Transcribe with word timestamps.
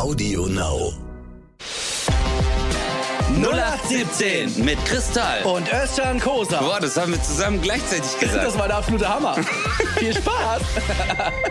Audio 0.00 0.46
Now. 0.46 0.94
0817 3.36 4.64
mit 4.64 4.82
Kristall. 4.86 5.42
Und 5.44 5.70
Özcan 5.70 6.18
Kosa. 6.18 6.58
Boah, 6.58 6.80
das 6.80 6.96
haben 6.96 7.12
wir 7.12 7.22
zusammen 7.22 7.60
gleichzeitig 7.60 8.18
gesagt. 8.20 8.42
Das 8.42 8.58
war 8.58 8.66
der 8.68 8.78
absolute 8.78 9.06
Hammer. 9.06 9.34
Viel 9.98 10.14
Spaß. 10.14 10.62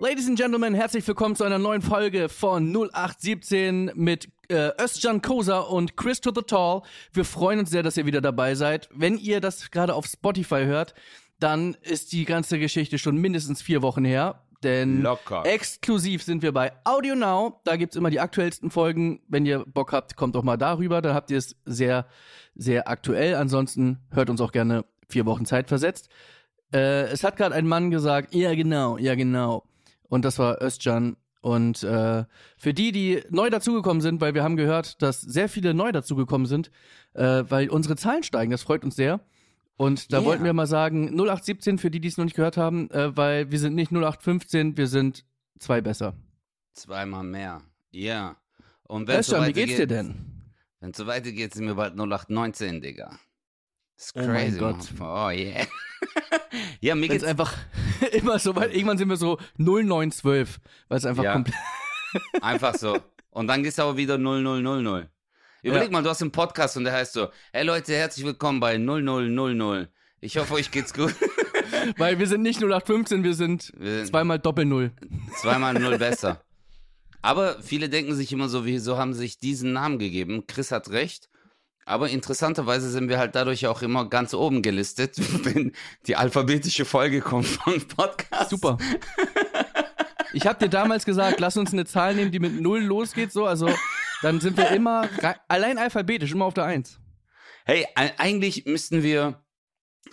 Ladies 0.00 0.26
and 0.26 0.38
Gentlemen, 0.38 0.72
herzlich 0.72 1.06
willkommen 1.06 1.36
zu 1.36 1.44
einer 1.44 1.58
neuen 1.58 1.82
Folge 1.82 2.30
von 2.30 2.74
0817 2.74 3.90
mit 3.94 4.30
äh, 4.48 4.70
Özcan 4.80 5.20
Kosa 5.20 5.58
und 5.58 5.98
Chris 5.98 6.22
to 6.22 6.32
the 6.34 6.40
Tall. 6.40 6.80
Wir 7.12 7.26
freuen 7.26 7.58
uns 7.58 7.68
sehr, 7.68 7.82
dass 7.82 7.98
ihr 7.98 8.06
wieder 8.06 8.22
dabei 8.22 8.54
seid. 8.54 8.88
Wenn 8.90 9.18
ihr 9.18 9.42
das 9.42 9.70
gerade 9.70 9.92
auf 9.94 10.06
Spotify 10.06 10.64
hört, 10.64 10.94
dann 11.40 11.76
ist 11.82 12.12
die 12.12 12.24
ganze 12.24 12.58
Geschichte 12.58 12.98
schon 12.98 13.18
mindestens 13.18 13.60
vier 13.60 13.82
Wochen 13.82 14.06
her. 14.06 14.43
Denn 14.64 15.02
Locker. 15.02 15.44
exklusiv 15.44 16.22
sind 16.22 16.42
wir 16.42 16.52
bei 16.52 16.72
Audio 16.84 17.14
Now. 17.14 17.60
Da 17.64 17.76
gibt's 17.76 17.96
immer 17.96 18.10
die 18.10 18.20
aktuellsten 18.20 18.70
Folgen. 18.70 19.20
Wenn 19.28 19.44
ihr 19.46 19.64
Bock 19.66 19.92
habt, 19.92 20.16
kommt 20.16 20.34
doch 20.34 20.42
mal 20.42 20.56
darüber. 20.56 21.02
Da 21.02 21.14
habt 21.14 21.30
ihr 21.30 21.38
es 21.38 21.56
sehr, 21.64 22.06
sehr 22.54 22.88
aktuell. 22.88 23.34
Ansonsten 23.34 23.98
hört 24.10 24.30
uns 24.30 24.40
auch 24.40 24.52
gerne 24.52 24.84
vier 25.08 25.26
Wochen 25.26 25.44
Zeit 25.44 25.68
versetzt. 25.68 26.08
Äh, 26.72 27.04
es 27.04 27.22
hat 27.22 27.36
gerade 27.36 27.54
ein 27.54 27.68
Mann 27.68 27.90
gesagt, 27.90 28.34
ja 28.34 28.54
genau, 28.54 28.98
ja 28.98 29.14
genau. 29.14 29.64
Und 30.08 30.24
das 30.24 30.38
war 30.38 30.62
Özcan. 30.62 31.16
Und 31.40 31.82
äh, 31.82 32.24
für 32.56 32.72
die, 32.72 32.90
die 32.90 33.22
neu 33.28 33.50
dazugekommen 33.50 34.00
sind, 34.00 34.22
weil 34.22 34.34
wir 34.34 34.42
haben 34.42 34.56
gehört, 34.56 35.02
dass 35.02 35.20
sehr 35.20 35.50
viele 35.50 35.74
neu 35.74 35.92
dazugekommen 35.92 36.46
sind, 36.46 36.70
äh, 37.12 37.44
weil 37.46 37.68
unsere 37.68 37.96
Zahlen 37.96 38.22
steigen, 38.22 38.50
das 38.50 38.62
freut 38.62 38.82
uns 38.82 38.96
sehr. 38.96 39.20
Und 39.76 40.12
da 40.12 40.18
Yeah. 40.18 40.26
wollten 40.26 40.44
wir 40.44 40.52
mal 40.52 40.66
sagen, 40.66 41.10
0817 41.16 41.78
für 41.78 41.90
die, 41.90 42.00
die 42.00 42.08
es 42.08 42.16
noch 42.16 42.24
nicht 42.24 42.36
gehört 42.36 42.56
haben, 42.56 42.90
äh, 42.90 43.16
weil 43.16 43.50
wir 43.50 43.58
sind 43.58 43.74
nicht 43.74 43.90
0815, 43.90 44.76
wir 44.76 44.86
sind 44.86 45.24
zwei 45.58 45.80
besser. 45.80 46.14
Zweimal 46.74 47.24
mehr. 47.24 47.62
Ja. 47.90 48.36
Und 48.84 49.08
wenn 49.08 49.20
es 49.20 49.26
so 49.28 49.44
wie 49.44 49.52
geht's 49.52 49.76
dir 49.76 49.86
denn? 49.86 50.14
Wenn 50.80 50.90
es 50.90 50.96
so 50.96 51.06
weitergeht, 51.06 51.54
sind 51.54 51.66
wir 51.66 51.74
bald 51.74 51.94
0819, 51.96 52.80
Digga. 52.82 53.18
Das 53.96 54.06
ist 54.06 54.16
Oh 54.16 54.20
mein 54.20 54.28
crazy. 54.28 54.58
Gott. 54.58 54.76
Oh 55.00 55.30
yeah. 55.30 55.66
ja, 56.80 56.94
mir 56.94 57.02
Wenn 57.02 57.16
es 57.16 57.22
geht's 57.22 57.24
einfach 57.24 57.56
immer 58.12 58.38
so 58.38 58.54
weit, 58.56 58.74
irgendwann 58.74 58.98
sind 58.98 59.08
wir 59.08 59.16
so 59.16 59.38
0912, 59.58 60.60
weil 60.88 60.98
es 60.98 61.06
einfach 61.06 61.24
Ja. 61.24 61.32
komplett. 61.32 61.56
einfach 62.42 62.74
so. 62.74 62.98
Und 63.30 63.46
dann 63.48 63.62
geht's 63.62 63.78
aber 63.78 63.96
wieder 63.96 64.18
0000. 64.18 65.08
Überleg 65.64 65.86
Ja. 65.88 65.92
mal, 65.92 66.02
du 66.02 66.10
hast 66.10 66.20
einen 66.20 66.30
Podcast 66.30 66.76
und 66.76 66.84
der 66.84 66.92
heißt 66.92 67.14
so, 67.14 67.28
hey 67.52 67.64
Leute, 67.64 67.94
herzlich 67.94 68.26
willkommen 68.26 68.60
bei 68.60 68.76
0000. 68.76 69.88
Ich 70.20 70.36
hoffe, 70.36 70.54
euch 70.54 70.70
geht's 70.70 70.92
gut. 70.92 71.14
Weil 71.96 72.18
wir 72.18 72.26
sind 72.26 72.42
nicht 72.42 72.58
0815, 72.62 73.24
wir 73.24 73.32
sind 73.34 73.72
Wir 73.78 73.96
sind- 73.98 74.08
zweimal 74.08 74.38
Doppel-Null. 74.38 74.92
Zweimal 75.40 75.72
null 75.74 75.96
besser. 75.98 76.42
Aber 77.22 77.62
viele 77.62 77.88
denken 77.88 78.14
sich 78.14 78.30
immer 78.32 78.50
so, 78.50 78.66
wieso 78.66 78.98
haben 78.98 79.14
sie 79.14 79.20
sich 79.20 79.38
diesen 79.38 79.72
Namen 79.72 79.98
gegeben? 79.98 80.46
Chris 80.46 80.70
hat 80.70 80.90
recht. 80.90 81.30
Aber 81.86 82.10
interessanterweise 82.10 82.90
sind 82.90 83.08
wir 83.08 83.18
halt 83.18 83.34
dadurch 83.34 83.66
auch 83.66 83.80
immer 83.80 84.08
ganz 84.10 84.34
oben 84.34 84.60
gelistet, 84.60 85.16
wenn 85.44 85.72
die 86.06 86.16
alphabetische 86.16 86.84
Folge 86.84 87.22
kommt 87.22 87.46
von 87.46 87.80
Podcast. 87.88 88.50
Super. 88.50 88.76
Ich 90.34 90.46
habe 90.46 90.58
dir 90.58 90.68
damals 90.68 91.06
gesagt, 91.06 91.40
lass 91.40 91.56
uns 91.56 91.72
eine 91.72 91.86
Zahl 91.86 92.14
nehmen, 92.14 92.32
die 92.32 92.40
mit 92.40 92.60
Null 92.60 92.80
losgeht, 92.82 93.32
so, 93.32 93.46
also 93.46 93.70
dann 94.24 94.40
sind 94.40 94.56
wir 94.56 94.70
immer 94.70 95.08
allein 95.48 95.78
alphabetisch, 95.78 96.32
immer 96.32 96.46
auf 96.46 96.54
der 96.54 96.64
Eins. 96.64 96.98
Hey, 97.64 97.86
eigentlich 97.94 98.66
müssten 98.66 99.02
wir 99.02 99.42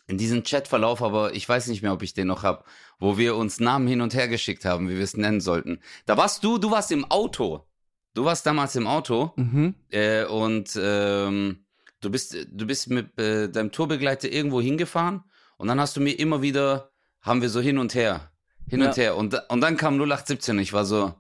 in 0.08 0.18
diesen 0.18 0.44
Chatverlauf, 0.44 1.02
aber 1.02 1.34
ich 1.34 1.48
weiß 1.48 1.68
nicht 1.68 1.81
mehr, 1.81 1.94
ob 1.94 2.02
ich 2.02 2.14
den 2.14 2.28
noch 2.28 2.44
hab, 2.44 2.66
wo 3.00 3.18
wir 3.18 3.36
uns 3.36 3.59
Namen 3.59 3.88
hin 3.88 4.02
und 4.02 4.14
her 4.14 4.28
geschickt 4.28 4.64
haben, 4.66 4.90
wie 4.90 4.95
wir 4.95 5.03
es 5.03 5.18
nennen 5.18 5.42
sollten. 5.42 5.80
Da 6.06 6.18
warst 6.18 6.44
du, 6.44 6.58
du 6.58 6.72
warst 6.72 6.92
im 6.92 7.06
Auto. 7.09 7.66
Du 8.14 8.26
warst 8.26 8.45
damals 8.45 8.76
im 8.76 8.88
Auto. 8.88 9.31
Mhm. 9.38 9.76
Äh, 9.90 10.25
und 10.25 10.78
ähm, 10.81 11.66
du 12.02 12.09
bist, 12.09 12.36
du 12.52 12.66
bist 12.68 12.90
mit 12.90 13.18
äh, 13.19 13.50
deinem 13.50 13.72
Tourbegleiter 13.72 14.30
irgendwo 14.31 14.62
hingefahren 14.62 15.24
und 15.58 15.68
dann 15.68 15.80
hast 15.80 15.96
du 15.97 16.02
mir 16.02 16.18
immer 16.19 16.41
wieder, 16.41 16.91
haben 17.22 17.41
wir 17.41 17.50
so 17.50 17.59
hin 17.62 17.78
und 17.78 17.94
her, 17.96 18.31
hin 18.68 18.81
Ja. 18.81 18.88
und 18.88 18.97
her. 18.97 19.16
Und, 19.18 19.41
und 19.50 19.62
dann 19.62 19.78
kam 19.78 19.96
0817 19.96 20.56
und 20.58 20.62
ich 20.62 20.74
war 20.74 20.85
so, 20.85 21.14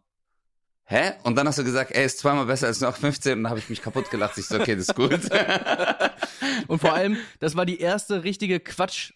hä? 0.91 1.13
Und 1.23 1.35
dann 1.35 1.47
hast 1.47 1.57
du 1.57 1.63
gesagt, 1.63 1.91
ey, 1.91 2.05
ist 2.05 2.19
zweimal 2.19 2.45
besser 2.45 2.67
als 2.67 2.77
0815 2.81 3.33
und 3.37 3.43
dann 3.43 3.49
habe 3.49 3.59
ich 3.59 3.69
mich 3.69 3.81
kaputt 3.81 4.09
gelacht. 4.11 4.37
Ich 4.37 4.45
so, 4.45 4.59
okay, 4.59 4.75
das 4.75 4.89
ist 4.89 4.95
gut. 4.95 5.11
Und 6.67 6.79
vor 6.79 6.93
allem, 6.93 7.17
das 7.39 7.55
war 7.55 7.65
die 7.65 7.79
erste 7.79 8.23
richtige 8.23 8.59
Quatsch, 8.59 9.13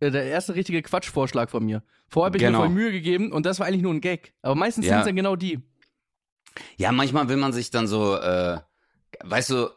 äh, 0.00 0.10
der 0.10 0.24
erste 0.24 0.54
richtige 0.54 0.82
Quatschvorschlag 0.82 1.50
von 1.50 1.64
mir. 1.64 1.82
Vorher 2.08 2.30
bin 2.30 2.40
ich 2.40 2.46
Genau. 2.46 2.58
mir 2.60 2.64
voll 2.66 2.74
Mühe 2.74 2.92
gegeben 2.92 3.32
und 3.32 3.44
das 3.46 3.58
war 3.58 3.66
eigentlich 3.66 3.82
nur 3.82 3.92
ein 3.92 4.00
Gag. 4.00 4.32
Aber 4.42 4.54
meistens 4.54 4.86
Ja. 4.86 4.92
sind 4.92 4.98
es 5.00 5.04
dann 5.06 5.16
genau 5.16 5.36
die. 5.36 5.60
ja, 6.76 6.92
manchmal 6.92 7.28
will 7.28 7.36
man 7.36 7.52
sich 7.52 7.70
dann 7.70 7.86
so, 7.86 8.16
äh, 8.16 8.58
weißt 9.24 9.50
du, 9.50 9.68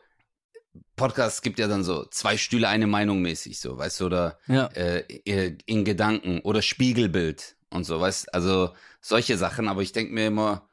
Podcasts 0.95 1.41
gibt 1.41 1.59
ja 1.59 1.67
dann 1.67 1.83
so 1.83 2.05
zwei 2.05 2.37
Stühle, 2.37 2.67
eine 2.69 2.87
Meinung 2.87 3.21
mäßig, 3.21 3.59
so, 3.59 3.77
weißt 3.77 3.99
du, 4.01 4.05
oder 4.05 4.37
Ja. 4.47 4.67
äh, 4.67 5.03
in 5.65 5.83
Gedanken 5.85 6.39
oder 6.41 6.61
Spiegelbild 6.61 7.55
und 7.69 7.83
so, 7.83 7.99
weißt 7.99 8.33
also 8.33 8.71
solche 9.01 9.37
Sachen, 9.37 9.67
aber 9.67 9.81
ich 9.81 9.91
denke 9.91 10.13
mir 10.13 10.27
immer, 10.27 10.67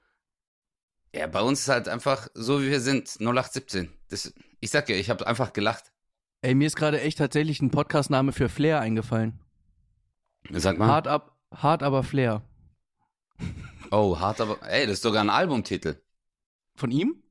ja, 1.14 1.26
bei 1.26 1.40
uns 1.40 1.60
ist 1.60 1.68
halt 1.68 1.88
einfach 1.88 2.28
so, 2.34 2.62
wie 2.62 2.70
wir 2.70 2.80
sind, 2.80 3.08
0817. 3.20 3.92
Das, 4.08 4.32
ich 4.60 4.70
sag 4.70 4.88
ja, 4.88 4.96
ich 4.96 5.10
habe 5.10 5.26
einfach 5.26 5.52
gelacht. 5.52 5.92
Ey, 6.42 6.54
mir 6.54 6.66
ist 6.66 6.76
gerade 6.76 7.00
echt 7.00 7.18
tatsächlich 7.18 7.60
ein 7.60 7.70
Podcastname 7.70 8.32
für 8.32 8.48
Flair 8.48 8.80
eingefallen. 8.80 9.40
Sag 10.50 10.78
mal. 10.78 10.88
Hart 10.88 11.08
ab, 11.08 11.36
hart 11.52 11.82
aber 11.82 12.02
Flair. 12.04 12.42
Oh, 13.90 14.18
hart 14.18 14.40
aber, 14.40 14.58
ey, 14.68 14.86
das 14.86 14.94
ist 14.94 15.02
sogar 15.02 15.22
ein 15.22 15.30
Albumtitel. 15.30 15.96
Von 16.76 16.90
ihm? 16.90 17.22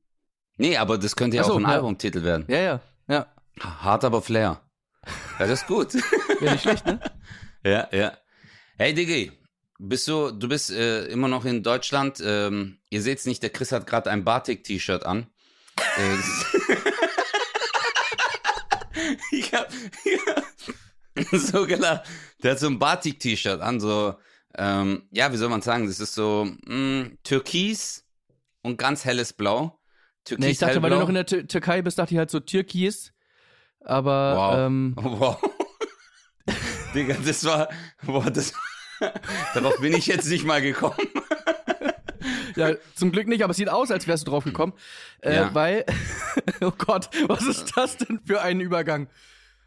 Nee, 0.56 0.76
aber 0.76 0.98
das 0.98 1.16
könnte 1.16 1.36
ja 1.36 1.44
so, 1.44 1.52
auch 1.52 1.56
ein 1.56 1.62
ja. 1.62 1.68
Albumtitel 1.68 2.22
werden. 2.22 2.44
Ja, 2.48 2.58
ja, 2.58 2.80
ja. 3.08 3.26
Hart 3.60 4.04
aber 4.04 4.22
Flair. 4.22 4.60
Ja, 5.38 5.46
das 5.46 5.62
ist 5.62 5.66
gut. 5.66 5.94
Wäre 6.40 6.52
nicht 6.52 6.62
schlecht, 6.62 6.84
ne? 6.86 7.00
Ja, 7.64 7.88
ja. 7.90 8.12
Hey 8.76 8.94
Diggi, 8.94 9.32
bist 9.78 10.08
du, 10.08 10.30
du 10.32 10.48
bist 10.48 10.70
äh, 10.70 11.04
immer 11.06 11.28
noch 11.28 11.44
in 11.44 11.62
Deutschland. 11.62 12.20
Ähm, 12.24 12.78
ihr 12.90 13.02
seht's 13.02 13.26
nicht, 13.26 13.42
der 13.42 13.50
Chris 13.50 13.72
hat 13.72 13.86
gerade 13.86 14.10
ein 14.10 14.24
Batik-T-Shirt 14.24 15.04
an. 15.06 15.26
Äh, 15.96 16.16
ich 19.30 19.52
hab, 19.54 19.68
ich 20.04 20.20
hab 20.26 20.44
so 21.40 21.66
gelacht. 21.66 22.06
Der 22.42 22.52
hat 22.52 22.58
so 22.60 22.66
ein 22.68 22.78
Batik-T-Shirt 22.78 23.60
an, 23.60 23.80
so, 23.80 24.14
ähm, 24.56 25.08
ja, 25.10 25.32
wie 25.32 25.36
soll 25.36 25.48
man 25.48 25.62
sagen, 25.62 25.86
das 25.86 26.00
ist 26.00 26.14
so 26.14 26.48
mh, 26.66 27.10
türkis 27.22 28.04
und 28.62 28.76
ganz 28.78 29.04
helles 29.04 29.32
Blau. 29.32 29.78
Türkis, 30.24 30.44
Nee, 30.44 30.50
ich 30.52 30.58
dachte, 30.58 30.82
weil 30.82 30.90
du 30.90 30.96
hellblau. 30.96 31.00
noch 31.00 31.08
in 31.08 31.14
der 31.14 31.26
Tür 31.26 31.46
Türkei 31.46 31.82
bist, 31.82 31.98
dachte 31.98 32.14
ich 32.14 32.18
halt 32.18 32.30
so 32.30 32.40
Türkis. 32.40 33.12
Aber 33.80 34.36
Wow. 34.36 34.54
ähm, 34.58 34.94
Wow. 34.96 35.38
Digga, 36.94 37.16
das 37.24 37.44
war, 37.44 37.68
boah, 38.04 38.30
das, 38.30 38.52
darauf 39.54 39.78
bin 39.80 39.92
ich 39.94 40.06
jetzt 40.06 40.28
nicht 40.28 40.44
mal 40.44 40.60
gekommen. 40.62 40.96
ja, 42.56 42.74
zum 42.94 43.12
Glück 43.12 43.28
nicht, 43.28 43.42
aber 43.42 43.52
es 43.52 43.56
sieht 43.56 43.68
aus, 43.68 43.90
als 43.90 44.06
wärst 44.06 44.26
du 44.26 44.30
drauf 44.30 44.44
gekommen. 44.44 44.72
Äh, 45.20 45.36
Ja. 45.36 45.54
Weil, 45.54 45.84
oh 46.60 46.72
Gott, 46.76 47.08
was 47.26 47.44
ist 47.44 47.72
das 47.76 47.96
denn 47.96 48.20
für 48.24 48.40
ein 48.40 48.60
Übergang? 48.60 49.08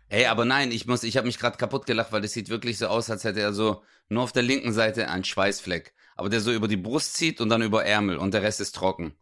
Ey, 0.09 0.25
aber 0.25 0.43
nein, 0.43 0.71
ich 0.71 0.87
muss, 0.87 1.03
ich 1.03 1.15
habe 1.15 1.27
mich 1.27 1.39
gerade 1.39 1.57
kaputt 1.57 1.85
gelacht, 1.85 2.11
weil 2.11 2.21
das 2.21 2.33
sieht 2.33 2.49
wirklich 2.49 2.77
so 2.77 2.87
aus, 2.87 3.09
als 3.09 3.23
hätte 3.23 3.39
er 3.39 3.53
so 3.53 3.81
nur 4.09 4.23
auf 4.23 4.33
der 4.33 4.43
linken 4.43 4.73
Seite 4.73 5.07
einen 5.09 5.23
Schweißfleck, 5.23 5.93
aber 6.17 6.27
der 6.29 6.41
so 6.41 6.51
über 6.51 6.67
die 6.67 6.75
Brust 6.77 7.13
zieht 7.15 7.39
und 7.39 7.47
dann 7.49 7.61
über 7.61 7.85
Ärmel 7.85 8.17
und 8.17 8.33
der 8.33 8.41
Rest 8.43 8.59
ist 8.59 8.75
trocken. 8.75 9.13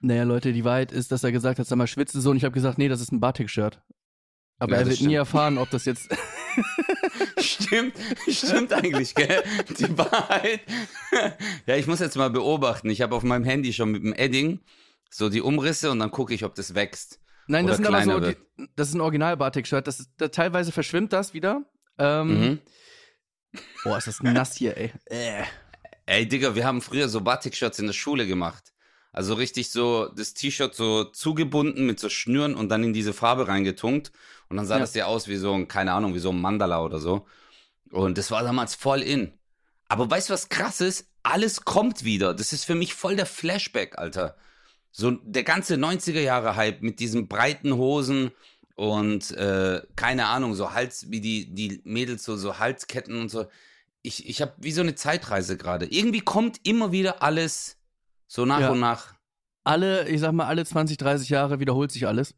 Naja, 0.00 0.24
Leute, 0.24 0.52
die 0.52 0.64
Wahrheit 0.64 0.92
ist, 0.92 1.12
dass 1.12 1.24
er 1.24 1.32
gesagt 1.32 1.58
hat, 1.58 1.66
sag 1.66 1.76
mal, 1.76 1.86
schwitze 1.86 2.20
so. 2.20 2.30
Und 2.30 2.36
ich 2.36 2.44
habe 2.44 2.52
gesagt, 2.52 2.76
nee, 2.76 2.88
das 2.88 3.00
ist 3.00 3.10
ein 3.10 3.20
Batik-Shirt. 3.20 3.80
Aber 4.58 4.72
Ja, 4.72 4.78
er 4.80 4.84
wird 4.86 4.96
nie 5.00 5.04
stimmt. 5.06 5.14
erfahren, 5.14 5.56
ob 5.56 5.70
das 5.70 5.86
jetzt. 5.86 6.08
Stimmt, 7.38 7.94
stimmt 8.28 8.72
eigentlich, 8.72 9.14
gell? 9.14 9.42
Die 9.78 9.96
Wahrheit. 9.98 10.60
Ja, 11.66 11.76
ich 11.76 11.86
muss 11.86 12.00
jetzt 12.00 12.16
mal 12.16 12.30
beobachten. 12.30 12.90
Ich 12.90 13.00
habe 13.02 13.14
auf 13.14 13.22
meinem 13.22 13.44
Handy 13.44 13.72
schon 13.72 13.90
mit 13.90 14.02
dem 14.02 14.12
Edding 14.12 14.60
so 15.10 15.28
die 15.28 15.40
Umrisse 15.40 15.90
und 15.90 15.98
dann 16.00 16.10
gucke 16.10 16.34
ich, 16.34 16.44
ob 16.44 16.54
das 16.54 16.74
wächst. 16.74 17.20
Nein, 17.46 17.66
das 17.66 17.76
sind 17.76 17.86
aber 17.86 18.02
so, 18.02 18.20
die, 18.20 18.36
das 18.74 18.88
ist 18.88 18.94
ein 18.94 19.00
Original-Batik-Shirt. 19.00 19.86
Das 19.86 20.00
ist, 20.00 20.10
da, 20.16 20.28
teilweise 20.28 20.72
verschwimmt 20.72 21.12
das 21.12 21.34
wieder. 21.34 21.62
Ähm, 21.98 22.28
Mhm. 22.40 22.58
Boah, 23.84 23.98
ist 23.98 24.08
das 24.08 24.20
nass 24.22 24.56
hier, 24.56 24.76
ey. 24.76 24.92
Äh. 25.06 25.44
Ey, 26.06 26.26
Digga, 26.26 26.54
wir 26.54 26.66
haben 26.66 26.82
früher 26.82 27.08
so 27.08 27.20
Batik-Shirts 27.20 27.78
in 27.78 27.86
der 27.86 27.92
Schule 27.92 28.26
gemacht. 28.26 28.73
Also 29.14 29.34
richtig 29.34 29.70
so 29.70 30.08
das 30.08 30.34
T-Shirt 30.34 30.74
so 30.74 31.04
zugebunden 31.04 31.86
mit 31.86 31.98
so 32.00 32.08
Schnüren 32.08 32.54
und 32.54 32.68
dann 32.68 32.84
in 32.84 32.92
diese 32.92 33.12
Farbe 33.14 33.48
reingetunkt. 33.48 34.12
Und 34.48 34.56
dann 34.58 34.66
sah 34.66 34.74
Ja. 34.74 34.80
das 34.80 34.94
ja 34.94 35.06
aus 35.06 35.28
wie 35.28 35.36
so 35.36 35.54
ein, 35.54 35.68
keine 35.68 35.92
Ahnung, 35.92 36.14
wie 36.14 36.18
so 36.18 36.30
ein 36.30 36.40
Mandala 36.40 36.82
oder 36.82 36.98
so. 36.98 37.26
Und 37.90 38.18
das 38.18 38.30
war 38.30 38.42
damals 38.42 38.74
voll 38.74 39.02
in. 39.02 39.32
Aber 39.88 40.10
weißt 40.10 40.28
du, 40.28 40.32
was 40.34 40.48
krass 40.48 40.80
ist? 40.80 41.06
Alles 41.22 41.64
kommt 41.64 42.04
wieder. 42.04 42.34
Das 42.34 42.52
ist 42.52 42.64
für 42.64 42.74
mich 42.74 42.94
voll 42.94 43.16
der 43.16 43.26
Flashback, 43.26 43.96
Alter. 43.98 44.36
So 44.90 45.12
der 45.12 45.44
ganze 45.44 45.74
90er 45.76 46.20
Jahre 46.20 46.56
Hype 46.56 46.82
mit 46.82 47.00
diesen 47.00 47.28
breiten 47.28 47.76
Hosen 47.76 48.32
und 48.76 49.30
äh, 49.32 49.80
keine 49.94 50.26
Ahnung, 50.26 50.54
so 50.54 50.72
Hals, 50.74 51.10
wie 51.10 51.20
die, 51.20 51.54
die 51.54 51.80
Mädels 51.84 52.24
so, 52.24 52.36
so 52.36 52.58
Halsketten 52.58 53.20
und 53.20 53.28
so. 53.30 53.46
Ich, 54.02 54.28
ich 54.28 54.42
habe 54.42 54.52
wie 54.58 54.72
so 54.72 54.80
eine 54.82 54.96
Zeitreise 54.96 55.56
gerade. 55.56 55.86
Irgendwie 55.86 56.20
kommt 56.20 56.58
immer 56.64 56.90
wieder 56.92 57.22
alles 57.22 57.76
So 58.26 58.44
nach 58.44 58.60
Ja. 58.60 58.70
und 58.70 58.80
nach. 58.80 59.14
Alle, 59.64 60.08
ich 60.08 60.20
sag 60.20 60.32
mal, 60.32 60.46
alle 60.46 60.64
20, 60.64 60.96
30 60.98 61.28
Jahre 61.30 61.60
wiederholt 61.60 61.90
sich 61.90 62.06
alles. 62.06 62.34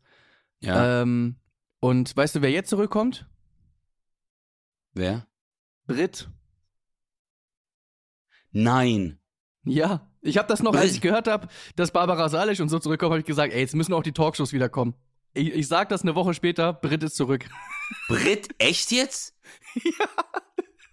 Ja. 0.61 1.03
Ähm, 1.03 1.37
und 1.81 2.17
weißt 2.17 2.37
du, 2.37 2.43
wer 2.43 2.51
jetzt 2.51 2.71
zurückkommt? 2.71 3.27
Wer? 4.95 5.27
Brit. 5.87 6.29
Nein. 8.53 9.19
Ja, 9.65 10.09
ich 10.23 10.39
habe 10.39 10.49
das 10.49 10.63
noch, 10.63 10.73
Brit. 10.73 10.83
als 10.83 10.93
ich 10.93 11.01
gehört 11.01 11.29
habe, 11.29 11.49
dass 11.75 11.91
Barbara 11.91 12.29
Salisch 12.29 12.61
und 12.61 12.69
so 12.69 12.79
zurückkommt, 12.79 13.11
habe 13.11 13.21
ich 13.21 13.27
gesagt, 13.27 13.53
ey, 13.53 13.61
jetzt 13.61 13.75
müssen 13.75 13.93
auch 13.93 14.03
die 14.03 14.13
Talkshows 14.13 14.53
wiederkommen. 14.53 14.95
Ich, 15.35 15.49
ich 15.53 15.69
sag 15.69 15.89
das 15.89 16.03
eine 16.03 16.15
Woche 16.15 16.33
später, 16.33 16.73
Brit 16.73 17.03
ist 17.03 17.17
zurück. 17.17 17.47
Brit, 18.09 18.49
echt 18.59 18.91
jetzt? 18.93 19.37
ja. 19.75 20.07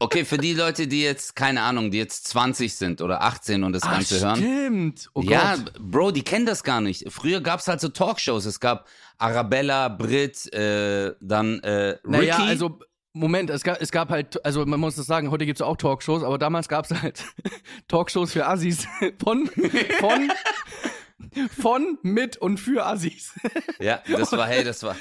Okay, 0.04 0.26
für 0.26 0.38
die 0.38 0.54
Leute, 0.54 0.86
die 0.86 1.02
jetzt, 1.02 1.34
keine 1.34 1.62
Ahnung, 1.62 1.90
die 1.90 1.98
jetzt 1.98 2.28
20 2.28 2.76
sind 2.76 3.02
oder 3.02 3.22
18 3.22 3.64
und 3.64 3.72
das 3.72 3.84
Ganze 3.84 4.20
hören. 4.20 4.36
stimmt. 4.36 5.10
Oh 5.14 5.22
ja, 5.22 5.56
Gott. 5.56 5.74
Bro, 5.80 6.12
die 6.12 6.24
kennen 6.24 6.46
das 6.46 6.62
gar 6.66 6.82
nicht. 6.82 7.10
Früher 7.10 7.40
gab's 7.40 7.70
halt 7.70 7.80
so 7.80 7.88
Talkshows. 7.88 8.44
Es 8.44 8.60
gab 8.60 8.86
Arabella, 9.18 9.88
Brit, 9.88 10.54
äh, 10.54 11.14
dann 11.22 11.62
äh, 11.62 11.72
Ricky. 11.72 12.10
Naja, 12.10 12.38
also, 12.40 12.80
Moment, 13.14 13.50
es 13.50 13.64
gab, 13.64 13.82
es 13.82 13.94
gab 13.94 14.10
halt, 14.10 14.46
also 14.46 14.66
man 14.66 14.82
muss 14.82 14.98
das 14.98 15.06
sagen, 15.06 15.32
heute 15.32 15.46
gibt's 15.46 15.62
auch 15.62 15.78
Talkshows, 15.78 16.22
aber 16.24 16.38
damals 16.38 16.68
gab's 16.68 16.90
halt 16.90 17.24
Talkshows 17.88 18.34
für 18.34 18.46
Assis. 18.46 18.86
Von, 19.24 19.50
von, 20.00 20.32
von, 21.62 21.98
mit 22.02 22.36
und 22.36 22.58
für 22.58 22.86
Assis. 22.86 23.40
ja, 23.80 24.02
das 24.06 24.34
war, 24.34 24.48
hey, 24.48 24.66
das 24.66 24.84
war. 24.84 24.98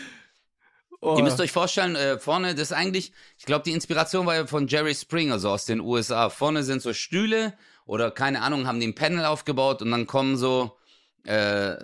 Oh. 1.04 1.16
Ihr 1.16 1.24
müsst 1.24 1.40
euch 1.40 1.50
vorstellen, 1.50 1.96
äh, 1.96 2.16
vorne, 2.16 2.54
das 2.54 2.70
ist 2.70 2.72
eigentlich, 2.72 3.12
ich 3.36 3.44
glaube, 3.44 3.64
die 3.64 3.72
Inspiration 3.72 4.24
war 4.24 4.36
ja 4.36 4.46
von 4.46 4.68
Jerry 4.68 4.94
Springer, 4.94 5.40
so 5.40 5.50
aus 5.50 5.64
den 5.64 5.80
USA. 5.80 6.30
Vorne 6.30 6.62
sind 6.62 6.80
so 6.80 6.92
Stühle 6.92 7.54
oder 7.86 8.12
keine 8.12 8.40
Ahnung, 8.40 8.68
haben 8.68 8.78
die 8.78 8.86
ein 8.86 8.94
Panel 8.94 9.24
aufgebaut 9.24 9.82
und 9.82 9.90
dann 9.90 10.06
kommen 10.06 10.36
so 10.36 10.78
äh, 11.24 11.74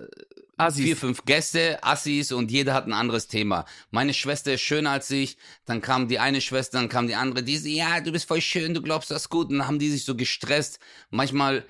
Assis. 0.56 0.84
vier, 0.84 0.96
fünf 0.96 1.24
Gäste, 1.24 1.82
Assis 1.82 2.30
und 2.30 2.52
jeder 2.52 2.74
hat 2.74 2.86
ein 2.86 2.92
anderes 2.92 3.26
Thema. 3.26 3.64
Meine 3.90 4.14
Schwester 4.14 4.54
ist 4.54 4.60
schöner 4.60 4.90
als 4.90 5.10
ich, 5.10 5.36
dann 5.64 5.80
kam 5.80 6.06
die 6.06 6.20
eine 6.20 6.40
Schwester, 6.40 6.78
dann 6.78 6.88
kam 6.88 7.08
die 7.08 7.16
andere, 7.16 7.42
die 7.42 7.58
so, 7.58 7.68
ja, 7.68 8.00
du 8.00 8.12
bist 8.12 8.28
voll 8.28 8.40
schön, 8.40 8.72
du 8.72 8.82
glaubst 8.82 9.10
das 9.10 9.28
gut 9.28 9.50
und 9.50 9.58
dann 9.58 9.66
haben 9.66 9.80
die 9.80 9.90
sich 9.90 10.04
so 10.04 10.14
gestresst. 10.14 10.78
Manchmal, 11.10 11.64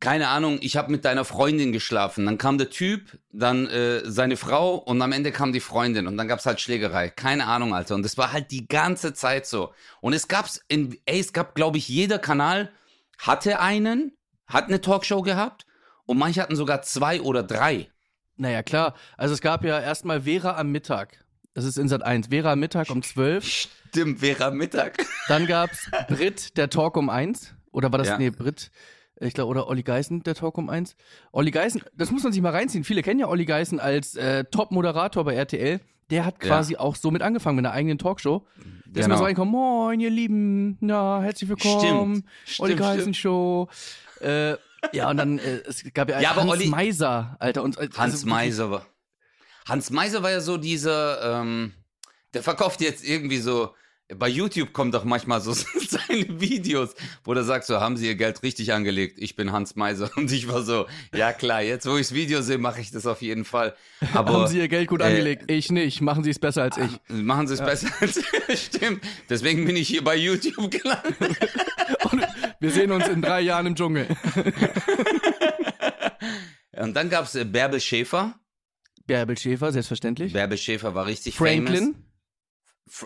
keine 0.00 0.28
Ahnung, 0.28 0.58
ich 0.60 0.76
habe 0.76 0.92
mit 0.92 1.04
deiner 1.04 1.24
Freundin 1.24 1.72
geschlafen, 1.72 2.24
dann 2.26 2.38
kam 2.38 2.56
der 2.58 2.70
Typ, 2.70 3.18
dann 3.32 3.66
äh, 3.66 4.00
seine 4.04 4.36
Frau 4.36 4.76
und 4.76 5.02
am 5.02 5.12
Ende 5.12 5.32
kam 5.32 5.52
die 5.52 5.60
Freundin 5.60 6.06
und 6.06 6.16
dann 6.16 6.28
gab's 6.28 6.46
halt 6.46 6.60
Schlägerei. 6.60 7.08
Keine 7.10 7.46
Ahnung, 7.46 7.74
Alter. 7.74 7.94
Und 7.96 8.04
das 8.04 8.16
war 8.16 8.32
halt 8.32 8.50
die 8.52 8.68
ganze 8.68 9.12
Zeit 9.14 9.46
so. 9.46 9.72
Und 10.00 10.12
es 10.12 10.28
gab's 10.28 10.60
in, 10.68 10.96
ey, 11.04 11.18
es 11.18 11.32
gab, 11.32 11.54
glaube 11.54 11.78
ich, 11.78 11.88
jeder 11.88 12.18
Kanal 12.18 12.70
hatte 13.18 13.58
einen, 13.60 14.16
hat 14.46 14.66
eine 14.68 14.80
Talkshow 14.80 15.22
gehabt 15.22 15.66
und 16.06 16.16
manche 16.18 16.40
hatten 16.42 16.54
sogar 16.56 16.82
zwei 16.82 17.20
oder 17.20 17.42
drei. 17.42 17.88
Naja, 18.36 18.62
klar. 18.62 18.94
Also 19.16 19.34
es 19.34 19.40
gab 19.40 19.64
ja 19.64 19.80
erstmal 19.80 20.22
Vera 20.22 20.56
am 20.56 20.70
Mittag. 20.70 21.24
Das 21.54 21.64
ist 21.64 21.76
in 21.76 21.88
Sat 21.88 22.04
1. 22.04 22.28
Vera 22.28 22.52
am 22.52 22.60
Mittag 22.60 22.88
um 22.90 23.02
12. 23.02 23.68
Stimmt, 23.88 24.22
wäre 24.22 24.52
Mittag. 24.52 25.04
Dann 25.26 25.46
gab's 25.48 25.90
Brit, 26.06 26.56
der 26.56 26.70
Talk 26.70 26.96
um 26.96 27.10
1. 27.10 27.52
Oder 27.72 27.90
war 27.90 27.98
das, 27.98 28.08
Ja. 28.08 28.18
nee, 28.18 28.30
Brit, 28.30 28.70
ich 29.20 29.34
glaube, 29.34 29.50
oder 29.50 29.68
Olli 29.68 29.82
Geißen, 29.82 30.22
der 30.22 30.34
Talk 30.34 30.58
um 30.58 30.68
1. 30.70 30.96
Olli 31.32 31.50
Geißen, 31.50 31.82
das 31.96 32.10
muss 32.10 32.22
man 32.22 32.32
sich 32.32 32.40
mal 32.42 32.52
reinziehen. 32.52 32.84
Viele 32.84 33.02
kennen 33.02 33.20
ja 33.20 33.28
Olli 33.28 33.44
Geißen 33.44 33.80
als 33.80 34.14
äh, 34.16 34.44
Top-Moderator 34.44 35.24
bei 35.24 35.34
RTL. 35.34 35.80
Der 36.10 36.24
hat 36.24 36.42
Ja. 36.42 36.48
quasi 36.48 36.76
auch 36.76 36.94
so 36.96 37.10
mit 37.10 37.20
angefangen 37.22 37.56
mit 37.56 37.66
einer 37.66 37.74
eigenen 37.74 37.98
Talkshow. 37.98 38.46
Der 38.86 39.02
ist 39.02 39.08
mal 39.08 39.14
Genau. 39.14 39.16
so 39.18 39.24
reingekommen, 39.24 39.52
moin, 39.52 40.00
ihr 40.00 40.08
Lieben, 40.10 40.78
na, 40.80 41.20
herzlich 41.20 41.50
willkommen, 41.50 42.24
Stimmt, 42.46 42.60
Olli 42.60 42.74
Geißen. 42.76 43.12
Show. 43.12 43.68
Äh, 44.20 44.54
ja, 44.92 45.10
und 45.10 45.16
dann, 45.18 45.38
äh, 45.38 45.60
es 45.66 45.84
gab 45.92 46.08
ja, 46.08 46.20
Ja, 46.20 46.30
aber 46.30 46.42
Hans 46.42 46.50
Olli- 46.52 46.68
Meiser, 46.68 47.36
Alter. 47.40 47.62
Und, 47.62 47.76
äh, 47.76 47.88
Hans 47.96 48.14
also, 48.14 48.26
Meiser 48.26 48.70
war. 48.70 48.86
Hans 49.68 49.90
Meiser 49.90 50.22
war 50.22 50.30
ja 50.30 50.40
so 50.40 50.56
dieser, 50.56 51.40
ähm, 51.42 51.72
der 52.32 52.42
verkauft 52.42 52.80
jetzt 52.80 53.04
irgendwie 53.06 53.38
so, 53.38 53.74
bei 54.16 54.28
YouTube 54.28 54.72
kommen 54.72 54.90
doch 54.90 55.04
manchmal 55.04 55.40
so 55.42 55.52
seine 55.52 56.40
Videos, 56.40 56.94
wo 57.24 57.34
der 57.34 57.44
sagt 57.44 57.66
so, 57.66 57.78
haben 57.80 57.96
Sie 57.98 58.06
Ihr 58.06 58.14
Geld 58.14 58.42
richtig 58.42 58.72
angelegt? 58.72 59.18
Ich 59.18 59.36
bin 59.36 59.52
Hans 59.52 59.76
Meiser. 59.76 60.10
Und 60.16 60.32
ich 60.32 60.48
war 60.48 60.62
so, 60.62 60.86
ja 61.14 61.32
klar, 61.32 61.60
jetzt 61.62 61.86
wo 61.86 61.96
ich 61.96 62.06
das 62.08 62.14
Video 62.14 62.40
sehe, 62.40 62.56
mache 62.58 62.80
ich 62.80 62.90
das 62.90 63.06
auf 63.06 63.20
jeden 63.20 63.44
Fall. 63.44 63.74
Aber 64.14 64.32
Haben 64.32 64.46
Sie 64.46 64.58
Ihr 64.58 64.68
Geld 64.68 64.88
gut 64.88 65.00
äh, 65.02 65.04
angelegt? 65.04 65.50
Ich 65.50 65.70
nicht. 65.70 66.00
Machen 66.00 66.24
Sie 66.24 66.30
es 66.30 66.38
besser 66.38 66.62
als 66.62 66.78
ich. 66.78 66.98
machen 67.08 67.46
Sie 67.48 67.54
es 67.54 67.60
besser 67.60 67.88
als 68.00 68.22
Stimmt. 68.64 69.02
Deswegen 69.28 69.66
bin 69.66 69.76
ich 69.76 69.88
hier 69.88 70.02
bei 70.02 70.16
YouTube 70.16 70.70
gelandet. 70.70 71.16
Und 72.10 72.26
wir 72.60 72.70
sehen 72.70 72.90
uns 72.92 73.06
in 73.08 73.20
drei 73.20 73.42
Jahren 73.42 73.66
im 73.66 73.74
Dschungel. 73.74 74.06
Und 76.76 76.94
dann 76.94 77.10
gab's 77.10 77.34
äh, 77.34 77.44
Bärbel 77.44 77.80
Schäfer. 77.80 78.34
Bärbel 79.06 79.36
Schäfer, 79.38 79.72
selbstverständlich. 79.72 80.32
Bärbel 80.32 80.58
Schäfer 80.58 80.94
war 80.94 81.06
richtig 81.06 81.34
famous. 81.36 81.54
Franklin. 81.68 81.94
Fr- 81.94 82.07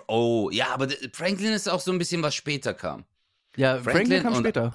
Oh, 0.06 0.50
ja, 0.50 0.68
aber 0.72 0.88
Franklin 1.12 1.52
ist 1.52 1.68
auch 1.68 1.80
so 1.80 1.92
ein 1.92 1.98
bisschen, 1.98 2.22
was 2.22 2.34
später 2.34 2.74
kam. 2.74 3.04
Ja, 3.56 3.74
Franklin, 3.74 3.92
Franklin 3.94 4.22
kam 4.22 4.34
später. 4.36 4.74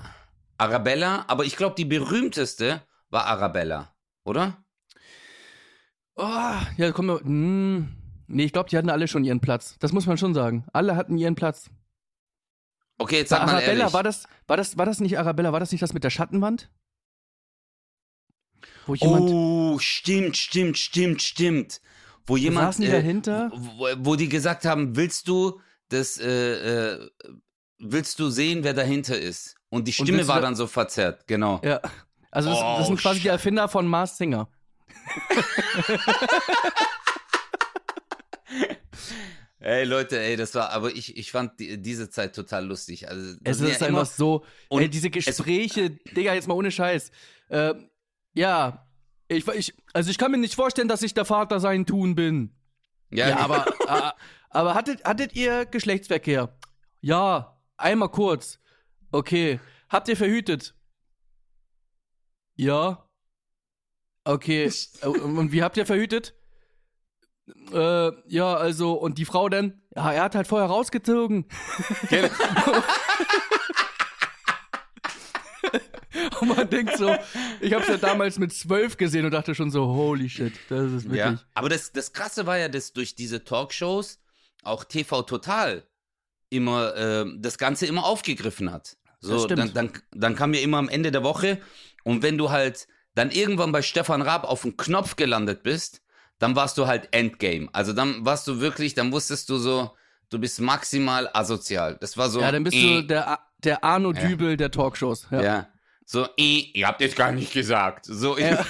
Arabella, 0.58 1.26
aber 1.28 1.46
ich 1.46 1.56
glaube, 1.56 1.76
die 1.76 1.86
berühmteste 1.86 2.82
war 3.10 3.26
Arabella, 3.26 3.94
oder? 4.24 4.64
Oh, 6.16 6.56
ja, 6.78 6.92
komm 6.92 7.08
mal. 7.08 7.20
Hm. 7.20 7.96
Nee, 8.28 8.46
ich 8.46 8.54
glaube, 8.54 8.70
die 8.70 8.78
hatten 8.78 8.90
alle 8.90 9.08
schon 9.08 9.24
ihren 9.24 9.40
Platz. 9.40 9.78
Das 9.80 9.94
muss 9.94 10.06
man 10.06 10.18
schon 10.18 10.34
sagen. 10.34 10.66
Alle 10.74 10.96
hatten 10.96 11.18
ihren 11.18 11.36
Platz. 11.36 11.70
Okay, 12.98 13.18
jetzt 13.18 13.32
War 13.32 13.40
sag 13.40 13.46
mal 13.48 13.54
Arabella, 13.54 13.80
ehrlich. 13.80 13.94
war 13.94 14.04
das, 14.04 14.28
war 14.48 14.58
das, 14.58 14.78
war 14.78 14.86
das 14.86 15.00
nicht 15.00 15.18
Arabella? 15.18 15.54
War 15.54 15.60
das 15.60 15.72
nicht 15.72 15.82
das 15.82 15.94
mit 15.94 16.04
der 16.04 16.10
Schattenwand? 16.10 16.70
Wo 18.88 18.96
jemand. 18.96 19.30
oh, 19.30 19.80
stimmt, 19.80 20.36
stimmt, 20.36 20.78
stimmt, 20.78 21.22
stimmt. 21.22 21.82
Wo 22.28 22.36
jemand, 22.38 22.68
saßen 22.68 22.84
die 22.84 22.90
äh, 22.90 22.94
dahinter? 22.94 23.52
wo, 23.56 23.88
wo 23.98 24.16
die 24.16 24.30
gesagt 24.30 24.66
haben, 24.66 24.96
willst 24.96 25.28
du 25.28 25.60
das, 25.90 26.18
äh, 26.20 26.94
äh, 26.96 27.10
willst 27.80 28.20
du 28.20 28.30
sehen, 28.30 28.64
wer 28.64 28.74
dahinter 28.74 29.18
ist? 29.18 29.56
Und 29.70 29.88
die 29.88 29.94
Stimme 29.94 30.22
du 30.22 30.28
war 30.28 30.36
da- 30.38 30.42
dann 30.44 30.56
so 30.56 30.68
verzerrt, 30.68 31.26
genau. 31.28 31.62
Ja. 31.64 31.80
Also, 32.32 32.50
das, 32.50 32.60
das 32.60 32.82
Oh, 32.82 32.88
sind 32.88 33.00
quasi 33.00 33.22
die. 33.22 33.28
Erfinder 33.30 33.68
von 33.70 33.88
Mars 33.88 34.18
Singer. 34.18 34.50
Ey, 39.60 39.86
Leute, 39.86 40.20
ey, 40.20 40.36
das 40.38 40.54
war, 40.56 40.70
aber 40.70 40.92
ich, 40.96 41.18
ich 41.18 41.32
fand 41.32 41.60
die, 41.60 41.82
diese 41.82 42.10
Zeit 42.10 42.36
total 42.36 42.66
lustig. 42.68 43.10
Also, 43.10 43.36
das 43.42 43.58
Es 43.60 43.70
ist 43.72 43.82
ja 43.82 43.88
einfach 43.88 44.06
so. 44.06 44.46
Und 44.70 44.82
ey, 44.84 44.90
diese 44.90 45.10
Gespräche, 45.10 45.90
Digga, 45.90 46.34
jetzt 46.36 46.48
mal 46.48 46.54
ohne 46.54 46.72
Scheiß. 46.72 47.12
Äh, 47.50 47.74
ja, 48.36 48.87
ich, 49.28 49.48
ich, 49.48 49.74
also 49.94 50.10
ich 50.10 50.18
kann 50.18 50.32
mir 50.32 50.38
nicht 50.38 50.56
vorstellen, 50.56 50.88
dass 50.88 51.02
ich 51.02 51.14
der 51.14 51.26
Vater 51.26 51.60
sein 51.60 51.86
Tun 51.86 52.16
bin. 52.16 52.56
ja, 53.10 53.30
Ja, 53.30 53.38
aber, 53.38 53.66
äh, 53.88 54.12
aber 54.50 54.74
hattet, 54.76 55.04
hattet 55.04 55.36
ihr 55.36 55.66
Geschlechtsverkehr? 55.66 56.58
Ja, 57.02 57.58
einmal 57.78 58.10
kurz. 58.10 58.60
Okay. 59.12 59.60
Habt 59.90 60.08
ihr 60.10 60.18
verhütet? 60.18 60.76
Ja. 62.56 63.08
Okay. 64.24 64.70
Äh, 65.02 65.08
Und 65.08 65.52
wie 65.52 65.64
habt 65.64 65.78
ihr 65.78 65.86
verhütet? 65.86 66.34
Äh, 67.72 68.12
ja, 68.28 68.56
also, 68.56 68.94
und 68.94 69.18
die 69.18 69.26
Frau 69.26 69.48
dann? 69.48 69.82
Ja, 69.96 70.12
er 70.12 70.24
hat 70.24 70.36
halt 70.36 70.48
vorher 70.48 70.68
rausgezogen. 70.68 71.46
Genau. 72.10 72.30
Und 76.42 76.56
man 76.56 76.70
denkt 76.70 76.98
so, 76.98 77.16
ich 77.62 77.74
hab's 77.74 77.88
ja 77.88 77.98
damals 77.98 78.38
mit 78.40 78.54
zwölf 78.54 78.98
gesehen 78.98 79.26
und 79.26 79.32
dachte 79.32 79.56
schon 79.56 79.72
so, 79.72 79.86
holy 79.88 80.30
shit, 80.30 80.54
das 80.70 80.92
ist 80.92 81.04
wirklich. 81.06 81.20
Ja, 81.20 81.40
aber 81.54 81.70
das, 81.70 81.92
das 81.92 82.14
Krasse 82.14 82.46
war 82.46 82.58
ja, 82.58 82.70
dass 82.70 82.94
durch 82.94 83.16
diese 83.16 83.44
Talkshows 83.44 84.20
auch 84.64 84.84
TV 84.84 85.24
Total 85.24 85.84
immer 86.50 86.96
äh, 86.96 87.26
das 87.38 87.58
Ganze 87.58 87.86
immer 87.86 88.06
aufgegriffen 88.06 88.72
hat. 88.72 88.98
So, 89.20 89.48
dann, 89.48 89.74
dann, 89.74 89.92
dann 90.12 90.36
kam 90.36 90.54
ja 90.54 90.62
immer 90.62 90.78
am 90.78 90.90
Ende 90.90 91.12
der 91.12 91.24
Woche 91.24 91.60
und 92.04 92.22
wenn 92.24 92.38
du 92.38 92.52
halt 92.52 92.88
dann 93.16 93.32
irgendwann 93.32 93.72
bei 93.72 93.82
Stefan 93.82 94.22
Raab 94.22 94.44
auf 94.44 94.62
den 94.62 94.78
Knopf 94.78 95.16
gelandet 95.16 95.64
bist, 95.64 96.02
dann 96.38 96.56
warst 96.56 96.78
du 96.78 96.86
halt 96.86 97.10
Endgame. 97.12 97.68
Also 97.74 97.94
dann 97.94 98.24
warst 98.26 98.48
du 98.48 98.60
wirklich, 98.62 98.94
dann 98.94 99.12
wusstest 99.12 99.50
du 99.50 99.58
so, 99.58 99.90
du 100.30 100.38
bist 100.38 100.62
maximal 100.62 101.28
asozial. 101.34 101.98
Das 102.00 102.16
war 102.16 102.30
so. 102.30 102.42
Ja, 102.42 102.52
dann 102.52 102.64
bist 102.64 102.78
äh, 102.78 102.82
du 103.02 103.08
der, 103.08 103.28
A- 103.28 103.40
der 103.64 103.84
Arno 103.84 104.14
Ja. 104.14 104.28
Dübel 104.28 104.56
der 104.56 104.70
Talkshows. 104.70 105.28
Ja. 105.32 105.42
Ja. 105.42 105.68
So, 106.10 106.26
äh, 106.38 106.72
ihr 106.74 106.88
habt 106.88 107.02
jetzt 107.02 107.18
gar 107.18 107.34
nicht 107.34 107.52
gesagt. 107.52 108.06
So, 108.06 108.38
Ja. 108.38 108.66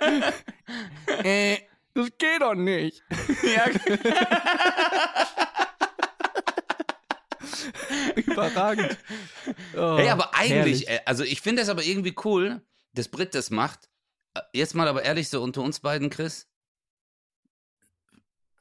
äh, 1.22 1.58
das 1.92 2.08
geht 2.16 2.40
doch 2.40 2.54
nicht. 2.54 3.02
ja. 3.42 3.66
Überragend. 8.16 8.96
Oh, 9.76 9.96
Hey, 9.98 10.08
aber 10.08 10.34
eigentlich, 10.34 10.86
herrlich. 10.86 10.88
äh, 10.88 11.00
also 11.04 11.24
ich 11.24 11.40
finde 11.40 11.62
es 11.62 11.68
aber 11.68 11.82
irgendwie 11.84 12.14
cool, 12.24 12.62
dass 12.94 13.08
Brit 13.08 13.34
das 13.34 13.50
macht. 13.50 13.88
Äh, 14.34 14.40
Jetzt 14.52 14.74
mal 14.74 14.88
aber 14.88 15.02
ehrlich 15.02 15.28
so 15.28 15.42
unter 15.42 15.62
uns 15.62 15.80
beiden, 15.80 16.10
Chris. 16.10 16.48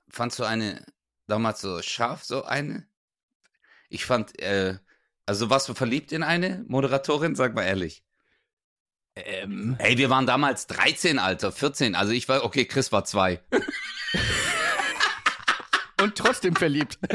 Fandst 0.10 0.40
du 0.40 0.44
eine 0.44 0.86
damals 1.28 1.62
so 1.62 1.82
scharf, 1.82 2.24
so 2.24 2.44
eine? 2.44 2.88
Ich 3.90 4.06
fand, 4.06 4.40
äh, 4.42 4.78
also 5.26 5.50
warst 5.50 5.70
du 5.70 5.74
verliebt 5.74 6.12
in 6.12 6.24
eine 6.24 6.64
Moderatorin? 6.68 7.36
Sag 7.36 7.54
mal 7.56 7.64
ehrlich. 7.64 8.04
Ähm, 9.26 9.76
Ey, 9.80 9.98
wir 9.98 10.10
waren 10.10 10.26
damals 10.26 10.68
13, 10.68 11.20
Alter, 11.20 11.52
14. 11.52 11.96
Also 11.96 12.12
ich 12.14 12.28
war, 12.30 12.44
okay, 12.44 12.66
Chris 12.66 12.92
war 12.92 13.04
zwei. 13.06 13.42
und 16.02 16.16
trotzdem 16.16 16.56
verliebt. 16.56 16.98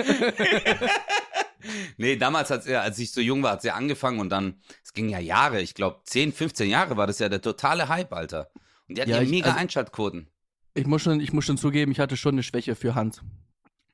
Nee, 1.96 2.16
damals 2.16 2.50
hat 2.50 2.66
ja, 2.66 2.80
als 2.80 2.98
ich 2.98 3.12
so 3.12 3.20
jung 3.20 3.44
war, 3.44 3.52
hat 3.52 3.62
sie 3.62 3.70
angefangen 3.70 4.18
und 4.18 4.30
dann, 4.30 4.60
es 4.82 4.92
ging 4.94 5.08
ja 5.08 5.20
Jahre, 5.20 5.60
ich 5.62 5.74
glaube 5.74 6.00
10, 6.04 6.32
15 6.32 6.68
Jahre 6.68 6.96
war 6.96 7.06
das 7.06 7.20
ja 7.20 7.28
der 7.28 7.40
totale 7.40 7.88
Hype, 7.88 8.12
Alter. 8.12 8.50
Und 8.88 8.98
die 8.98 9.02
hat 9.02 9.08
Ja, 9.08 9.18
ja 9.18 9.22
ich- 9.22 9.30
mega 9.30 9.50
also- 9.50 9.60
Einschaltquoten. 9.60 10.28
Ich 10.74 10.86
muss, 10.88 11.02
schon, 11.02 11.20
ich 11.20 11.32
muss 11.32 11.44
schon 11.44 11.58
zugeben, 11.58 11.92
ich 11.92 12.00
hatte 12.00 12.16
schon 12.16 12.34
eine 12.34 12.42
Schwäche 12.42 12.74
für 12.74 12.96
Hans. 12.96 13.22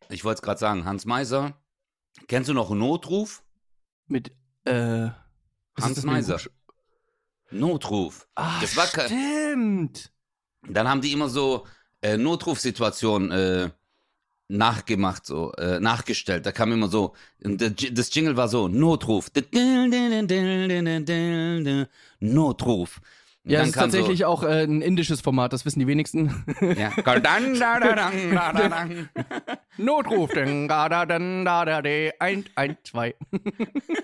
Ich 0.09 0.25
wollte 0.25 0.38
es 0.38 0.43
gerade 0.43 0.59
sagen, 0.59 0.87
Hans 0.87 1.05
Meiser. 1.05 1.61
Kennst 2.27 2.49
du 2.49 2.55
noch 2.55 2.71
Notruf? 2.71 3.43
Mit, 4.07 4.33
äh. 4.65 5.09
Hans 5.79 6.03
Meiser. 6.05 6.41
Notruf. 7.50 8.28
Ah, 8.35 8.61
Das 8.61 8.76
war 8.76 8.87
stimmt. 8.87 10.12
Dann 10.69 10.88
haben 10.88 11.00
die 11.00 11.12
immer 11.12 11.28
so 11.28 11.67
äh, 12.02 12.17
Notrufsituationen 12.17 13.31
äh, 13.31 13.71
nachgemacht, 14.49 15.25
so 15.26 15.52
äh, 15.52 15.78
nachgestellt. 15.81 16.47
Da 16.47 16.52
kam 16.52 16.73
immer 16.73 16.88
so, 16.88 17.14
das 17.40 18.14
Jingle 18.14 18.37
war 18.37 18.49
so, 18.49 18.69
Notruf. 18.69 19.31
Notruf. 22.21 23.00
Und 23.45 23.52
Ja, 23.52 23.61
dann 23.61 23.69
es 23.69 23.75
ist 23.76 23.81
tatsächlich 23.81 24.25
auch 24.25 24.43
äh, 24.43 24.64
ein 24.64 24.83
indisches 24.83 25.21
Format, 25.21 25.52
das 25.52 25.64
wissen 25.64 25.78
die 25.78 25.87
wenigsten. 25.87 26.45
So, 26.61 26.67
ja. 26.67 26.90
Notruf, 29.76 30.31
ein, 32.19 32.45
ein, 32.57 32.76
zwei. 32.85 33.14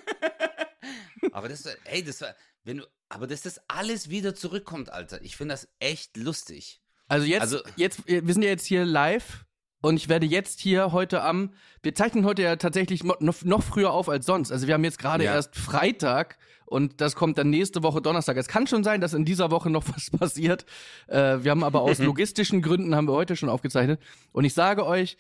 Aber 1.32 1.48
das, 1.48 1.64
war- 1.64 1.72
ey, 1.84 2.02
das 2.04 2.20
war, 2.20 2.34
wenn 2.64 2.78
du, 2.78 2.84
aber 3.08 3.26
dass 3.26 3.42
das 3.42 3.60
alles 3.68 4.10
wieder 4.10 4.34
zurückkommt, 4.34 4.90
Alter. 4.90 5.22
Ich 5.22 5.36
finde 5.36 5.54
das 5.54 5.68
echt 5.78 6.16
lustig. 6.16 6.80
Also 7.08 7.26
jetzt, 7.26 7.42
Also- 7.42 7.58
jetzt, 7.76 8.06
wir 8.06 8.32
sind 8.32 8.42
ja 8.42 8.48
jetzt 8.50 8.66
hier 8.66 8.84
live 8.84 9.44
und 9.82 9.96
ich 9.96 10.08
werde 10.08 10.26
jetzt 10.26 10.60
hier 10.60 10.92
heute 10.92 11.22
am, 11.22 11.52
wir 11.82 11.94
zeichnen 11.94 12.24
heute 12.24 12.42
ja 12.42 12.56
tatsächlich 12.56 13.04
noch, 13.04 13.20
noch 13.42 13.62
früher 13.62 13.92
auf 13.92 14.08
als 14.08 14.24
sonst. 14.26 14.50
Also 14.50 14.66
wir 14.66 14.74
haben 14.74 14.84
jetzt 14.84 14.98
gerade 14.98 15.24
Ja. 15.24 15.34
erst 15.34 15.54
Freitag 15.56 16.38
und 16.64 17.00
das 17.02 17.14
kommt 17.14 17.36
dann 17.36 17.50
nächste 17.50 17.82
Woche 17.82 18.00
Donnerstag. 18.00 18.38
Es 18.38 18.48
kann 18.48 18.66
schon 18.66 18.82
sein, 18.82 19.00
dass 19.02 19.12
in 19.12 19.26
dieser 19.26 19.50
Woche 19.50 19.68
noch 19.68 19.84
was 19.94 20.10
passiert. 20.10 20.64
Äh, 21.06 21.44
wir 21.44 21.50
haben 21.50 21.62
aber 21.62 21.82
aus 21.82 21.98
logistischen 21.98 22.62
Gründen 22.62 22.94
haben 22.96 23.06
wir 23.06 23.12
heute 23.12 23.36
schon 23.36 23.50
aufgezeichnet. 23.50 24.00
Und 24.32 24.44
ich 24.46 24.54
sage 24.54 24.86
euch, 24.86 25.18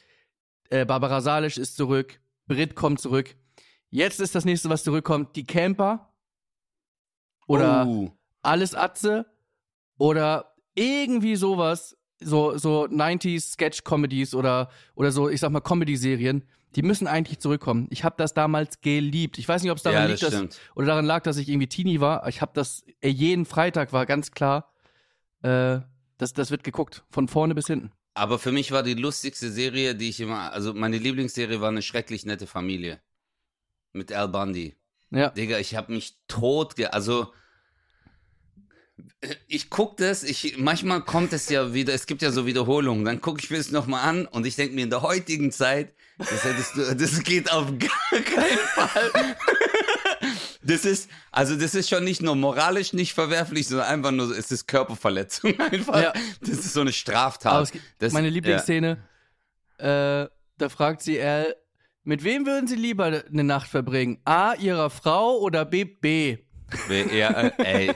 äh, 0.70 0.86
Barbara 0.86 1.20
Salisch 1.20 1.58
ist 1.58 1.76
zurück, 1.76 2.18
Brit 2.46 2.74
kommt 2.74 3.00
zurück. 3.00 3.36
Jetzt 3.90 4.18
ist 4.20 4.34
das 4.34 4.46
nächste, 4.46 4.70
was 4.70 4.82
zurückkommt, 4.82 5.36
die 5.36 5.44
Camper. 5.44 6.13
Oder 7.46 7.86
Oh. 7.86 8.10
alles 8.42 8.74
Atze 8.74 9.26
oder 9.98 10.54
irgendwie 10.74 11.36
sowas, 11.36 11.96
so, 12.20 12.56
so 12.58 12.84
90s 12.84 13.52
Sketch-Comedies 13.52 14.34
oder, 14.34 14.70
oder 14.94 15.12
so, 15.12 15.28
ich 15.28 15.40
sag 15.40 15.50
mal, 15.50 15.60
Comedy-Serien, 15.60 16.44
die 16.74 16.82
müssen 16.82 17.06
eigentlich 17.06 17.38
zurückkommen. 17.38 17.86
Ich 17.90 18.02
habe 18.02 18.16
das 18.18 18.34
damals 18.34 18.80
geliebt. 18.80 19.38
Ich 19.38 19.48
weiß 19.48 19.62
nicht, 19.62 19.70
ob 19.70 19.76
es 19.76 19.84
daran 19.84 20.02
Ja, 20.02 20.06
liegt, 20.06 20.22
das 20.22 20.32
dass, 20.32 20.58
oder 20.74 20.86
daran 20.88 21.04
lag, 21.04 21.22
dass 21.22 21.36
ich 21.36 21.48
irgendwie 21.48 21.68
Teenie 21.68 22.00
war. 22.00 22.26
Ich 22.28 22.40
habe 22.40 22.52
das, 22.54 22.84
jeden 23.02 23.44
Freitag 23.44 23.92
war 23.92 24.06
ganz 24.06 24.32
klar, 24.32 24.72
äh, 25.42 25.80
das, 26.18 26.32
das 26.32 26.50
wird 26.50 26.64
geguckt, 26.64 27.04
von 27.10 27.28
vorne 27.28 27.54
bis 27.54 27.66
hinten. 27.68 27.92
Aber 28.14 28.38
für 28.38 28.52
mich 28.52 28.70
war 28.72 28.82
die 28.82 28.94
lustigste 28.94 29.50
Serie, 29.50 29.94
die 29.94 30.08
ich 30.08 30.20
immer, 30.20 30.52
also 30.52 30.72
meine 30.72 30.98
Lieblingsserie 30.98 31.60
war 31.60 31.68
eine 31.68 31.82
schrecklich 31.82 32.24
nette 32.26 32.46
Familie. 32.46 33.00
Mit 33.92 34.12
Al 34.12 34.28
Bundy. 34.28 34.74
Ja. 35.14 35.30
Digga, 35.30 35.58
ich 35.58 35.74
habe 35.74 35.92
mich 35.92 36.16
tot, 36.28 36.76
ge 36.76 36.86
also 36.86 37.32
ich 39.48 39.70
guck 39.70 39.96
das, 39.96 40.22
ich 40.22 40.58
manchmal 40.58 41.02
kommt 41.02 41.32
es 41.32 41.48
ja 41.48 41.72
wieder, 41.72 41.94
es 41.94 42.06
gibt 42.06 42.22
ja 42.22 42.30
so 42.30 42.46
Wiederholungen, 42.46 43.04
dann 43.04 43.20
gucke 43.20 43.40
ich 43.42 43.50
mir 43.50 43.58
es 43.58 43.70
nochmal 43.70 44.08
an 44.08 44.26
und 44.26 44.46
ich 44.46 44.56
denke 44.56 44.74
mir 44.74 44.82
in 44.82 44.90
der 44.90 45.02
heutigen 45.02 45.50
Zeit, 45.50 45.94
das 46.18 46.44
hättest 46.44 46.76
du, 46.76 46.94
das 46.94 47.22
geht 47.22 47.50
auf 47.50 47.66
gar 47.78 48.20
keinen 48.22 48.58
Fall. 48.58 49.36
Das 50.62 50.84
ist, 50.84 51.10
also 51.30 51.56
das 51.56 51.74
ist 51.74 51.90
schon 51.90 52.04
nicht 52.04 52.22
nur 52.22 52.36
moralisch 52.36 52.92
nicht 52.92 53.12
verwerflich, 53.12 53.68
sondern 53.68 53.88
einfach 53.88 54.10
nur, 54.12 54.36
es 54.36 54.50
ist 54.50 54.66
Körperverletzung 54.66 55.58
einfach. 55.72 56.00
Ja. 56.00 56.12
Das 56.40 56.50
ist 56.50 56.72
so 56.72 56.80
eine 56.80 56.92
Straftat. 56.92 57.72
Gibt 57.72 57.84
das, 57.98 58.12
meine 58.12 58.30
Lieblingsszene, 58.30 58.98
äh, 59.78 59.84
da 60.56 60.68
fragt 60.68 61.02
sie 61.02 61.20
Al, 61.20 61.54
mit 62.04 62.22
wem 62.22 62.46
würden 62.46 62.66
Sie 62.66 62.76
lieber 62.76 63.04
eine 63.04 63.44
Nacht 63.44 63.68
verbringen? 63.68 64.18
A, 64.24 64.54
Ihrer 64.54 64.90
Frau 64.90 65.38
oder 65.38 65.64
B, 65.64 65.84
B? 65.84 66.38
Ja, 66.88 67.12
ja, 67.12 67.30
äh, 67.30 67.86
ey, 67.86 67.94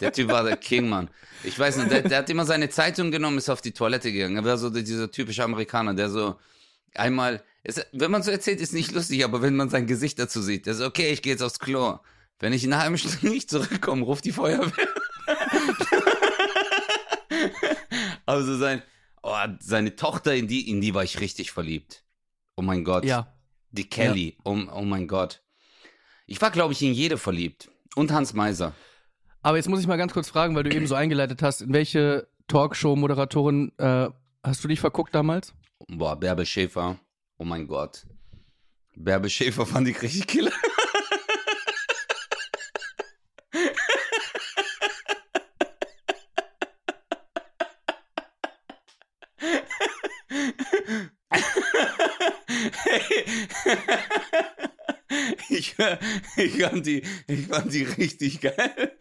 der 0.00 0.12
Typ 0.12 0.28
war 0.28 0.44
der 0.44 0.56
King, 0.56 0.88
Mann. 0.88 1.10
Ich 1.44 1.58
weiß 1.58 1.76
nicht, 1.76 1.90
der, 1.90 2.02
der 2.02 2.18
hat 2.18 2.30
immer 2.30 2.46
seine 2.46 2.70
Zeitung 2.70 3.10
genommen, 3.10 3.38
ist 3.38 3.50
auf 3.50 3.60
die 3.60 3.72
Toilette 3.72 4.12
gegangen. 4.12 4.36
Er 4.36 4.44
war 4.44 4.58
so 4.58 4.70
dieser 4.70 5.10
typische 5.10 5.44
Amerikaner, 5.44 5.94
der 5.94 6.08
so 6.08 6.36
einmal, 6.94 7.42
ist, 7.62 7.86
wenn 7.92 8.10
man 8.10 8.22
so 8.22 8.30
erzählt, 8.30 8.60
ist 8.60 8.72
nicht 8.72 8.92
lustig, 8.92 9.24
aber 9.24 9.42
wenn 9.42 9.56
man 9.56 9.68
sein 9.68 9.86
Gesicht 9.86 10.18
dazu 10.18 10.40
sieht, 10.40 10.66
der 10.66 10.74
so, 10.74 10.86
okay, 10.86 11.12
ich 11.12 11.22
gehe 11.22 11.32
jetzt 11.32 11.42
aufs 11.42 11.58
Klo. 11.58 11.98
Wenn 12.38 12.52
ich 12.52 12.64
in 12.64 12.72
einer 12.72 12.82
halben 12.82 12.98
Stunde 12.98 13.28
nicht 13.28 13.50
zurückkomme, 13.50 14.04
ruft 14.04 14.24
die 14.24 14.32
Feuerwehr. 14.32 14.88
also 18.26 18.56
sein, 18.56 18.82
oh, 19.22 19.36
seine 19.60 19.94
Tochter, 19.94 20.34
in 20.34 20.48
die, 20.48 20.70
in 20.70 20.80
die 20.80 20.94
war 20.94 21.04
ich 21.04 21.20
richtig 21.20 21.52
verliebt. 21.52 22.04
Oh 22.56 22.62
mein 22.62 22.84
Gott. 22.84 23.04
Ja. 23.04 23.32
Die 23.72 23.88
Kelly, 23.88 24.36
oh, 24.44 24.58
oh 24.74 24.82
mein 24.82 25.08
Gott. 25.08 25.42
Ich 26.26 26.40
war, 26.40 26.50
glaube 26.50 26.72
ich, 26.72 26.82
in 26.82 26.92
jede 26.92 27.18
verliebt. 27.18 27.70
Und 27.94 28.12
Hans 28.12 28.32
Meiser. 28.32 28.74
Aber 29.42 29.56
jetzt 29.56 29.68
muss 29.68 29.80
ich 29.80 29.86
mal 29.86 29.96
ganz 29.98 30.12
kurz 30.12 30.28
fragen, 30.28 30.54
weil 30.54 30.62
du 30.62 30.74
eben 30.74 30.86
so 30.86 30.94
eingeleitet 30.94 31.42
hast, 31.42 31.62
in 31.62 31.72
welche 31.72 32.28
Talkshow-Moderatorin 32.48 33.72
äh, 33.78 34.08
hast 34.42 34.62
du 34.62 34.68
dich 34.68 34.80
verguckt 34.80 35.14
damals? 35.14 35.54
Boah, 35.88 36.16
Bärbe 36.16 36.46
Schäfer. 36.46 36.98
Oh 37.38 37.44
mein 37.44 37.66
Gott. 37.66 38.06
Bärbe 38.94 39.28
Schäfer 39.28 39.66
fand 39.66 39.88
ich 39.88 40.00
richtig 40.00 40.26
killer. 40.26 40.52
Ich, 56.36 56.62
fand 56.62 56.86
die, 56.86 57.02
ich 57.26 57.46
fand 57.46 57.72
die 57.72 57.84
richtig 57.84 58.40
geil. 58.40 58.96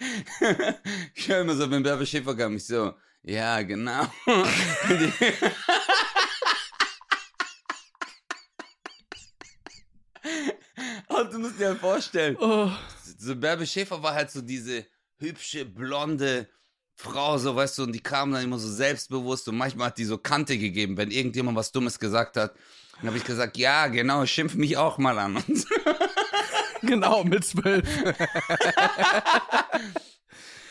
Ich 1.16 1.28
höre 1.28 1.42
immer 1.42 1.56
so, 1.56 1.70
wenn 1.70 1.84
Bärbe 1.84 2.06
Schäfer 2.06 2.36
kam, 2.36 2.56
ich 2.56 2.66
so, 2.66 2.94
ja, 3.24 3.62
genau. 3.62 4.08
Und 11.08 11.34
du 11.34 11.40
musst 11.40 11.60
dir 11.60 11.76
vorstellen, 11.76 12.38
Oh, 12.40 12.72
so 13.18 13.36
Bärbe 13.36 13.66
Schäfer 13.68 14.02
war 14.02 14.14
halt 14.14 14.32
so 14.32 14.42
diese 14.42 14.86
hübsche, 15.18 15.66
blonde 15.66 16.48
Frau, 16.96 17.38
so 17.38 17.56
weißt 17.56 17.80
du, 17.80 17.84
und 17.84 17.94
die 17.94 18.00
kam 18.00 18.32
dann 18.32 18.44
immer 18.44 18.60
so 18.60 18.72
selbstbewusst 18.72 19.48
und 19.48 19.58
manchmal 19.58 19.88
hat 19.88 19.98
die 19.98 20.06
so 20.06 20.18
Kante 20.18 20.58
gegeben, 20.58 20.98
wenn 20.98 21.10
irgendjemand 21.10 21.58
was 21.58 21.72
Dummes 21.72 22.00
gesagt 22.00 22.38
hat. 22.38 22.56
Dann 22.98 23.08
habe 23.08 23.18
ich 23.18 23.24
gesagt, 23.24 23.58
ja, 23.58 23.88
genau, 23.88 24.26
schimpf 24.26 24.54
mich 24.54 24.78
auch 24.78 25.00
mal 25.00 25.18
an. 25.18 25.38
Und. 25.38 25.66
genau, 26.88 27.24
mit 27.24 27.46
zwölf. 27.46 27.88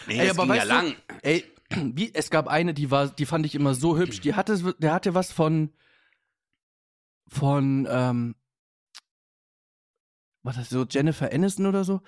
Nee, 0.06 0.18
Ey, 0.20 0.30
aber 0.30 0.44
ging 0.46 0.54
ja 0.54 0.62
du- 0.62 0.68
lang. 0.68 0.96
Ey, 1.22 1.44
wie, 1.70 2.12
es 2.14 2.30
gab 2.30 2.48
eine, 2.48 2.74
die 2.74 2.90
war, 2.90 3.08
die 3.08 3.26
fand 3.26 3.46
ich 3.46 3.54
immer 3.54 3.74
so 3.74 3.96
hübsch. 3.96 4.20
Die 4.20 4.34
hatte, 4.34 4.74
der 4.78 4.92
hatte 4.92 5.14
was 5.14 5.30
von, 5.30 5.72
von, 7.28 7.86
ähm, 7.88 8.34
was 10.42 10.56
das 10.56 10.70
so 10.70 10.84
Jennifer 10.88 11.30
Aniston 11.32 11.66
oder 11.66 11.84
so? 11.84 12.00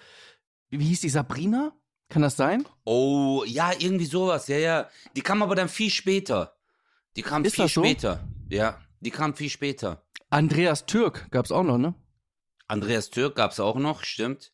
Wie 0.71 0.85
hieß 0.87 1.01
die 1.03 1.11
Sabrina? 1.11 1.73
Kann 2.09 2.23
das 2.23 2.37
sein? 2.37 2.67
Oh, 2.85 3.45
ja, 3.47 3.71
irgendwie 3.79 4.07
sowas, 4.07 4.49
ja, 4.49 4.57
ja. 4.59 4.89
Die 5.15 5.21
kam 5.23 5.43
aber 5.43 5.55
dann 5.55 5.69
viel 5.69 5.91
später. 5.91 6.57
Die 7.17 7.23
kam 7.23 7.45
Ist 7.45 7.55
viel 7.55 7.65
das 7.65 7.75
so? 7.75 7.83
später. 7.85 8.27
Ja, 8.51 8.81
die 9.01 9.11
kam 9.11 9.35
viel 9.35 9.49
später. 9.51 10.05
Andreas 10.31 10.87
Türk 10.87 11.31
gab's 11.31 11.53
auch 11.53 11.63
noch, 11.63 11.79
ne? 11.79 11.95
Andreas 12.73 13.11
Türk 13.11 13.37
gab's 13.37 13.61
auch 13.61 13.77
noch, 13.77 14.03
stimmt. 14.03 14.53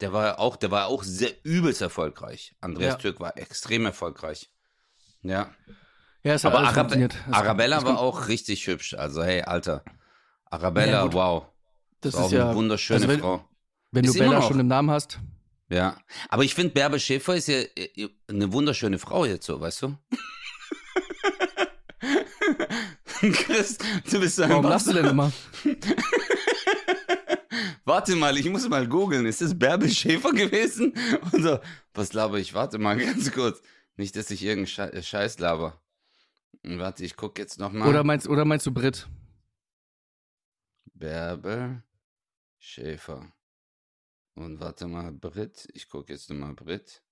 Der 0.00 0.12
war 0.12 0.38
auch, 0.38 0.56
der 0.56 0.70
war 0.70 0.86
auch 0.88 1.02
sehr 1.02 1.30
übelst 1.44 1.80
erfolgreich. 1.80 2.54
Andreas 2.60 2.92
Ja. 2.94 2.98
Türk 2.98 3.20
war 3.20 3.38
extrem 3.38 3.86
erfolgreich. 3.86 4.50
Ja. 5.22 5.50
Ja, 6.22 6.34
es 6.34 6.44
hat 6.44 6.52
Aber 6.52 6.68
Arabe. 6.68 7.08
Es 7.08 7.32
Arabella 7.34 7.78
es 7.78 7.84
war 7.84 7.98
auch 7.98 8.28
richtig 8.28 8.66
hübsch. 8.66 8.92
Also, 8.94 9.22
hey, 9.24 9.42
Alter. 9.42 9.82
Arabella, 10.44 11.04
Ja, 11.06 11.12
wow. 11.12 11.46
Das 12.02 12.14
ist 12.14 12.20
auch 12.20 12.30
ja, 12.30 12.48
eine 12.50 12.54
wunderschöne 12.56 12.96
also 13.00 13.08
wenn- 13.08 13.20
Frau. 13.20 13.48
wenn 13.92 14.04
du 14.04 14.10
ist 14.10 14.16
immer 14.16 14.28
Bella 14.28 14.42
schon 14.42 14.60
im 14.60 14.68
Namen 14.68 14.90
hast. 14.90 15.18
Ja. 15.70 15.96
Aber 16.28 16.44
ich 16.44 16.54
finde, 16.54 16.74
Bärbe 16.74 17.00
Schäfer 17.00 17.34
ist 17.34 17.48
ja 17.48 17.56
äh, 17.76 18.08
eine 18.28 18.52
wunderschöne 18.52 18.98
Frau 18.98 19.24
jetzt 19.24 19.46
so, 19.46 19.58
weißt 19.60 19.82
du? 19.82 19.96
Chris, 23.32 23.78
du 24.10 24.20
bist 24.20 24.36
so 24.36 24.48
Warum 24.48 24.64
lachst 24.66 24.86
du 24.86 24.92
denn 24.92 25.06
immer? 25.06 25.32
warte 27.88 28.14
mal, 28.14 28.36
ich 28.36 28.48
muss 28.48 28.68
mal 28.68 28.86
googeln. 28.86 29.26
Ist 29.26 29.40
das 29.40 29.58
Bärbel 29.58 29.90
Schäfer 29.90 30.30
gewesen? 30.32 30.92
Und 31.32 31.42
so, 31.42 31.58
was 31.94 32.12
laber 32.12 32.38
ich? 32.38 32.54
Warte 32.54 32.78
mal 32.78 32.96
ganz 33.04 33.32
kurz. 33.32 33.60
Nicht, 33.96 34.14
dass 34.14 34.30
ich 34.30 34.44
irgendeinen 34.44 34.92
Sche 34.92 35.02
Scheiß 35.02 35.40
laber. 35.40 35.82
Warte, 36.62 37.04
ich 37.04 37.16
guck 37.16 37.38
jetzt 37.38 37.58
noch 37.58 37.72
mal. 37.72 37.88
Oder 37.88 38.04
meinst, 38.04 38.28
oder 38.28 38.44
meinst 38.44 38.66
du 38.66 38.72
Brit? 38.72 39.08
Bärbel 40.94 41.82
Schäfer. 42.58 43.32
Und 44.34 44.60
warte 44.60 44.86
mal, 44.86 45.10
Brit. 45.10 45.68
Ich 45.72 45.88
guck 45.88 46.08
jetzt 46.10 46.30
nochmal 46.30 46.54
Brit. 46.54 47.02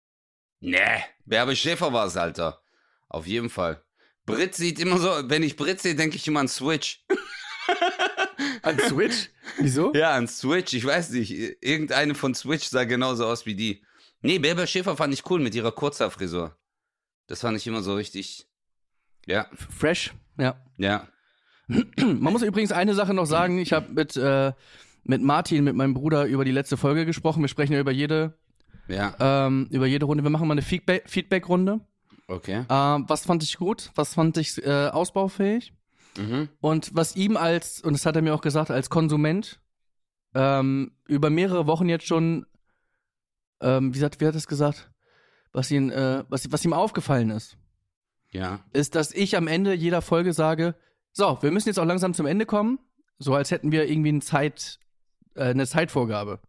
Nee, 0.60 1.02
Bärbel 1.24 1.56
Schäfer 1.56 1.92
war 1.92 2.06
es, 2.06 2.16
Alter. 2.16 2.62
Auf 3.08 3.26
jeden 3.26 3.50
Fall. 3.50 3.82
Brit 4.24 4.54
sieht 4.54 4.80
immer 4.80 4.98
so, 4.98 5.08
wenn 5.30 5.42
ich 5.42 5.56
Brit 5.56 5.80
sehe, 5.80 5.94
denke 5.94 6.16
ich 6.16 6.26
immer 6.26 6.40
an 6.40 6.48
Switch. 6.48 7.04
An 8.66 8.78
Switch? 8.78 9.30
Wieso? 9.58 9.92
Ja, 9.94 10.10
an 10.14 10.26
Switch, 10.28 10.74
ich 10.74 10.84
weiß 10.84 11.10
nicht. 11.10 11.30
Irgendeine 11.62 12.14
von 12.14 12.34
Switch 12.34 12.66
sah 12.68 12.84
genauso 12.84 13.26
aus 13.26 13.46
wie 13.46 13.54
die. 13.54 13.82
Nee, 14.22 14.38
Bärbel 14.38 14.66
Schäfer 14.66 14.96
fand 14.96 15.14
ich 15.14 15.28
cool 15.30 15.40
mit 15.40 15.54
ihrer 15.54 15.72
Kurzhaarfrisur. 15.72 16.56
Das 17.28 17.40
fand 17.40 17.56
ich 17.56 17.66
immer 17.66 17.82
so 17.82 17.94
richtig. 17.94 18.46
Ja, 19.26 19.46
Fresh, 19.54 20.14
ja. 20.38 20.56
ja. 20.78 21.06
Man 21.68 22.32
muss 22.32 22.42
übrigens 22.42 22.72
eine 22.72 22.94
Sache 22.94 23.14
noch 23.14 23.26
sagen. 23.26 23.58
Ich 23.58 23.72
habe 23.72 23.92
mit, 23.92 24.16
äh, 24.16 24.52
mit 25.04 25.22
Martin, 25.22 25.64
mit 25.64 25.74
meinem 25.74 25.94
Bruder, 25.94 26.24
über 26.26 26.44
die 26.44 26.52
letzte 26.52 26.76
Folge 26.76 27.04
gesprochen. 27.06 27.42
Wir 27.42 27.48
sprechen 27.48 27.72
ja 27.72 27.80
über 27.80 27.90
jede, 27.92 28.34
Ja, 28.88 29.14
ähm, 29.18 29.66
über 29.70 29.86
jede 29.86 30.06
Runde. 30.06 30.22
Wir 30.22 30.30
machen 30.30 30.46
mal 30.48 30.52
eine 30.54 30.62
Feedback- 30.62 31.08
Feedback-Runde. 31.08 31.80
okay. 32.28 32.64
Ähm, 32.68 33.04
was 33.08 33.24
fand 33.26 33.42
ich 33.42 33.56
gut? 33.56 33.90
Was 33.96 34.14
fand 34.14 34.36
ich 34.38 34.64
äh, 34.64 34.88
ausbaufähig? 34.88 35.72
Mhm. 36.18 36.48
Und 36.60 36.90
was 36.94 37.16
ihm 37.16 37.36
als, 37.36 37.80
und 37.80 37.92
das 37.92 38.06
hat 38.06 38.16
er 38.16 38.22
mir 38.22 38.34
auch 38.34 38.40
gesagt, 38.40 38.70
als 38.70 38.90
Konsument 38.90 39.60
ähm, 40.34 40.92
über 41.06 41.30
mehrere 41.30 41.66
Wochen 41.66 41.88
jetzt 41.88 42.06
schon, 42.06 42.46
ähm, 43.60 43.94
wie, 43.94 44.04
hat, 44.04 44.20
wie 44.20 44.26
hat 44.26 44.34
er 44.34 44.38
es 44.38 44.46
gesagt, 44.46 44.90
was, 45.52 45.70
ihn, 45.70 45.90
äh, 45.90 46.24
was, 46.28 46.50
was 46.52 46.64
ihm 46.64 46.72
aufgefallen 46.72 47.30
ist, 47.30 47.56
Ja, 48.32 48.60
ist, 48.72 48.94
dass 48.94 49.12
ich 49.12 49.36
am 49.36 49.46
Ende 49.48 49.72
jeder 49.72 50.02
Folge 50.02 50.32
sage, 50.32 50.74
so, 51.12 51.38
wir 51.40 51.50
müssen 51.50 51.68
jetzt 51.68 51.78
auch 51.78 51.86
langsam 51.86 52.12
zum 52.12 52.26
Ende 52.26 52.44
kommen, 52.44 52.78
so 53.18 53.34
als 53.34 53.50
hätten 53.50 53.72
wir 53.72 53.88
irgendwie 53.88 54.10
eine, 54.10 54.20
Zeit, 54.20 54.78
äh, 55.34 55.44
eine 55.44 55.66
Zeitvorgabe. 55.66 56.40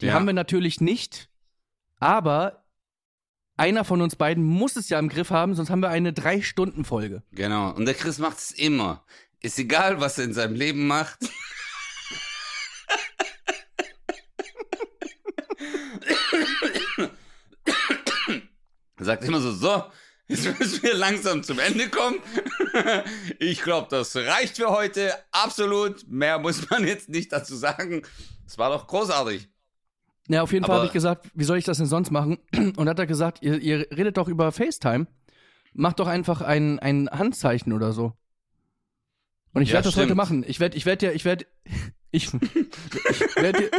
Die 0.00 0.06
Ja. 0.06 0.14
haben 0.14 0.26
wir 0.26 0.32
natürlich 0.32 0.80
nicht, 0.80 1.28
aber 2.00 2.63
einer 3.56 3.84
von 3.84 4.00
uns 4.02 4.16
beiden 4.16 4.44
muss 4.44 4.76
es 4.76 4.88
ja 4.88 4.98
im 4.98 5.08
Griff 5.08 5.30
haben, 5.30 5.54
sonst 5.54 5.70
haben 5.70 5.80
wir 5.80 5.88
eine 5.90 6.12
Drei-Stunden-Folge. 6.12 7.22
genau. 7.32 7.72
Und 7.72 7.86
der 7.86 7.94
Chris 7.94 8.18
macht 8.18 8.38
es 8.38 8.50
immer. 8.50 9.04
Ist 9.40 9.58
egal, 9.58 10.00
was 10.00 10.18
er 10.18 10.24
in 10.24 10.34
seinem 10.34 10.54
Leben 10.54 10.86
macht. 10.86 11.18
Er 18.96 19.04
sagt 19.04 19.24
immer 19.24 19.40
so, 19.40 19.52
so, 19.52 19.84
jetzt 20.28 20.58
müssen 20.58 20.82
wir 20.82 20.94
langsam 20.94 21.42
zum 21.42 21.58
Ende 21.58 21.90
kommen. 21.90 22.18
Ich 23.38 23.62
glaube, 23.62 23.88
das 23.90 24.16
reicht 24.16 24.56
für 24.56 24.70
heute. 24.70 25.14
Absolut. 25.30 26.08
Mehr 26.08 26.38
muss 26.38 26.68
man 26.70 26.86
jetzt 26.86 27.08
nicht 27.08 27.32
dazu 27.32 27.54
sagen. 27.54 28.02
Es 28.46 28.56
war 28.58 28.70
doch 28.70 28.86
großartig. 28.86 29.48
Ja, 30.28 30.42
auf 30.42 30.52
jeden 30.52 30.64
Fall 30.64 30.76
habe 30.76 30.86
ich 30.86 30.92
gesagt, 30.92 31.30
wie 31.34 31.44
soll 31.44 31.58
ich 31.58 31.64
das 31.64 31.76
denn 31.78 31.86
sonst 31.86 32.10
machen? 32.10 32.38
Und 32.76 32.88
hat 32.88 32.98
er 32.98 33.06
gesagt, 33.06 33.42
ihr, 33.42 33.58
ihr 33.60 33.86
redet 33.94 34.16
doch 34.16 34.28
über 34.28 34.50
FaceTime. 34.52 35.06
Macht 35.74 36.00
doch 36.00 36.06
einfach 36.06 36.40
ein, 36.40 36.78
ein 36.78 37.10
Handzeichen 37.10 37.72
oder 37.72 37.92
so. 37.92 38.12
Und 39.52 39.62
ich 39.62 39.68
Ja, 39.68 39.74
werde 39.74 39.88
das 39.88 39.96
heute 39.96 40.06
stimmt. 40.06 40.16
machen. 40.16 40.44
Ich 40.46 40.60
werde, 40.60 40.76
ich 40.76 40.86
werde 40.86 41.06
dir, 41.08 41.12
ich 41.14 41.24
werde, 41.24 41.44
ich, 42.10 42.32
ich 42.32 43.36
werde 43.36 43.60
dir, 43.62 43.70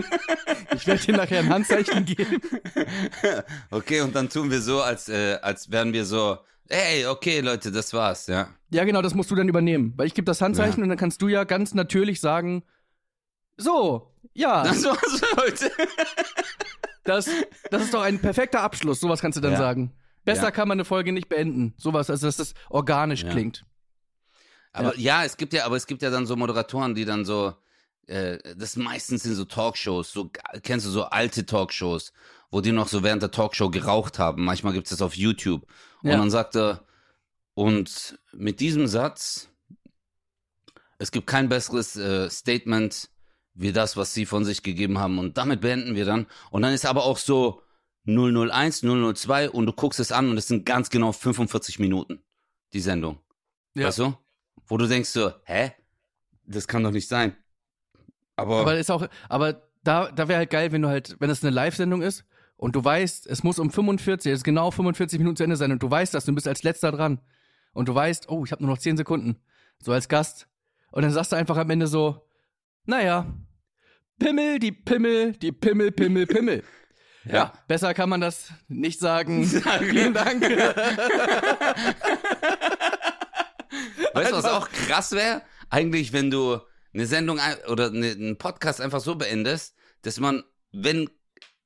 ich 0.76 0.88
werde 0.88 1.04
dir 1.04 1.18
nachher 1.18 1.40
ein 1.40 1.50
Handzeichen 1.50 2.06
geben. 2.06 2.42
Okay, 3.72 4.02
und 4.02 4.16
dann 4.16 4.30
tun 4.30 4.52
wir 4.52 4.62
so, 4.62 4.82
als, 4.82 5.10
äh, 5.10 5.38
als 5.42 5.72
wären 5.72 5.94
wir 5.94 6.06
so, 6.06 6.38
hey, 6.70 7.06
okay, 7.08 7.42
Leute, 7.42 7.72
das 7.72 7.94
war's, 7.94 8.28
ja. 8.28 8.50
Ja, 8.72 8.84
genau, 8.86 9.02
das 9.02 9.16
musst 9.16 9.32
du 9.32 9.36
dann 9.36 9.50
übernehmen. 9.50 9.94
Weil 9.98 10.08
ich 10.08 10.14
gebe 10.14 10.26
das 10.26 10.42
Handzeichen 10.42 10.78
Ja. 10.80 10.84
und 10.84 10.90
dann 10.90 10.98
kannst 10.98 11.22
du 11.22 11.28
ja 11.28 11.44
ganz 11.44 11.74
natürlich 11.74 12.20
sagen, 12.22 12.64
so, 13.58 14.12
ja, 14.36 14.64
Das 14.66 14.84
war's 14.84 15.20
für 15.20 15.38
heute. 15.42 15.72
das, 17.04 17.30
das 17.72 17.82
ist 17.84 17.94
doch 17.94 18.02
ein 18.02 18.20
perfekter 18.20 18.62
Abschluss. 18.62 19.00
Sowas 19.00 19.22
kannst 19.22 19.38
du 19.38 19.42
dann 19.42 19.54
Ja. 19.54 19.58
sagen. 19.58 19.92
Besser 20.24 20.44
Ja. 20.44 20.52
kann 20.52 20.68
man 20.68 20.76
eine 20.78 20.86
Folge 20.86 21.12
nicht 21.12 21.30
beenden. 21.30 21.74
Sowas, 21.78 22.10
also 22.10 22.28
dass 22.28 22.38
das 22.38 22.54
organisch 22.70 23.24
Ja. 23.24 23.32
klingt. 23.32 23.66
Aber 24.72 24.98
ja. 24.98 25.24
es 25.24 25.38
gibt 25.38 25.54
ja, 25.54 25.66
aber 25.66 25.78
es 25.78 25.88
gibt 25.88 26.02
ja 26.02 26.10
dann 26.10 26.26
so 26.26 26.36
Moderatoren, 26.36 26.96
die 26.96 27.06
dann 27.06 27.24
so, 27.26 27.54
äh, 28.08 28.38
das 28.58 28.76
meistens 28.76 29.24
sind 29.24 29.36
so 29.36 29.46
Talkshows, 29.46 30.12
so, 30.12 30.30
kennst 30.64 30.86
du 30.86 30.90
so 30.90 31.04
alte 31.06 31.46
Talkshows, 31.46 32.12
wo 32.52 32.60
die 32.62 32.72
noch 32.74 32.88
so 32.90 33.02
während 33.04 33.22
der 33.22 33.32
Talkshow 33.32 33.70
geraucht 33.70 34.20
haben. 34.20 34.44
Manchmal 34.44 34.74
gibt 34.74 34.88
es 34.88 34.92
das 34.92 35.02
auf 35.02 35.16
YouTube. 35.16 35.66
Und 36.04 36.10
dann 36.12 36.30
sagt 36.30 36.56
er, 36.56 36.84
und 37.56 38.20
mit 38.34 38.60
diesem 38.60 38.86
Satz, 38.88 39.50
es 40.98 41.12
gibt 41.12 41.26
kein 41.28 41.50
besseres 41.50 41.96
äh, 41.96 42.30
Statement 42.30 43.10
wie 43.56 43.72
das, 43.72 43.98
was 43.98 44.14
sie 44.14 44.26
von 44.26 44.46
sich 44.46 44.62
gegeben 44.62 45.00
haben. 45.00 45.18
Und 45.18 45.38
damit 45.38 45.62
beenden 45.62 45.96
wir 45.96 46.06
dann. 46.06 46.28
Und 46.52 46.62
dann 46.62 46.74
ist 46.74 46.86
aber 46.86 47.06
auch 47.06 47.18
so 47.18 47.62
001, 48.06 48.82
002 48.82 49.50
und 49.50 49.66
du 49.66 49.74
guckst 49.74 50.00
es 50.00 50.12
an 50.12 50.30
und 50.30 50.38
es 50.38 50.48
sind 50.48 50.66
ganz 50.66 50.90
genau 50.90 51.12
45 51.12 51.80
Minuten, 51.80 52.22
die 52.74 52.82
Sendung. 52.82 53.20
Ja. 53.74 53.88
Weißt 53.88 54.00
du? 54.00 54.16
Wo 54.68 54.78
du 54.78 54.88
denkst 54.88 55.10
so, 55.10 55.32
hä? 55.46 55.72
Das 56.46 56.68
kann 56.68 56.84
doch 56.84 56.92
nicht 56.92 57.08
sein. 57.08 57.36
Aber, 58.36 58.62
Aber 58.62 58.78
ist 58.78 58.92
auch, 58.92 59.08
aber 59.30 59.64
da, 59.84 60.12
da 60.12 60.28
wäre 60.28 60.40
halt 60.40 60.50
geil, 60.50 60.72
wenn 60.72 60.82
du 60.82 60.90
halt, 60.90 61.16
wenn 61.20 61.30
das 61.30 61.44
eine 61.44 61.52
Live-Sendung 61.52 62.02
ist 62.02 62.26
und 62.58 62.76
du 62.76 62.84
weißt, 62.84 63.28
es 63.28 63.44
muss 63.44 63.60
um 63.60 63.72
45, 63.72 64.32
es 64.32 64.40
ist 64.40 64.44
genau 64.44 64.72
45 64.72 65.20
Minuten 65.20 65.38
zu 65.38 65.44
Ende 65.44 65.56
sein 65.56 65.72
und 65.72 65.82
du 65.82 65.90
weißt 65.90 66.14
das, 66.14 66.26
du 66.26 66.34
bist 66.34 66.48
als 66.48 66.64
letzter 66.64 66.92
dran 66.92 67.22
und 67.74 67.88
du 67.88 67.96
weißt, 67.96 68.30
oh, 68.30 68.44
ich 68.46 68.52
habe 68.52 68.64
nur 68.64 68.72
noch 68.72 68.80
10 68.80 68.98
Sekunden, 68.98 69.38
so 69.80 69.92
als 69.92 70.10
Gast. 70.10 70.48
Und 70.92 71.04
dann 71.04 71.12
sagst 71.12 71.32
du 71.32 71.36
einfach 71.36 71.58
am 71.58 71.70
Ende 71.70 71.88
so, 71.88 72.25
naja, 72.86 73.26
Pimmel, 74.20 74.60
die 74.60 74.72
Pimmel, 74.72 75.34
die 75.34 75.52
Pimmel, 75.52 75.92
Pimmel, 75.92 76.26
Pimmel. 76.28 76.64
Ja, 77.28 77.54
besser 77.68 77.96
kann 77.96 78.08
man 78.10 78.22
das 78.22 78.50
nicht 78.68 79.00
sagen. 79.00 79.46
Vielen 79.80 80.14
Dank. 80.14 80.44
weißt 84.14 84.32
du, 84.32 84.36
was 84.36 84.46
auch 84.46 84.70
krass 84.70 85.12
wäre? 85.14 85.42
Eigentlich, 85.72 86.14
wenn 86.14 86.30
du 86.30 86.60
eine 86.94 87.08
Sendung 87.08 87.40
oder 87.68 87.88
eine, 87.88 88.12
einen 88.12 88.38
Podcast 88.38 88.80
einfach 88.80 89.00
so 89.02 89.16
beendest, 89.16 89.76
dass 90.04 90.20
man, 90.20 90.44
wenn 90.72 91.10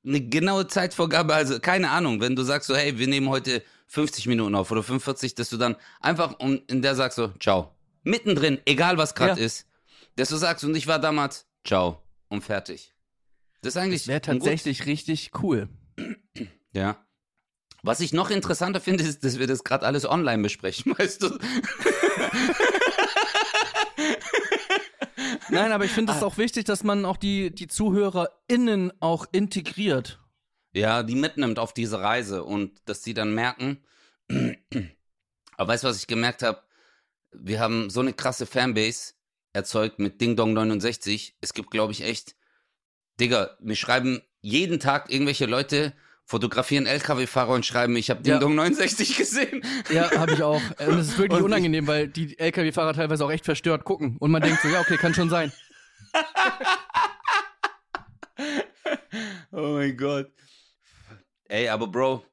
eine 0.04 0.20
genaue 0.22 0.66
Zeitvorgabe, 0.66 1.34
also 1.34 1.60
keine 1.60 1.90
Ahnung, 1.90 2.22
wenn 2.22 2.34
du 2.36 2.42
sagst 2.42 2.68
so, 2.68 2.74
hey, 2.74 2.98
wir 2.98 3.06
nehmen 3.06 3.28
heute 3.28 3.62
50 3.88 4.26
Minuten 4.28 4.54
auf 4.54 4.70
oder 4.70 4.82
45, 4.82 5.34
dass 5.34 5.50
du 5.50 5.58
dann 5.58 5.76
einfach 6.00 6.38
in 6.40 6.80
der 6.80 6.94
sagst 6.94 7.16
so, 7.16 7.28
ciao. 7.38 7.74
Mittendrin, 8.02 8.60
egal 8.64 8.96
was 8.96 9.14
gerade 9.14 9.38
Ja. 9.38 9.44
ist, 9.46 9.66
dass 10.16 10.28
du 10.28 10.36
sagst, 10.36 10.64
und 10.64 10.74
ich 10.74 10.86
war 10.86 10.98
damals, 10.98 11.46
ciao, 11.66 12.02
und 12.28 12.42
fertig. 12.42 12.94
Das 13.62 13.74
ist 13.74 13.76
eigentlich 13.76 14.06
Wäre 14.08 14.20
ein 14.30 14.38
gut- 14.38 14.46
tatsächlich 14.48 14.86
richtig 14.86 15.30
cool. 15.42 15.68
Ja. 16.72 17.04
Was 17.82 17.98
ich 17.98 18.12
noch 18.12 18.30
interessanter 18.30 18.80
finde, 18.80 19.02
ist, 19.02 19.24
dass 19.24 19.40
wir 19.40 19.48
das 19.48 19.64
gerade 19.64 19.84
alles 19.86 20.04
online 20.08 20.40
besprechen, 20.42 20.94
weißt 20.98 21.22
du? 21.24 21.36
Nein, 25.50 25.72
aber 25.72 25.84
ich 25.84 25.90
finde 25.90 26.12
es 26.12 26.22
auch 26.22 26.38
wichtig, 26.38 26.64
dass 26.64 26.84
man 26.84 27.04
auch 27.04 27.16
die, 27.16 27.52
die 27.54 27.66
ZuhörerInnen 27.66 28.92
auch 29.00 29.26
integriert. 29.32 30.20
Ja, 30.72 31.02
die 31.02 31.16
mitnimmt 31.16 31.58
auf 31.58 31.74
diese 31.74 32.00
Reise 32.00 32.44
und 32.44 32.80
dass 32.88 33.02
die 33.02 33.14
dann 33.14 33.34
merken. 33.34 33.82
Aber 35.56 35.72
weißt 35.72 35.82
du, 35.84 35.88
was 35.88 35.96
ich 35.98 36.06
gemerkt 36.06 36.42
habe? 36.42 36.62
Wir 37.32 37.58
haben 37.60 37.90
so 37.90 38.00
eine 38.00 38.12
krasse 38.12 38.46
Fanbase 38.46 39.14
erzeugt 39.52 39.98
mit 39.98 40.20
Ding 40.20 40.36
Dong 40.36 40.52
69. 40.52 41.36
Es 41.40 41.54
gibt, 41.54 41.70
glaube 41.70 41.92
ich, 41.92 42.02
echt, 42.02 42.36
Digga, 43.18 43.56
mir 43.60 43.76
schreiben 43.76 44.22
jeden 44.40 44.80
Tag 44.80 45.12
irgendwelche 45.12 45.46
Leute, 45.46 45.92
fotografieren 46.24 46.86
LKW-Fahrer 46.86 47.52
und 47.52 47.66
schreiben, 47.66 47.96
ich 47.96 48.08
habe 48.10 48.22
Ding 48.22 48.34
Ja. 48.34 48.38
Dong 48.38 48.54
69 48.54 49.16
gesehen. 49.16 49.62
Ja, 49.92 50.10
habe 50.12 50.32
ich 50.32 50.42
auch. 50.42 50.62
Und 50.78 50.98
es 50.98 51.08
ist 51.08 51.18
wirklich 51.18 51.38
Und 51.40 51.46
unangenehm, 51.46 51.86
weil 51.86 52.08
die 52.08 52.38
LKW-Fahrer 52.38 52.94
teilweise 52.94 53.24
auch 53.24 53.32
echt 53.32 53.44
verstört 53.44 53.84
gucken. 53.84 54.16
Und 54.18 54.30
man 54.30 54.40
denkt 54.40 54.62
so, 54.62 54.68
ja, 54.68 54.80
okay, 54.80 54.96
kann 54.96 55.14
schon 55.14 55.30
sein. 55.30 55.52
Oh 59.52 59.74
mein 59.74 59.96
Gott. 59.96 60.30
Ey, 61.48 61.68
aber 61.68 61.88
Bro, 61.88 62.24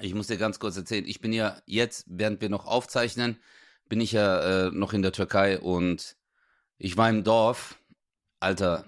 ich 0.00 0.14
muss 0.14 0.26
dir 0.26 0.36
ganz 0.36 0.58
kurz 0.58 0.76
erzählen, 0.76 1.06
ich 1.06 1.20
bin 1.20 1.32
ja 1.32 1.60
jetzt, 1.66 2.04
während 2.06 2.40
wir 2.40 2.50
noch 2.50 2.66
aufzeichnen, 2.66 3.40
bin 3.88 4.00
ich 4.00 4.12
ja 4.12 4.66
äh, 4.66 4.70
noch 4.70 4.92
in 4.92 5.02
der 5.02 5.12
Türkei 5.12 5.58
und 5.58 6.16
ich 6.82 6.96
war 6.96 7.08
im 7.08 7.22
Dorf. 7.22 7.78
Alter, 8.40 8.84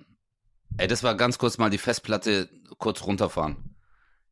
ey, 0.79 0.89
das 0.89 1.05
war 1.05 1.15
ganz 1.15 1.39
kurz 1.39 1.59
mal 1.59 1.71
die 1.71 1.79
Festplatte 1.79 2.51
kurz 2.79 3.05
runterfahren. 3.05 3.77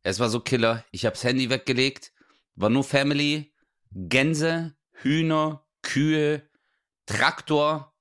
Es 0.03 0.19
war 0.19 0.29
so 0.29 0.41
killer. 0.41 0.85
Ich 0.91 1.07
hab's 1.07 1.23
Handy 1.23 1.49
weggelegt, 1.49 2.13
war 2.57 2.71
nur 2.71 2.83
Family, 2.83 3.55
Gänse, 3.93 4.75
Hühner, 4.91 5.65
Kühe, 5.83 6.43
Traktor. 7.07 7.95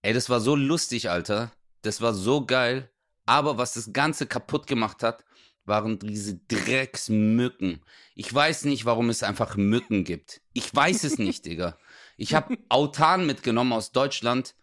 Ey, 0.00 0.14
das 0.14 0.30
war 0.30 0.40
so 0.40 0.56
lustig, 0.56 1.10
Alter. 1.10 1.52
Das 1.82 2.00
war 2.00 2.14
so 2.14 2.46
geil. 2.46 2.90
Aber 3.26 3.58
was 3.58 3.74
das 3.74 3.92
Ganze 3.92 4.26
kaputt 4.26 4.66
gemacht 4.66 5.02
hat, 5.02 5.24
waren 5.66 5.98
diese 5.98 6.36
Drecksmücken. 6.48 7.82
Ich 8.14 8.32
weiß 8.32 8.64
nicht, 8.64 8.86
warum 8.86 9.10
es 9.10 9.22
einfach 9.22 9.56
Mücken 9.56 10.04
gibt. 10.04 10.40
Ich 10.54 10.74
weiß 10.74 11.04
es 11.04 11.18
nicht, 11.18 11.44
Digga. 11.44 11.76
Ich 12.16 12.32
habe 12.32 12.56
Autan 12.70 13.26
mitgenommen 13.26 13.74
aus 13.74 13.92
Deutschland 13.92 14.54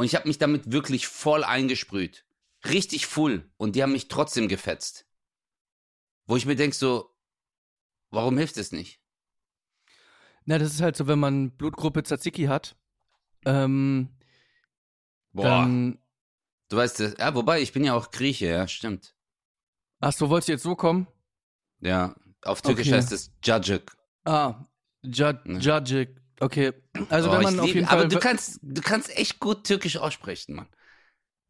und 0.00 0.06
ich 0.06 0.14
habe 0.14 0.26
mich 0.26 0.38
damit 0.38 0.72
wirklich 0.72 1.06
voll 1.06 1.44
eingesprüht. 1.44 2.24
Richtig 2.64 3.06
full. 3.06 3.50
Und 3.58 3.76
die 3.76 3.82
haben 3.82 3.92
mich 3.92 4.08
trotzdem 4.08 4.48
gefetzt. 4.48 5.06
Wo 6.26 6.36
ich 6.36 6.46
mir 6.46 6.56
denk 6.56 6.74
so, 6.74 7.14
warum 8.08 8.38
hilft 8.38 8.56
es 8.56 8.72
nicht? 8.72 9.02
Na, 10.46 10.56
das 10.56 10.72
ist 10.72 10.80
halt 10.80 10.96
so, 10.96 11.06
wenn 11.06 11.18
man 11.18 11.50
Blutgruppe 11.50 12.02
Tzatziki 12.02 12.44
hat, 12.44 12.76
ähm, 13.44 14.08
Boah. 15.32 15.42
dann. 15.44 15.98
Du 16.70 16.78
weißt 16.78 17.00
das, 17.00 17.16
ja, 17.18 17.34
wobei, 17.34 17.60
ich 17.60 17.74
bin 17.74 17.84
ja 17.84 17.92
auch 17.92 18.10
Grieche, 18.10 18.46
ja, 18.46 18.66
stimmt. 18.68 19.14
Ach 19.98 20.14
so, 20.14 20.30
wolltest 20.30 20.48
du 20.48 20.52
jetzt 20.52 20.62
so 20.62 20.76
kommen? 20.76 21.08
Ja, 21.80 22.16
auf 22.40 22.62
Türkisch 22.62 22.86
Okay. 22.86 22.96
heißt 22.96 23.12
es 23.12 23.34
Jajik. 23.44 23.92
Ah, 24.24 24.64
Jud 25.02 25.44
Ne. 25.44 25.58
Okay. 26.40 26.72
Also 27.10 27.28
Oh, 27.28 27.32
wenn 27.32 27.42
man 27.42 27.60
auf 27.60 27.66
lieb- 27.66 27.74
jeden 27.76 27.86
aber 27.88 28.00
Fall. 28.02 28.08
du 28.08 28.18
kannst, 28.18 28.58
du 28.62 28.80
kannst 28.82 29.16
echt 29.16 29.40
gut 29.40 29.64
Türkisch 29.64 29.96
aussprechen, 29.98 30.56
Mann. 30.56 30.66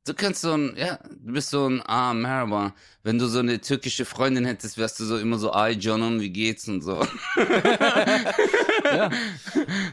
Du 0.07 0.15
kannst 0.15 0.41
so 0.41 0.53
ein, 0.53 0.75
ja, 0.77 0.99
du 1.21 1.33
bist 1.35 1.51
so 1.51 1.69
ein, 1.69 1.83
ah, 1.87 2.15
merhaba. 2.15 2.75
Wenn 3.03 3.19
du 3.19 3.27
so 3.27 3.39
eine 3.39 3.61
türkische 3.61 4.05
Freundin 4.05 4.47
hättest, 4.47 4.79
wärst 4.79 4.99
du 4.99 5.05
so 5.05 5.19
immer 5.19 5.39
so, 5.39 5.53
ay 5.53 5.79
canım, 5.79 6.21
wie 6.21 6.31
geht's 6.31 6.67
und 6.69 6.81
so. 6.83 7.07
ja. 8.85 9.11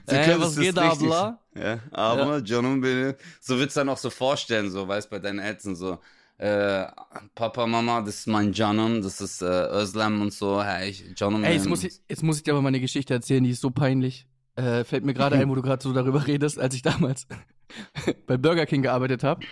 So 0.07 0.15
Ey, 0.15 0.25
könntest 0.25 0.39
was 0.39 0.55
geht, 0.55 0.77
Abla? 0.77 1.39
Ja, 1.55 1.79
aber 1.91 2.41
canım 2.43 2.81
benim. 2.81 3.15
So 3.41 3.60
wird's 3.60 3.73
dann 3.75 3.89
auch 3.89 3.97
so 3.97 4.10
vorstellen, 4.10 4.71
so, 4.71 4.88
weißt, 4.88 5.10
bei 5.10 5.19
deinen 5.19 5.39
Eltern 5.39 5.75
so, 5.75 5.99
äh, 6.38 6.86
Papa, 7.36 7.67
Mama, 7.67 8.01
das 8.01 8.19
ist 8.19 8.27
mein 8.27 8.53
Canım, 8.53 9.01
das 9.01 9.19
ist, 9.21 9.41
äh, 9.41 9.45
Özlem 9.45 10.21
und 10.21 10.33
so, 10.33 10.63
hey, 10.63 10.89
ich, 10.89 11.03
Canım 11.15 11.43
Ey, 11.43 11.55
jetzt 11.55 11.67
muss, 11.67 11.83
ich, 11.83 11.99
jetzt 12.07 12.23
muss 12.23 12.38
ich 12.38 12.43
dir 12.43 12.53
aber 12.53 12.62
mal 12.62 12.69
eine 12.69 12.79
Geschichte 12.79 13.13
erzählen, 13.13 13.43
die 13.43 13.51
ist 13.51 13.62
so 13.62 13.71
peinlich. 13.71 14.25
Äh, 14.58 14.84
fällt 14.84 15.06
mir 15.06 15.13
gerade 15.13 15.36
ein, 15.38 15.50
wo 15.50 15.56
du 15.56 15.62
gerade 15.62 15.82
so 15.84 15.93
darüber 15.93 16.26
redest, 16.28 16.60
als 16.60 16.74
ich 16.74 16.82
damals 16.82 17.28
bei 18.28 18.38
Burger 18.38 18.65
King 18.65 18.82
gearbeitet 18.82 19.24
habe. 19.24 19.46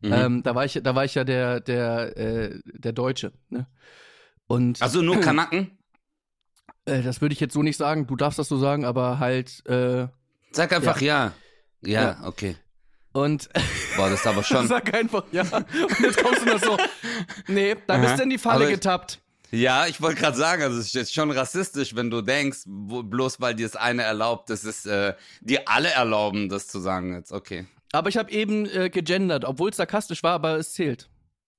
Mhm. 0.00 0.12
Ähm, 0.12 0.42
da 0.44 0.54
war 0.54 0.64
ich, 0.64 0.80
da 0.82 0.94
war 0.94 1.04
ich 1.04 1.14
ja 1.16 1.24
der, 1.24 1.58
der, 1.60 2.16
äh, 2.16 2.60
der 2.64 2.92
Deutsche. 2.92 3.32
Ne? 3.48 3.66
Und 4.46 4.80
also 4.80 5.02
nur 5.02 5.18
Kanaken? 5.20 5.76
äh, 6.84 7.02
das 7.02 7.20
würde 7.20 7.32
ich 7.32 7.40
jetzt 7.40 7.52
so 7.54 7.62
nicht 7.64 7.76
sagen. 7.76 8.06
Du 8.06 8.14
darfst 8.16 8.38
das 8.38 8.48
so 8.48 8.56
sagen, 8.58 8.84
aber 8.84 9.18
halt. 9.18 9.64
Äh, 9.66 10.06
Sag 10.52 10.72
einfach 10.72 11.00
ja. 11.00 11.32
Ja, 11.82 12.02
Ja. 12.02 12.16
okay. 12.24 12.56
und 13.12 13.48
Boah, 13.96 14.08
das 14.10 14.20
ist 14.20 14.26
aber 14.28 14.42
schon. 14.44 14.68
sag 14.68 14.94
einfach 14.94 15.24
ja. 15.32 15.42
Und 15.42 16.00
jetzt 16.00 16.22
kommst 16.22 16.42
du 16.42 16.46
noch 16.46 16.58
so. 16.62 16.76
Nee, 17.48 17.74
da 17.88 17.98
bist 17.98 18.18
du 18.18 18.22
in 18.22 18.30
die 18.30 18.38
Falle 18.38 18.64
Aber- 18.66 18.72
getappt. 18.72 19.20
Ja, 19.54 19.86
ich 19.86 20.00
wollte 20.00 20.20
gerade 20.20 20.36
sagen, 20.36 20.62
also 20.62 20.78
es 20.78 20.86
ist 20.86 20.94
jetzt 20.94 21.14
schon 21.14 21.30
rassistisch, 21.30 21.94
wenn 21.94 22.10
du 22.10 22.22
denkst, 22.22 22.60
wo, 22.66 23.02
bloß 23.02 23.40
weil 23.40 23.54
dir 23.54 23.66
das 23.66 23.76
eine 23.76 24.02
erlaubt, 24.02 24.50
das 24.50 24.64
ist 24.64 24.86
äh, 24.86 25.14
dir 25.40 25.68
alle 25.68 25.90
erlauben, 25.90 26.48
das 26.48 26.66
zu 26.68 26.80
sagen 26.80 27.14
jetzt. 27.14 27.32
Okay. 27.32 27.66
Aber 27.92 28.08
ich 28.08 28.16
habe 28.16 28.30
eben 28.32 28.66
äh, 28.66 28.90
gegendert, 28.90 29.44
obwohl 29.44 29.70
es 29.70 29.76
sarkastisch 29.76 30.22
war, 30.22 30.32
aber 30.32 30.56
es 30.58 30.72
zählt. 30.72 31.08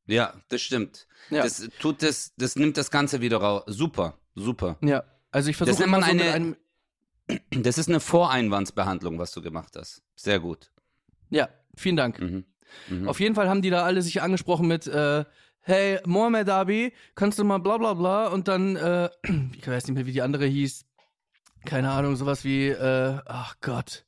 Ja, 0.07 0.33
das 0.49 0.61
stimmt. 0.61 1.07
Ja. 1.29 1.43
Das 1.43 1.67
tut 1.79 2.03
das, 2.03 2.33
das 2.37 2.55
nimmt 2.55 2.77
das 2.77 2.91
Ganze 2.91 3.21
wieder 3.21 3.37
raus. 3.37 3.63
Super, 3.67 4.17
super. 4.35 4.77
Ja. 4.81 5.03
Also 5.31 5.49
ich 5.49 5.57
versuche 5.57 5.83
immer 5.83 5.99
man 5.99 6.03
so 6.03 6.11
eine- 6.11 6.31
einem. 6.31 6.55
Das 7.49 7.77
ist 7.79 7.89
eine 7.89 7.99
Voreinwandsbehandlung, 7.99 9.17
was 9.17 9.31
du 9.31 9.41
gemacht 9.41 9.73
hast. 9.75 10.03
Sehr 10.15 10.39
gut. 10.39 10.71
Ja, 11.31 11.49
vielen 11.75 11.95
Dank. 11.95 12.19
Mhm. 12.19 12.45
Mhm. 12.89 13.07
Auf 13.09 13.19
jeden 13.19 13.33
Fall 13.33 13.49
haben 13.49 13.61
die 13.63 13.69
da 13.71 13.83
alle 13.83 14.01
sich 14.03 14.21
angesprochen 14.21 14.67
mit, 14.67 14.85
äh, 14.85 15.25
hey, 15.65 15.99
Mohamed 16.05 16.49
Abi, 16.49 16.93
kannst 17.15 17.39
du 17.39 17.43
mal 17.43 17.57
bla 17.57 17.77
bla 17.77 17.93
bla 17.93 18.27
und 18.27 18.47
dann, 18.47 18.75
äh, 18.75 19.09
ich 19.57 19.67
weiß 19.67 19.87
nicht 19.87 19.95
mehr, 19.95 20.05
wie 20.05 20.13
die 20.13 20.21
andere 20.21 20.45
hieß. 20.45 20.85
Keine 21.65 21.91
Ahnung, 21.91 22.15
sowas 22.15 22.43
wie, 22.43 22.67
äh, 22.67 23.19
ach 23.25 23.55
Gott. 23.61 24.05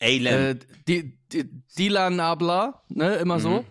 Alien. 0.00 0.34
Äh, 0.34 0.58
die, 0.88 1.18
die, 1.32 1.48
Dilan 1.78 2.18
Abla, 2.18 2.82
ne, 2.88 3.14
immer 3.16 3.38
so. 3.38 3.60
Mhm. 3.60 3.66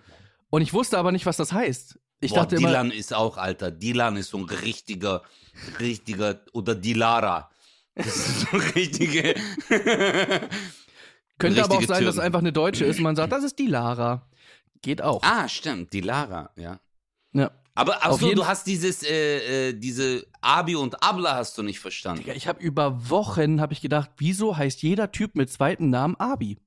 Und 0.50 0.62
ich 0.62 0.74
wusste 0.74 0.98
aber 0.98 1.12
nicht, 1.12 1.26
was 1.26 1.38
das 1.38 1.52
heißt. 1.52 2.00
Ich 2.22 2.32
Boah, 2.32 2.42
dachte 2.42 2.56
immer, 2.56 2.70
Dilan 2.70 2.92
ist 2.92 3.14
auch, 3.14 3.38
Alter. 3.38 3.72
Dilan 3.72 4.16
ist 4.16 4.30
so 4.30 4.38
ein 4.38 4.46
richtiger, 4.46 5.24
richtiger, 5.80 6.40
oder 6.54 6.76
Dilara. 6.76 7.50
Das 7.96 8.08
ist 8.08 8.42
so 8.42 8.58
ein 8.58 8.62
richtige. 8.74 9.36
könnte 11.38 11.64
aber 11.64 11.76
auch 11.76 11.84
sein, 11.84 12.06
dass 12.06 12.16
es 12.16 12.20
einfach 12.20 12.40
eine 12.40 12.54
Deutsche 12.54 12.86
ist. 12.86 13.02
Man 13.02 13.18
sagt, 13.18 13.34
das 13.34 13.44
ist 13.44 13.60
die 13.60 13.68
Lara. 13.68 14.30
Geht 14.82 15.02
auch. 15.02 15.22
Ah, 15.24 15.50
stimmt, 15.50 15.92
Dilara, 15.92 16.52
ja. 16.56 16.80
Ja. 17.34 17.52
Aber 17.74 17.98
ach 18.02 18.10
Auf 18.10 18.20
so, 18.20 18.26
jeden 18.28 18.38
du 18.40 18.48
hast 18.48 18.68
dieses, 18.68 19.02
äh, 19.04 19.70
äh, 19.70 19.74
diese 19.74 20.26
Abi 20.42 20.76
und 20.76 21.02
Abla 21.04 21.36
hast 21.36 21.58
du 21.58 21.64
nicht 21.64 21.80
verstanden. 21.80 22.22
Digga, 22.24 22.34
ich 22.34 22.48
habe 22.48 22.62
über 22.62 23.10
Wochen 23.10 23.62
habe 23.62 23.72
ich 23.74 23.82
gedacht, 23.82 24.10
wieso 24.18 24.58
heißt 24.58 24.82
jeder 24.82 25.12
Typ 25.12 25.36
mit 25.36 25.50
zweiten 25.50 25.90
Namen 25.90 26.16
Abi? 26.18 26.58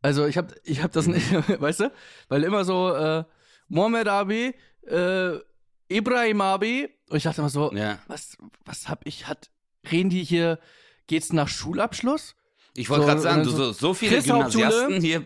Also 0.00 0.26
ich 0.26 0.36
habe 0.36 0.54
ich 0.64 0.82
habe 0.82 0.92
das 0.92 1.06
nicht, 1.06 1.30
weißt 1.60 1.80
du? 1.80 1.92
Weil 2.28 2.42
immer 2.44 2.64
so 2.64 2.92
äh, 2.94 3.24
Mohammed 3.68 4.08
Abi, 4.08 4.54
äh, 4.86 5.32
Ibrahim 5.88 6.40
Abi 6.40 6.88
und 7.10 7.16
ich 7.18 7.22
dachte 7.24 7.40
immer 7.42 7.50
so, 7.50 7.72
Ja. 7.72 7.98
was 8.08 8.36
was 8.64 8.88
hab 8.88 9.06
ich 9.06 9.28
hat 9.28 9.50
reden 9.90 10.08
die 10.10 10.24
hier 10.24 10.58
geht's 11.06 11.32
nach 11.32 11.48
Schulabschluss? 11.48 12.34
Ich 12.74 12.88
wollte 12.88 13.02
So, 13.02 13.08
gerade 13.08 13.20
sagen, 13.20 13.40
äh, 13.42 13.44
du 13.44 13.50
so 13.50 13.72
so, 13.72 13.92
viele 13.94 14.14
Chris. 14.16 14.24
Gymnasiasten 14.24 15.00
hier, 15.02 15.22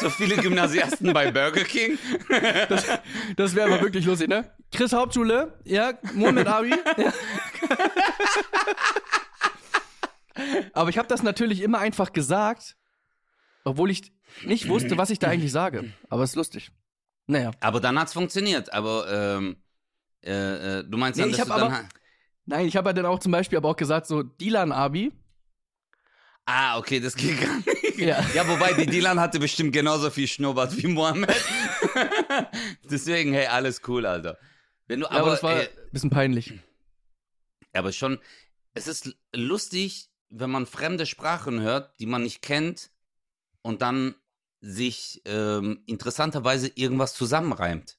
so 0.00 0.10
viele 0.10 0.36
Gymnasiasten 0.36 1.12
bei 1.14 1.30
Burger 1.30 1.64
King. 1.64 1.98
Das 3.36 3.54
wäre 3.54 3.72
aber 3.72 3.82
wirklich 3.82 4.04
lustig, 4.04 4.28
ne? 4.28 4.50
Chris 4.70 4.92
Hauptschule, 4.92 5.58
ja, 5.64 5.94
Mohammed 6.12 6.46
Abi. 6.46 6.70
ja. 6.98 7.12
Aber 10.72 10.90
ich 10.90 10.98
habe 10.98 11.08
das 11.08 11.22
natürlich 11.22 11.60
immer 11.62 11.78
einfach 11.78 12.12
gesagt, 12.12 12.76
obwohl 13.64 13.90
ich 13.90 14.12
nicht 14.44 14.68
wusste, 14.68 14.98
was 14.98 15.10
ich 15.10 15.18
da 15.18 15.28
eigentlich 15.28 15.52
sage. 15.52 15.92
Aber 16.10 16.22
es 16.24 16.30
ist 16.30 16.36
lustig. 16.36 16.70
Naja. 17.26 17.52
Aber 17.60 17.80
dann 17.80 17.98
hat's 17.98 18.12
funktioniert. 18.12 18.72
Aber 18.72 19.06
ähm, 19.38 19.56
äh, 20.22 20.78
äh, 20.80 20.84
du 20.84 20.98
meinst 20.98 21.16
Nee, 21.16 21.22
dann, 21.22 21.30
ich 21.30 21.36
dass 21.36 21.46
du 21.46 21.52
dann. 21.54 21.62
aber- 21.72 21.88
Nein, 22.46 22.66
ich 22.66 22.76
habe 22.76 22.90
ja 22.90 22.92
dann 22.92 23.06
auch 23.06 23.20
zum 23.20 23.32
Beispiel 23.32 23.56
aber 23.56 23.70
auch 23.70 23.76
gesagt, 23.76 24.06
so 24.06 24.22
Dilan 24.22 24.70
Abi. 24.72 25.12
Ah, 26.46 26.78
okay, 26.78 27.00
das 27.00 27.16
geht 27.16 27.40
gar 27.40 27.56
nicht. 27.56 27.98
Ja. 27.98 28.24
Ja, 28.34 28.46
wobei 28.48 28.74
die 28.74 28.86
Dilan 28.86 29.18
hatte 29.20 29.38
bestimmt 29.38 29.72
genauso 29.72 30.10
viel 30.10 30.26
Schnurrbart 30.26 30.76
wie 30.76 30.88
Mohammed. 30.88 31.30
Deswegen, 32.90 33.32
hey, 33.32 33.46
alles 33.46 33.80
cool, 33.86 34.04
Alter. 34.04 34.38
Wenn 34.86 35.00
du 35.00 35.06
Ja, 35.06 35.12
aber, 35.12 35.20
aber, 35.20 35.30
das 35.30 35.42
war 35.42 35.56
äh, 35.56 35.62
ein 35.62 35.90
bisschen 35.92 36.10
peinlich. 36.10 36.52
aber 37.72 37.92
schon, 37.92 38.18
es 38.74 38.88
ist 38.88 39.16
lustig, 39.34 40.10
wenn 40.28 40.50
man 40.50 40.66
fremde 40.66 41.06
Sprachen 41.06 41.60
hört, 41.60 41.98
die 42.00 42.06
man 42.06 42.22
nicht 42.22 42.42
kennt 42.42 42.90
und 43.62 43.80
dann 43.80 44.14
sich 44.60 45.22
ähm, 45.24 45.82
interessanterweise 45.86 46.70
irgendwas 46.74 47.14
zusammenreimt 47.14 47.98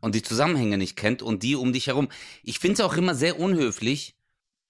und 0.00 0.14
die 0.14 0.22
Zusammenhänge 0.22 0.78
nicht 0.78 0.96
kennt 0.96 1.22
und 1.22 1.42
die 1.42 1.54
um 1.54 1.72
dich 1.72 1.86
herum. 1.86 2.08
Ich 2.42 2.58
finde 2.58 2.74
es 2.74 2.80
auch 2.80 2.96
immer 2.96 3.14
sehr 3.14 3.38
unhöflich, 3.38 4.16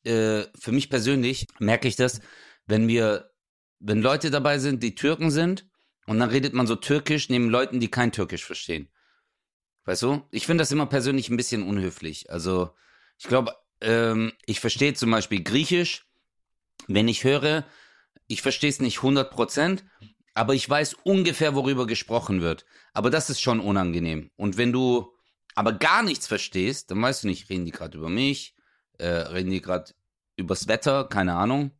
äh, 0.04 0.42
für 0.58 0.72
mich 0.72 0.90
persönlich 0.90 1.46
merke 1.58 1.88
ich 1.88 1.96
das, 1.96 2.20
wenn 2.66 2.88
wir, 2.88 3.30
wenn 3.78 4.02
Leute 4.02 4.30
dabei 4.30 4.58
sind, 4.58 4.82
die 4.82 4.94
Türken 4.94 5.30
sind 5.30 5.66
und 6.06 6.18
dann 6.18 6.30
redet 6.30 6.54
man 6.54 6.66
so 6.66 6.76
türkisch 6.76 7.28
neben 7.28 7.48
Leuten, 7.48 7.80
die 7.80 7.90
kein 7.90 8.12
Türkisch 8.12 8.44
verstehen. 8.44 8.88
Weißt 9.84 10.02
du? 10.02 10.22
Ich 10.30 10.46
finde 10.46 10.62
das 10.62 10.70
immer 10.70 10.86
persönlich 10.86 11.28
ein 11.28 11.36
bisschen 11.36 11.62
unhöflich. 11.62 12.30
Also, 12.30 12.70
ich 13.18 13.26
glaube, 13.26 13.54
ähm, 13.80 14.32
ich 14.46 14.60
verstehe 14.60 14.94
zum 14.94 15.10
Beispiel 15.10 15.42
Griechisch, 15.42 16.06
wenn 16.86 17.08
ich 17.08 17.24
höre, 17.24 17.64
ich 18.26 18.42
verstehe 18.42 18.70
es 18.70 18.80
nicht 18.80 18.98
100%, 18.98 19.82
aber 20.34 20.54
ich 20.54 20.68
weiß 20.68 20.94
ungefähr, 21.02 21.54
worüber 21.54 21.86
gesprochen 21.86 22.40
wird. 22.40 22.64
Aber 22.92 23.10
das 23.10 23.28
ist 23.28 23.40
schon 23.40 23.60
unangenehm. 23.60 24.30
Und 24.36 24.56
wenn 24.56 24.72
du 24.72 25.12
aber 25.54 25.72
gar 25.72 26.02
nichts 26.02 26.26
verstehst, 26.26 26.90
dann 26.90 27.02
weißt 27.02 27.24
du 27.24 27.28
nicht, 27.28 27.50
reden 27.50 27.66
die 27.66 27.72
gerade 27.72 27.98
über 27.98 28.08
mich, 28.08 28.54
äh, 28.98 29.06
reden 29.06 29.50
die 29.50 29.60
gerade 29.60 29.92
übers 30.36 30.68
Wetter, 30.68 31.04
keine 31.04 31.34
Ahnung, 31.34 31.72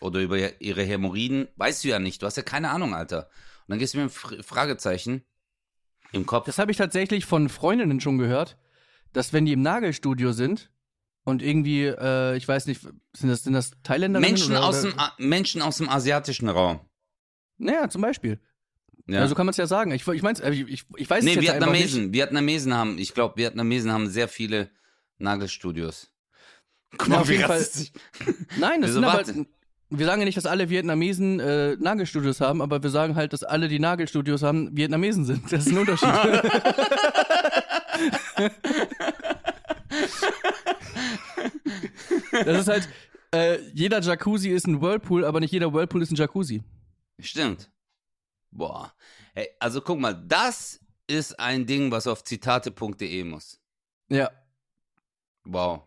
oder 0.00 0.20
über 0.20 0.60
ihre 0.60 0.82
Hämorrhoiden, 0.82 1.48
weißt 1.56 1.84
du 1.84 1.88
ja 1.88 1.98
nicht, 1.98 2.22
du 2.22 2.26
hast 2.26 2.36
ja 2.36 2.42
keine 2.42 2.70
Ahnung, 2.70 2.94
Alter. 2.94 3.28
Und 3.66 3.68
dann 3.68 3.78
gehst 3.78 3.94
du 3.94 3.98
mir 3.98 4.04
ein 4.04 4.10
Fr- 4.10 4.42
Fragezeichen 4.42 5.22
im 6.12 6.26
Kopf. 6.26 6.46
Das 6.46 6.58
habe 6.58 6.70
ich 6.72 6.76
tatsächlich 6.76 7.24
von 7.26 7.48
Freundinnen 7.48 8.00
schon 8.00 8.18
gehört, 8.18 8.56
dass 9.12 9.32
wenn 9.32 9.44
die 9.44 9.52
im 9.52 9.62
Nagelstudio 9.62 10.32
sind 10.32 10.70
und 11.24 11.42
irgendwie, 11.42 11.84
äh, 11.84 12.36
ich 12.36 12.48
weiß 12.48 12.66
nicht, 12.66 12.80
sind 12.82 13.28
das, 13.28 13.44
sind 13.44 13.52
das 13.52 13.72
Thailänderinnen? 13.82 14.30
Menschen 14.30 14.52
oder, 14.52 14.64
aus, 14.64 14.82
dem, 14.82 14.98
A- 14.98 15.12
Menschen 15.18 15.62
aus 15.62 15.76
dem 15.78 15.88
asiatischen 15.88 16.48
Raum. 16.48 16.80
Naja, 17.58 17.88
zum 17.90 18.02
Beispiel. 18.02 18.40
Ja. 19.06 19.20
Also 19.20 19.34
kann 19.34 19.44
man 19.46 19.50
es 19.50 19.56
ja 19.56 19.66
sagen. 19.66 19.90
Ich, 19.92 20.06
ich 20.06 20.22
meine, 20.22 20.38
ich, 20.50 20.60
ich, 20.68 20.84
ich 20.96 21.10
weiß 21.10 21.24
nee, 21.24 21.30
es 21.34 21.36
jetzt 21.44 21.50
einfach 21.54 21.70
nicht. 21.72 21.82
Vietnamesen. 21.84 22.12
Vietnamesen 22.12 22.74
haben, 22.74 22.98
ich 22.98 23.12
glaube, 23.12 23.36
Vietnamesen 23.36 23.92
haben 23.92 24.08
sehr 24.08 24.28
viele 24.28 24.70
Nagelstudios. 25.18 26.12
Guck 26.96 27.08
mal, 27.08 27.18
auf 27.18 27.28
wie 27.28 27.32
jeden 27.32 27.44
Fall- 27.46 27.58
rassistisch. 27.58 27.92
Nein, 28.58 28.80
das 28.80 28.90
Wieso, 28.90 29.00
sind 29.00 29.04
aber. 29.04 29.46
Wir 29.90 30.06
sagen 30.06 30.20
ja 30.20 30.24
nicht, 30.24 30.36
dass 30.36 30.46
alle 30.46 30.70
Vietnamesen 30.70 31.40
äh, 31.40 31.76
Nagelstudios 31.76 32.40
haben, 32.40 32.62
aber 32.62 32.80
wir 32.82 32.90
sagen 32.90 33.16
halt, 33.16 33.32
dass 33.32 33.42
alle, 33.42 33.66
die 33.68 33.80
Nagelstudios 33.80 34.42
haben, 34.42 34.76
Vietnamesen 34.76 35.24
sind. 35.24 35.52
Das 35.52 35.66
ist 35.66 35.72
ein 35.72 35.78
Unterschied. 35.78 36.08
das 42.44 42.60
ist 42.60 42.68
halt, 42.68 42.88
äh, 43.34 43.58
jeder 43.74 44.00
Jacuzzi 44.00 44.50
ist 44.50 44.68
ein 44.68 44.80
Whirlpool, 44.80 45.24
aber 45.24 45.40
nicht 45.40 45.52
jeder 45.52 45.72
Whirlpool 45.72 46.02
ist 46.02 46.12
ein 46.12 46.16
Jacuzzi. 46.16 46.62
Stimmt. 47.18 47.68
Boah. 48.52 48.92
Hey, 49.34 49.48
also 49.58 49.80
guck 49.80 49.98
mal, 49.98 50.14
das 50.14 50.78
ist 51.08 51.40
ein 51.40 51.66
Ding, 51.66 51.90
was 51.90 52.06
auf 52.06 52.22
zitate.de 52.22 53.24
muss. 53.24 53.60
Ja. 54.08 54.30
Wow. 55.44 55.82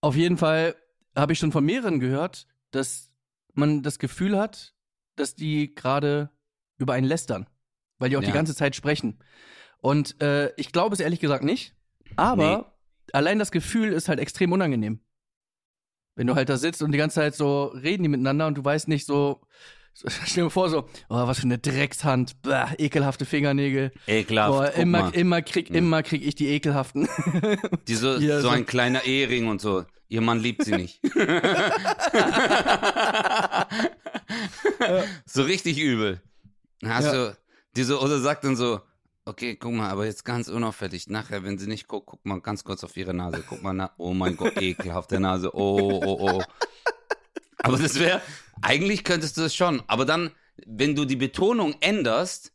Auf 0.00 0.14
jeden 0.14 0.36
Fall 0.36 0.76
habe 1.16 1.32
ich 1.32 1.38
schon 1.38 1.52
von 1.52 1.64
mehreren 1.64 2.00
gehört, 2.00 2.46
dass 2.70 3.12
man 3.54 3.82
das 3.82 3.98
Gefühl 3.98 4.38
hat, 4.38 4.74
dass 5.16 5.34
die 5.34 5.74
gerade 5.74 6.30
über 6.78 6.92
einen 6.94 7.06
lästern, 7.06 7.48
weil 7.98 8.10
die 8.10 8.16
auch 8.16 8.22
Ja. 8.22 8.28
die 8.28 8.32
ganze 8.34 8.54
Zeit 8.54 8.74
sprechen. 8.76 9.18
Und 9.78 10.20
äh, 10.22 10.52
ich 10.56 10.72
glaube 10.72 10.94
es 10.94 11.00
ehrlich 11.00 11.20
gesagt 11.20 11.44
nicht, 11.44 11.74
aber 12.16 12.76
allein 13.12 13.38
das 13.38 13.50
Gefühl 13.50 13.92
ist 13.92 14.08
halt 14.08 14.20
extrem 14.20 14.52
unangenehm. 14.52 15.00
Wenn 16.16 16.26
du 16.26 16.34
halt 16.34 16.48
da 16.48 16.56
sitzt 16.56 16.82
und 16.82 16.92
die 16.92 16.98
ganze 16.98 17.14
Zeit 17.16 17.34
so 17.34 17.64
reden 17.66 18.02
die 18.02 18.08
miteinander 18.08 18.46
und 18.46 18.56
du 18.58 18.64
weißt 18.64 18.88
nicht 18.88 19.06
so 19.06 19.40
stell 20.26 20.44
dir 20.44 20.50
vor 20.50 20.70
so, 20.70 20.88
oh, 21.08 21.26
was 21.26 21.38
für 21.38 21.44
eine 21.44 21.58
Dreckshand, 21.58 22.40
bäh, 22.42 22.64
ekelhafte 22.78 23.24
Fingernägel. 23.26 23.92
Ekelhaft. 24.06 24.72
Guck 24.74 24.78
immer, 24.82 25.14
immer 25.14 25.42
krieg, 25.42 25.68
Hm. 25.68 25.74
immer 25.76 26.02
krieg 26.02 26.26
ich 26.26 26.34
die 26.34 26.48
ekelhaften. 26.48 27.08
Diese, 27.88 28.18
Ja, 28.22 28.36
so 28.36 28.48
so- 28.48 28.48
ein 28.54 28.66
kleiner 28.66 29.04
Ehering 29.04 29.48
und 29.48 29.60
so. 29.60 29.84
Ihr 30.08 30.22
Mann 30.22 30.40
liebt 30.40 30.64
sie 30.64 30.72
nicht. 30.72 31.00
so 35.26 35.42
richtig 35.42 35.78
übel. 35.78 36.20
Hast 36.84 37.04
Ja. 37.06 37.12
du, 37.12 37.36
diese, 37.76 38.00
oder 38.00 38.18
sagt 38.20 38.44
dann 38.44 38.56
so, 38.56 38.80
okay, 39.24 39.54
guck 39.56 39.72
mal, 39.72 39.88
aber 39.90 40.06
jetzt 40.06 40.24
ganz 40.24 40.48
unauffällig. 40.48 41.08
Nachher, 41.08 41.44
wenn 41.44 41.58
sie 41.58 41.68
nicht 41.68 41.86
guckt, 41.86 42.06
guck 42.06 42.24
mal 42.26 42.40
ganz 42.40 42.64
kurz 42.64 42.82
auf 42.82 42.96
ihre 42.96 43.14
Nase. 43.14 43.44
Guck 43.48 43.62
mal, 43.62 43.72
na, 43.72 43.92
oh 43.98 44.12
mein 44.14 44.36
Gott, 44.36 44.60
ekelhafte 44.60 45.20
Nase. 45.20 45.54
Oh, 45.54 46.00
oh, 46.04 46.18
oh. 46.38 46.42
Aber 47.62 47.78
das 47.78 47.98
wäre, 47.98 48.20
eigentlich 48.62 49.04
könntest 49.04 49.36
du 49.36 49.42
es 49.42 49.54
schon. 49.54 49.82
Aber 49.86 50.04
dann, 50.04 50.30
wenn 50.66 50.94
du 50.94 51.04
die 51.04 51.16
Betonung 51.16 51.74
änderst, 51.80 52.52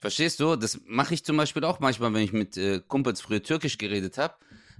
verstehst 0.00 0.40
du, 0.40 0.56
das 0.56 0.80
mache 0.84 1.14
ich 1.14 1.24
zum 1.24 1.36
Beispiel 1.36 1.64
auch 1.64 1.80
manchmal, 1.80 2.12
wenn 2.12 2.22
ich 2.22 2.32
mit 2.32 2.56
äh, 2.56 2.80
Kumpels 2.86 3.20
früher 3.20 3.42
Türkisch 3.42 3.78
geredet 3.78 4.18
habe, 4.18 4.34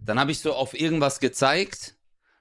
dann 0.04 0.18
habe 0.18 0.32
ich 0.32 0.40
so 0.40 0.52
auf 0.52 0.78
irgendwas 0.78 1.20
gezeigt, 1.20 1.94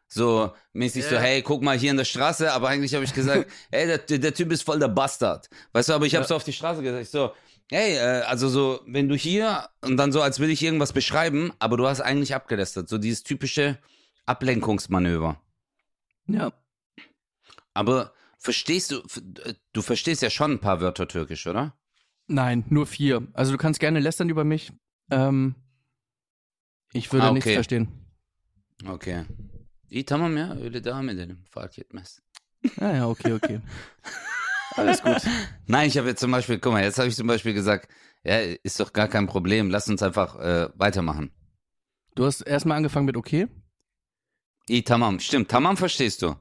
so 0.08 0.52
mäßig 0.74 1.06
so, 1.06 1.16
Ja. 1.16 1.22
hey, 1.22 1.42
guck 1.42 1.62
mal 1.62 1.78
hier 1.78 1.92
in 1.92 1.98
der 1.98 2.06
Straße, 2.06 2.52
aber 2.52 2.70
eigentlich 2.70 2.94
habe 2.96 3.06
ich 3.06 3.14
gesagt, 3.14 3.50
hey, 3.72 3.86
der, 3.86 4.00
der, 4.00 4.34
Typ 4.34 4.52
ist 4.52 4.64
voll 4.64 4.80
der 4.80 4.88
Bastard. 4.88 5.48
Weißt 5.74 5.90
du, 5.90 5.94
aber 5.94 6.06
ich 6.06 6.16
habe 6.16 6.26
so 6.26 6.36
auf 6.36 6.44
die 6.44 6.54
Straße 6.54 6.82
gesagt, 6.82 7.08
so, 7.08 7.34
hey, 7.70 7.96
äh, 7.96 8.24
also 8.24 8.50
so, 8.50 8.82
wenn 8.88 9.08
du 9.08 9.16
hier 9.16 9.70
und 9.82 9.98
dann 9.98 10.12
so, 10.12 10.22
als 10.22 10.40
will 10.40 10.50
ich 10.50 10.64
irgendwas 10.64 10.92
beschreiben, 10.92 11.54
aber 11.60 11.78
du 11.78 11.88
hast 11.88 12.02
eigentlich 12.02 12.36
abgelästert, 12.36 12.90
so 12.90 12.98
dieses 12.98 13.24
typische 13.24 13.78
Ablenkungsmanöver. 14.26 15.40
ja. 16.28 16.52
Aber 17.74 18.14
verstehst 18.38 18.92
du, 18.92 19.02
f- 19.04 19.22
du 19.74 19.82
verstehst 19.82 20.22
ja 20.22 20.30
schon 20.30 20.52
ein 20.52 20.60
paar 20.60 20.82
Wörter 20.82 21.08
Türkisch, 21.08 21.48
oder? 21.48 21.74
Nein, 22.28 22.66
nur 22.70 22.86
vier. 22.86 23.28
Also 23.34 23.52
du 23.52 23.58
kannst 23.58 23.80
gerne 23.80 24.00
lästern 24.00 24.30
über 24.30 24.44
mich. 24.44 24.72
Ähm, 25.10 25.56
ich 26.94 27.12
würde 27.12 27.28
Ah, 27.28 27.32
nichts 27.32 27.48
okay. 27.48 27.56
verstehen. 27.56 27.88
Okay. 28.88 29.26
İyi 29.90 30.06
tamam 30.06 30.38
ya 30.38 30.56
öyle 30.56 30.84
devam 30.84 31.10
edelim. 31.10 31.44
Fark 31.50 31.80
etmez. 31.80 32.20
Ah 32.80 32.94
ja, 32.96 33.08
okay, 33.08 33.34
okay. 33.34 33.62
Alles 34.78 35.02
gut. 35.02 35.18
Nein, 35.68 35.88
ich 35.88 35.98
habe 35.98 36.08
jetzt 36.08 36.20
zum 36.22 36.32
Beispiel, 36.32 36.60
guck 36.60 36.72
mal, 36.74 36.84
jetzt 36.84 36.98
habe 36.98 37.08
ich 37.10 37.16
zum 37.16 37.28
Beispiel 37.28 37.54
gesagt, 37.54 37.90
ja, 38.24 38.40
ist 38.40 38.80
doch 38.80 38.94
gar 38.94 39.08
kein 39.08 39.28
Problem, 39.28 39.70
lass 39.70 39.90
uns 39.90 40.02
einfach 40.02 40.36
äh, 40.40 40.70
weitermachen. 40.76 41.32
Du 42.16 42.26
hast 42.26 42.42
erstmal 42.42 42.78
angefangen 42.78 43.06
mit 43.06 43.18
okay. 43.18 43.48
İyi 44.70 44.84
tamam, 44.84 45.20
stimmt, 45.20 45.50
tamam 45.50 45.76
verstehst 45.78 46.22
du. 46.22 46.36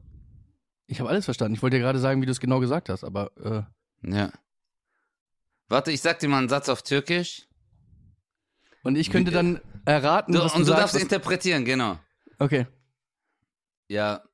Ich 0.90 0.98
habe 0.98 1.08
alles 1.10 1.24
verstanden. 1.24 1.54
Ich 1.54 1.62
wollte 1.62 1.76
dir 1.76 1.82
gerade 1.82 1.98
sagen, 2.00 2.20
wie 2.20 2.26
du 2.26 2.32
es 2.32 2.40
genau 2.40 2.58
gesagt 2.60 2.88
hast, 2.88 3.04
aber 3.04 3.30
äh, 3.36 3.62
Ja. 4.16 4.32
Warte, 5.68 5.92
ich 5.92 6.00
sag 6.00 6.18
dir 6.18 6.28
mal 6.28 6.38
einen 6.38 6.48
Satz 6.48 6.68
auf 6.68 6.82
Türkisch. 6.82 7.46
und 8.82 8.96
ich 8.96 9.10
könnte 9.10 9.30
Wie- 9.30 9.34
dann 9.34 9.60
erraten, 9.84 10.32
Du, 10.34 10.40
was 10.40 10.52
und 10.54 10.60
du 10.62 10.64
du 10.64 10.70
sagst. 10.70 10.82
darfst 10.94 11.00
interpretieren, 11.00 11.64
genau. 11.64 11.98
okay. 12.38 12.66
Ya 13.88 14.24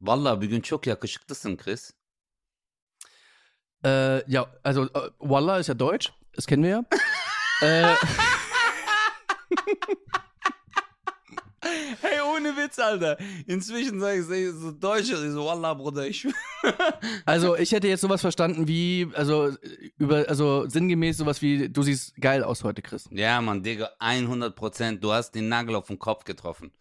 vallahi 0.00 0.36
bugün 0.40 0.60
çok 0.60 0.86
yakışıklısın 0.86 1.56
Chris. 1.56 1.92
Äh, 3.84 4.22
ja, 4.28 4.46
also 4.64 4.84
äh, 4.84 5.10
Wallah 5.18 5.60
ist 5.60 5.68
ja 5.68 5.78
Deutsch. 5.78 6.12
Das 6.36 6.46
kennen 6.46 6.62
wir 6.64 6.70
ja. 6.70 6.84
äh, 7.62 7.94
Hey, 12.00 12.20
ohne 12.34 12.56
Witz, 12.56 12.78
Alter. 12.78 13.16
Inzwischen 13.46 14.00
sage 14.00 14.20
ich 14.20 14.52
so 14.54 14.70
Deutsch, 14.72 15.10
ich 15.10 15.30
so, 15.30 15.44
Wallah, 15.44 15.74
Bruder, 15.74 16.06
ich. 16.06 16.26
also 17.24 17.56
ich 17.56 17.72
hätte 17.72 17.88
jetzt 17.88 18.00
sowas 18.00 18.20
verstanden 18.20 18.68
wie, 18.68 19.08
also 19.14 19.50
über, 19.98 20.24
also 20.28 20.68
sinngemäß 20.68 21.16
sowas 21.16 21.42
wie, 21.42 21.68
du 21.68 21.82
siehst 21.82 22.14
geil 22.20 22.42
aus 22.44 22.64
heute, 22.64 22.82
Chris. 22.82 23.08
Ja, 23.10 23.40
Mann, 23.40 23.62
Digga, 23.62 23.90
100 23.98 24.54
Prozent. 24.54 25.02
Du 25.02 25.12
hast 25.12 25.32
den 25.32 25.48
Nagel 25.48 25.74
auf 25.76 25.86
den 25.86 25.98
Kopf 25.98 26.24
getroffen. 26.24 26.72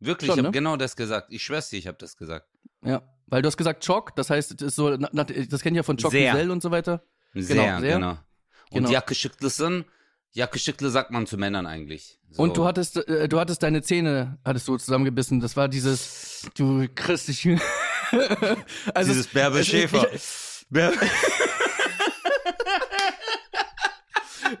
Wirklich, 0.00 0.28
Schon, 0.28 0.38
ich 0.38 0.38
habe 0.38 0.48
ne? 0.48 0.52
genau 0.52 0.76
das 0.76 0.96
gesagt. 0.96 1.28
Ich 1.30 1.42
schwör's 1.42 1.68
dir, 1.70 1.78
ich 1.78 1.86
habe 1.86 1.98
das 1.98 2.16
gesagt. 2.16 2.46
Ja, 2.84 3.02
weil 3.26 3.42
du 3.42 3.46
hast 3.48 3.56
gesagt 3.58 3.84
Choc, 3.86 4.16
das 4.16 4.30
heißt, 4.30 4.52
das 4.60 4.68
ist 4.68 4.76
so, 4.76 4.96
das 4.96 5.62
kennt 5.62 5.76
ja 5.76 5.82
von 5.82 5.96
Choc 5.98 6.10
Sehr. 6.10 6.32
Wiesel 6.32 6.50
und 6.50 6.62
so 6.62 6.70
weiter. 6.70 7.02
Sehr, 7.34 7.80
sehr. 7.80 7.94
genau. 7.96 8.18
Und 8.72 8.84
Genau. 8.84 8.90
yakışıklısın, 8.92 9.84
yakışıklı 10.34 10.90
sagt 10.90 11.10
man 11.10 11.24
zu 11.26 11.36
Männern 11.38 11.64
eigentlich. 11.66 12.18
So. 12.30 12.42
Und 12.42 12.56
du 12.56 12.64
hattest, 12.64 12.96
äh, 12.96 13.28
du 13.28 13.38
hattest 13.40 13.62
deine 13.62 13.82
Zähne, 13.82 14.38
hattest 14.44 14.68
du 14.68 14.76
zusammengebissen. 14.78 15.40
Das 15.40 15.56
war 15.56 15.68
dieses, 15.68 16.48
du 16.56 16.86
kriegst 16.94 17.28
dich. 17.28 17.46
also 18.94 19.12
Dieses 19.12 19.26
Bärbe 19.28 19.58
es- 19.60 19.66
ich- 19.66 19.70
Schäfer. 19.72 20.06
Bär- 20.70 20.92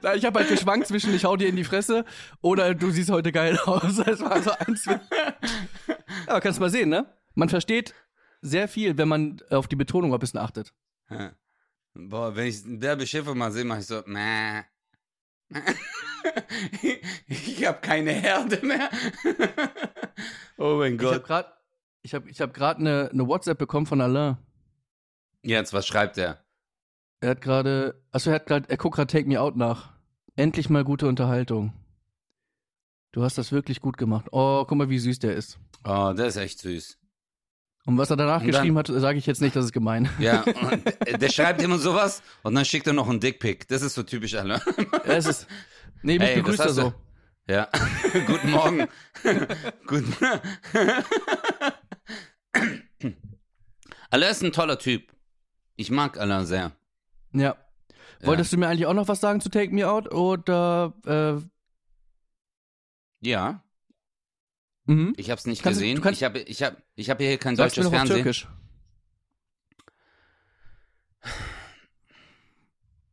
Na, 0.02 0.14
Ich 0.14 0.24
habe 0.24 0.38
halt 0.40 0.48
geschwankt 0.48 0.86
zwischen 0.86 1.14
ich 1.14 1.24
hau 1.24 1.36
dir 1.36 1.48
in 1.48 1.56
die 1.56 1.64
Fresse 1.64 2.04
oder 2.42 2.74
du 2.74 2.90
siehst 2.90 3.10
heute 3.10 3.32
geil 3.32 3.58
aus. 3.64 3.96
Das 4.04 4.20
war 4.20 4.42
so 4.42 4.50
eins. 4.52 4.86
Aber 6.26 6.40
kannst 6.40 6.60
mal 6.60 6.70
sehen, 6.70 6.88
ne? 6.88 7.06
Man 7.34 7.48
versteht 7.48 7.94
sehr 8.40 8.68
viel, 8.68 8.96
wenn 8.98 9.08
man 9.08 9.40
auf 9.50 9.68
die 9.68 9.76
Betonung 9.76 10.12
ein 10.12 10.18
bisschen 10.20 10.40
achtet. 10.40 10.72
Ja. 11.10 11.32
Boah, 11.94 12.36
wenn 12.36 12.46
ich 12.46 12.64
einen 12.64 12.78
Bärbe 12.78 13.06
Schäfer 13.06 13.34
mal 13.34 13.50
sehe, 13.52 13.64
mache 13.64 13.80
ich 13.80 13.86
so, 13.86 14.02
Mäh. 14.06 14.62
ich 17.26 17.66
habe 17.66 17.80
keine 17.80 18.12
Herde 18.12 18.64
mehr. 18.64 18.90
oh 20.58 20.76
mein 20.76 20.94
Ich 20.96 21.02
habe 21.02 21.16
Gott. 21.16 21.26
gerade 21.26 21.52
ich 22.02 22.14
hab, 22.14 22.26
ich 22.26 22.40
hab 22.40 22.54
grad 22.54 22.78
eine, 22.78 23.10
eine 23.12 23.26
WhatsApp 23.26 23.58
bekommen 23.58 23.86
von 23.86 24.00
Alain. 24.00 24.38
Jetzt, 25.42 25.72
was 25.72 25.86
schreibt 25.86 26.16
er? 26.18 26.42
Er 27.20 27.30
hat 27.30 27.40
gerade, 27.42 28.02
achso, 28.12 28.30
er 28.30 28.36
hat 28.36 28.46
gerade, 28.46 28.68
er 28.68 28.76
guckt 28.76 28.96
gerade 28.96 29.12
Take 29.12 29.28
Me 29.28 29.40
Out 29.40 29.56
nach. 29.56 29.92
Endlich 30.36 30.70
mal 30.70 30.84
gute 30.84 31.06
Unterhaltung. 31.06 31.72
Du 33.12 33.22
hast 33.22 33.36
das 33.36 33.52
wirklich 33.52 33.80
gut 33.80 33.98
gemacht. 33.98 34.28
Oh, 34.32 34.64
guck 34.66 34.78
mal, 34.78 34.88
wie 34.88 34.98
süß 34.98 35.18
der 35.18 35.34
ist. 35.34 35.58
Oh, 35.84 36.12
der 36.16 36.26
ist 36.26 36.36
echt 36.36 36.60
süß. 36.60 36.98
Und 37.86 37.96
was 37.98 38.10
er 38.10 38.16
danach 38.16 38.38
dann- 38.40 38.46
geschrieben 38.50 38.76
hat, 38.78 38.88
sage 38.88 39.18
ich 39.18 39.26
jetzt 39.26 39.40
nicht, 39.40 39.56
das 39.56 39.64
ist 39.66 39.72
gemein. 39.72 40.08
Ja, 40.18 40.44
der- 41.18 41.28
schreibt 41.30 41.62
immer 41.62 41.78
sowas 41.78 42.22
und 42.42 42.54
dann 42.54 42.64
schickt 42.64 42.86
er 42.86 42.92
noch 42.92 43.08
einen 43.08 43.20
Dickpick. 43.20 43.66
Das 43.68 43.82
ist 43.82 43.94
so 43.94 44.02
typisch 44.02 44.34
alle. 44.34 44.60
es 45.04 45.26
ist, 45.26 45.46
nee, 46.02 46.18
mich 46.18 46.28
Ey, 46.28 46.36
was 46.36 46.42
begrüßt 46.42 46.60
er 46.60 46.66
du? 46.66 46.72
so. 46.72 46.94
Ja. 47.48 47.68
Guten 48.26 48.50
Morgen. 48.50 48.86
Guten 49.86 50.14
Alain 54.10 54.30
ist 54.30 54.42
ein 54.42 54.52
toller 54.52 54.78
Typ. 54.78 55.12
Ich 55.76 55.90
mag 55.90 56.18
Alain 56.18 56.46
sehr. 56.46 56.72
Ja. 57.32 57.56
Wolltest 58.22 58.52
du 58.52 58.58
mir 58.58 58.68
eigentlich 58.68 58.86
auch 58.86 58.92
noch 58.94 59.08
was 59.08 59.20
sagen 59.20 59.40
zu 59.40 59.48
Take 59.48 59.72
Me 59.72 59.88
Out 59.88 60.12
oder 60.12 60.92
äh, 61.06 61.40
Ja, 63.26 63.62
mhm. 64.90 65.14
ich 65.16 65.30
habe 65.30 65.38
es 65.38 65.46
nicht 65.46 65.62
Kannst 65.62 65.80
du- 65.80 65.84
gesehen. 65.84 65.96
du 65.96 66.02
kannst- 66.02 66.20
ich 66.20 66.24
habe 66.24 66.38
ich 66.40 66.62
hab, 66.62 66.76
ich 66.96 67.10
hab 67.10 67.18
hier 67.20 67.38
kein 67.38 67.52
mir 67.52 67.56
deutsches 67.58 67.86
auf 67.86 67.92
Fernsehen. 67.92 68.16
Türkisch. 68.22 68.46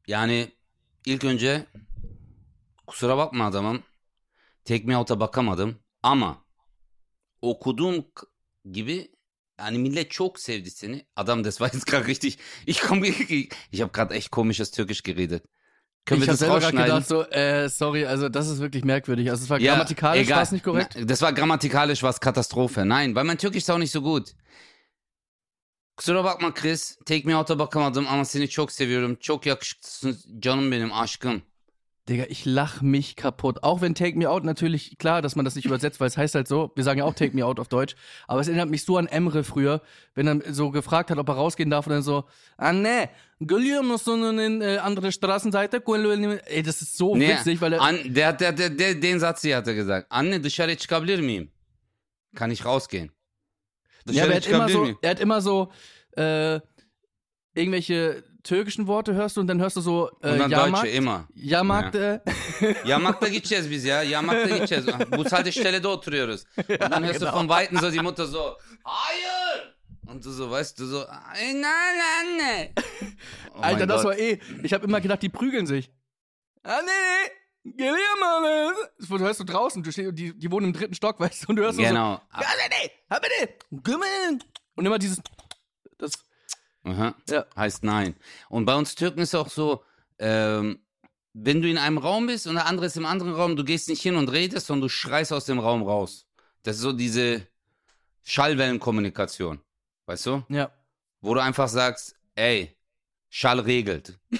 Yani 0.08 0.52
ilk 1.06 1.24
önce 1.24 1.66
kusura 2.88 3.18
bakma 3.18 3.46
adamım. 3.48 3.84
Take 4.66 4.84
Me 4.84 4.98
Out'a 4.98 5.20
bakamadım 5.20 5.80
ama 6.04 6.46
okuduğum 7.42 8.06
gibi 8.72 9.12
yani 9.60 9.80
millet 9.80 10.12
çok 10.12 10.40
sevdi 10.40 10.72
seni. 10.72 11.06
Adam, 11.16 11.44
das 11.44 11.58
war 11.58 11.74
jetzt 11.74 11.86
gerade 11.88 12.08
richtig. 12.08 12.38
Ich 12.68 12.82
komme, 12.82 13.08
ich 13.72 13.82
habe 13.82 13.92
gerade 13.92 14.14
echt 14.16 14.30
komisches 14.30 14.72
Türkisch 14.72 15.04
geredet. 15.04 15.44
Können 16.08 16.22
ich 16.22 16.28
wir 16.28 16.34
habe 16.34 16.40
das 16.40 16.40
selber 16.40 16.60
gerade 16.60 16.78
gedacht, 16.78 17.08
so, 17.08 17.24
äh, 17.32 17.68
sorry, 17.70 18.06
also 18.06 18.30
das 18.30 18.48
ist 18.48 18.60
wirklich 18.60 18.86
merkwürdig. 18.86 19.30
Also 19.30 19.44
es 19.44 19.50
war 19.50 19.60
Ja, 19.60 19.74
grammatikalisch 19.74 20.22
egal. 20.26 20.36
war 20.38 20.44
es 20.44 20.52
nicht 20.54 20.64
korrekt. 20.64 20.96
Na, 20.98 21.06
Das 21.06 21.22
war 21.22 21.34
grammatikalisch 21.34 22.02
was 22.02 22.20
Katastrophe. 22.20 22.86
Nein, 22.86 23.14
weil 23.16 23.26
mein 23.26 23.38
Türkisch 23.38 23.64
ist 23.64 23.70
auch 23.70 23.78
nicht 23.78 23.92
so 23.92 24.02
gut. 24.02 24.34
Kusura 25.98 26.24
bakma 26.24 26.52
Chris. 26.52 26.98
Take 27.06 27.28
me 27.28 27.36
out'a 27.36 27.60
bakamadım 27.60 28.06
ama 28.10 28.26
seni 28.26 28.48
çok 28.50 28.72
seviyorum. 28.72 29.16
Çok 29.20 29.46
yakışıklısın 29.46 30.18
canım 30.40 30.72
benim 30.72 30.94
aşkım. 30.94 31.42
Digga, 32.08 32.26
ich 32.30 32.46
lach 32.46 32.82
mich 32.82 33.18
kaputt. 33.18 33.64
Auch 33.64 33.82
wenn 33.82 33.94
Take 33.94 34.18
Me 34.18 34.30
Out 34.30 34.46
natürlich, 34.46 34.98
klar, 34.98 35.22
dass 35.22 35.36
man 35.36 35.44
das 35.44 35.56
nicht 35.56 35.66
übersetzt, 35.66 36.00
weil 36.00 36.08
es 36.08 36.16
heißt 36.16 36.36
halt 36.36 36.48
so, 36.48 36.72
wir 36.76 36.84
sagen 36.86 37.00
ja 37.00 37.06
auch 37.06 37.14
Take 37.14 37.36
Me 37.36 37.46
Out 37.46 37.60
auf 37.60 37.68
Deutsch, 37.68 37.96
aber 38.28 38.40
es 38.40 38.48
erinnert 38.48 38.70
mich 38.70 38.86
so 38.86 38.98
an 38.98 39.08
Emre 39.08 39.44
früher, 39.44 39.82
wenn 40.16 40.28
er 40.28 40.54
so 40.54 40.72
gefragt 40.72 41.12
hat, 41.12 41.18
ob 41.18 41.28
er 41.28 41.36
rausgehen 41.36 41.70
darf 41.70 41.86
und 41.86 41.94
dann 41.94 42.04
so, 42.04 42.24
ah 42.58 42.72
ne, 42.72 43.10
geliyor 43.42 43.84
musun 43.84 44.40
in 44.40 44.62
äh, 44.62 44.78
andere 44.78 45.12
Straßenseite? 45.12 45.84
Ey, 46.46 46.64
das 46.64 46.82
ist 46.82 46.98
so 46.98 47.16
Ne, 47.16 47.28
witzig, 47.30 47.60
weil 47.60 47.74
er, 47.74 47.82
an, 47.82 48.00
der, 48.06 48.32
der, 48.32 48.54
der, 48.54 48.70
der, 48.70 48.96
den 48.96 49.20
Satz 49.20 49.42
hier 49.42 49.58
hat 49.58 49.68
er 49.68 49.74
gesagt. 49.74 50.08
Anne 50.10 50.44
dışarı 50.44 50.76
çıkabilir 50.76 51.20
miyim? 51.20 51.52
Kann 52.36 52.52
ich 52.52 52.66
rausgehen? 52.66 53.12
ja, 54.10 54.24
aber 54.24 54.34
er 54.34 54.38
hat 54.38 54.48
immer 54.48 54.70
so, 54.70 54.98
er 55.02 55.10
hat 55.10 55.20
immer 55.20 55.42
so, 55.42 55.72
äh, 56.18 56.62
irgendwelche 57.56 58.24
türkischen 58.48 58.88
Worte 58.88 59.14
hörst 59.14 59.38
du 59.38 59.42
und 59.42 59.48
dann 59.48 59.60
hörst 59.60 59.76
du 59.76 59.82
so, 59.82 60.10
äh, 60.22 60.32
Und 60.32 60.40
dann 60.40 60.52
Jahrmarkt, 60.52 60.86
Deutsche 60.86 60.96
immer. 60.98 61.28
Jahrmarkt, 61.36 61.96
äh, 61.96 62.20
Yamak'ta 62.86 63.28
gideceğiz 63.30 63.70
biz 63.70 63.86
ya. 63.86 64.04
Yamak'ta 64.04 64.50
gideceğiz. 64.56 64.86
Bu 65.12 65.24
haltestellede 65.32 65.88
oturuyoruz. 65.88 66.44
Und 66.70 66.92
dann 66.92 67.04
hörst 67.06 67.22
du 67.22 67.26
von 67.32 67.50
Weitem 67.50 67.78
so 67.80 67.92
die 67.92 68.02
Mutter 68.02 68.26
so, 68.26 68.58
Hayır! 68.84 69.76
Und 70.08 70.24
du 70.26 70.32
so, 70.32 70.50
weißt 70.52 70.80
du 70.80 70.86
so, 70.86 71.06
"Ay, 71.08 71.54
nein, 71.54 72.00
Anne. 72.20 72.70
Oh 73.56 73.62
Alter, 73.62 73.86
das 73.88 74.04
Gott. 74.04 74.12
war 74.12 74.18
eh. 74.20 74.40
Ich 74.64 74.74
habe 74.74 74.86
immer 74.86 75.02
gedacht, 75.02 75.22
die 75.22 75.30
prügeln 75.30 75.68
sich. 75.68 75.92
Ah, 76.64 76.80
nee. 76.86 77.32
Geh 77.78 77.84
her, 77.84 78.16
Mann. 78.22 78.74
Du 79.00 79.20
hörst 79.20 79.40
du 79.42 79.44
draußen, 79.44 79.84
du 79.84 79.92
stehst, 79.92 80.18
die, 80.18 80.34
die 80.38 80.52
wohnen 80.52 80.68
im 80.68 80.74
dritten 80.74 80.94
Stock, 80.94 81.20
weißt 81.20 81.44
du, 81.44 81.48
und 81.50 81.56
du 81.58 81.64
hörst 81.64 81.78
Genau. 81.78 82.22
so. 82.34 82.42
Ja, 82.42 82.48
nee, 82.70 82.90
nee, 83.12 83.18
nee, 83.72 83.80
Gümmel. 83.84 84.40
Und 84.76 84.86
immer 84.86 84.98
dieses. 85.00 85.20
Das. 85.98 86.12
Aha. 86.88 87.16
Ja. 87.30 87.46
Heißt 87.56 87.84
nein. 87.84 88.16
Und 88.50 88.66
bei 88.66 88.76
uns 88.76 88.96
Türken 88.96 89.20
ist 89.20 89.36
auch 89.36 89.50
so, 89.50 89.84
ähm, 90.20 90.80
wenn 91.34 91.62
du 91.62 91.70
in 91.70 91.78
einem 91.78 91.98
Raum 91.98 92.28
bist 92.28 92.48
und 92.48 92.56
der 92.56 92.66
andere 92.66 92.88
ist 92.88 92.98
im 92.98 93.06
anderen 93.06 93.34
Raum, 93.34 93.56
du 93.56 93.64
gehst 93.64 93.90
nicht 93.90 94.02
hin 94.02 94.16
und 94.16 94.30
redest, 94.30 94.68
sondern 94.68 94.84
du 94.84 94.90
schreist 94.90 95.34
aus 95.34 95.46
dem 95.46 95.60
Raum 95.60 95.84
raus. 95.84 96.26
Das 96.64 96.78
ist 96.78 96.82
so 96.82 96.94
diese 96.94 97.46
Schallwellenkommunikation. 98.24 99.60
Weißt 100.06 100.26
du? 100.26 100.44
Ja. 100.50 100.72
Wo 101.22 101.34
du 101.34 101.42
einfach 101.42 101.68
sagst, 101.68 102.16
ey, 102.36 102.76
Schall 103.30 103.60
regelt. 103.60 104.18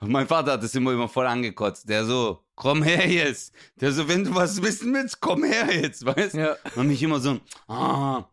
mein 0.00 0.26
Vater 0.26 0.52
hat 0.52 0.62
das 0.62 0.74
immer, 0.74 0.92
immer 0.92 1.08
voll 1.08 1.26
angekotzt. 1.26 1.88
Der 1.88 2.04
so, 2.04 2.44
komm 2.54 2.82
her 2.82 3.08
jetzt. 3.08 3.52
Der 3.76 3.92
so, 3.92 4.08
wenn 4.08 4.24
du 4.24 4.34
was 4.34 4.62
wissen 4.62 4.94
willst, 4.94 5.20
komm 5.20 5.44
her 5.44 5.68
jetzt, 5.74 6.04
weißt 6.04 6.34
Ja. 6.34 6.56
Und 6.76 6.86
mich 6.86 7.02
immer 7.02 7.20
so, 7.20 7.40
ah. 7.68 8.24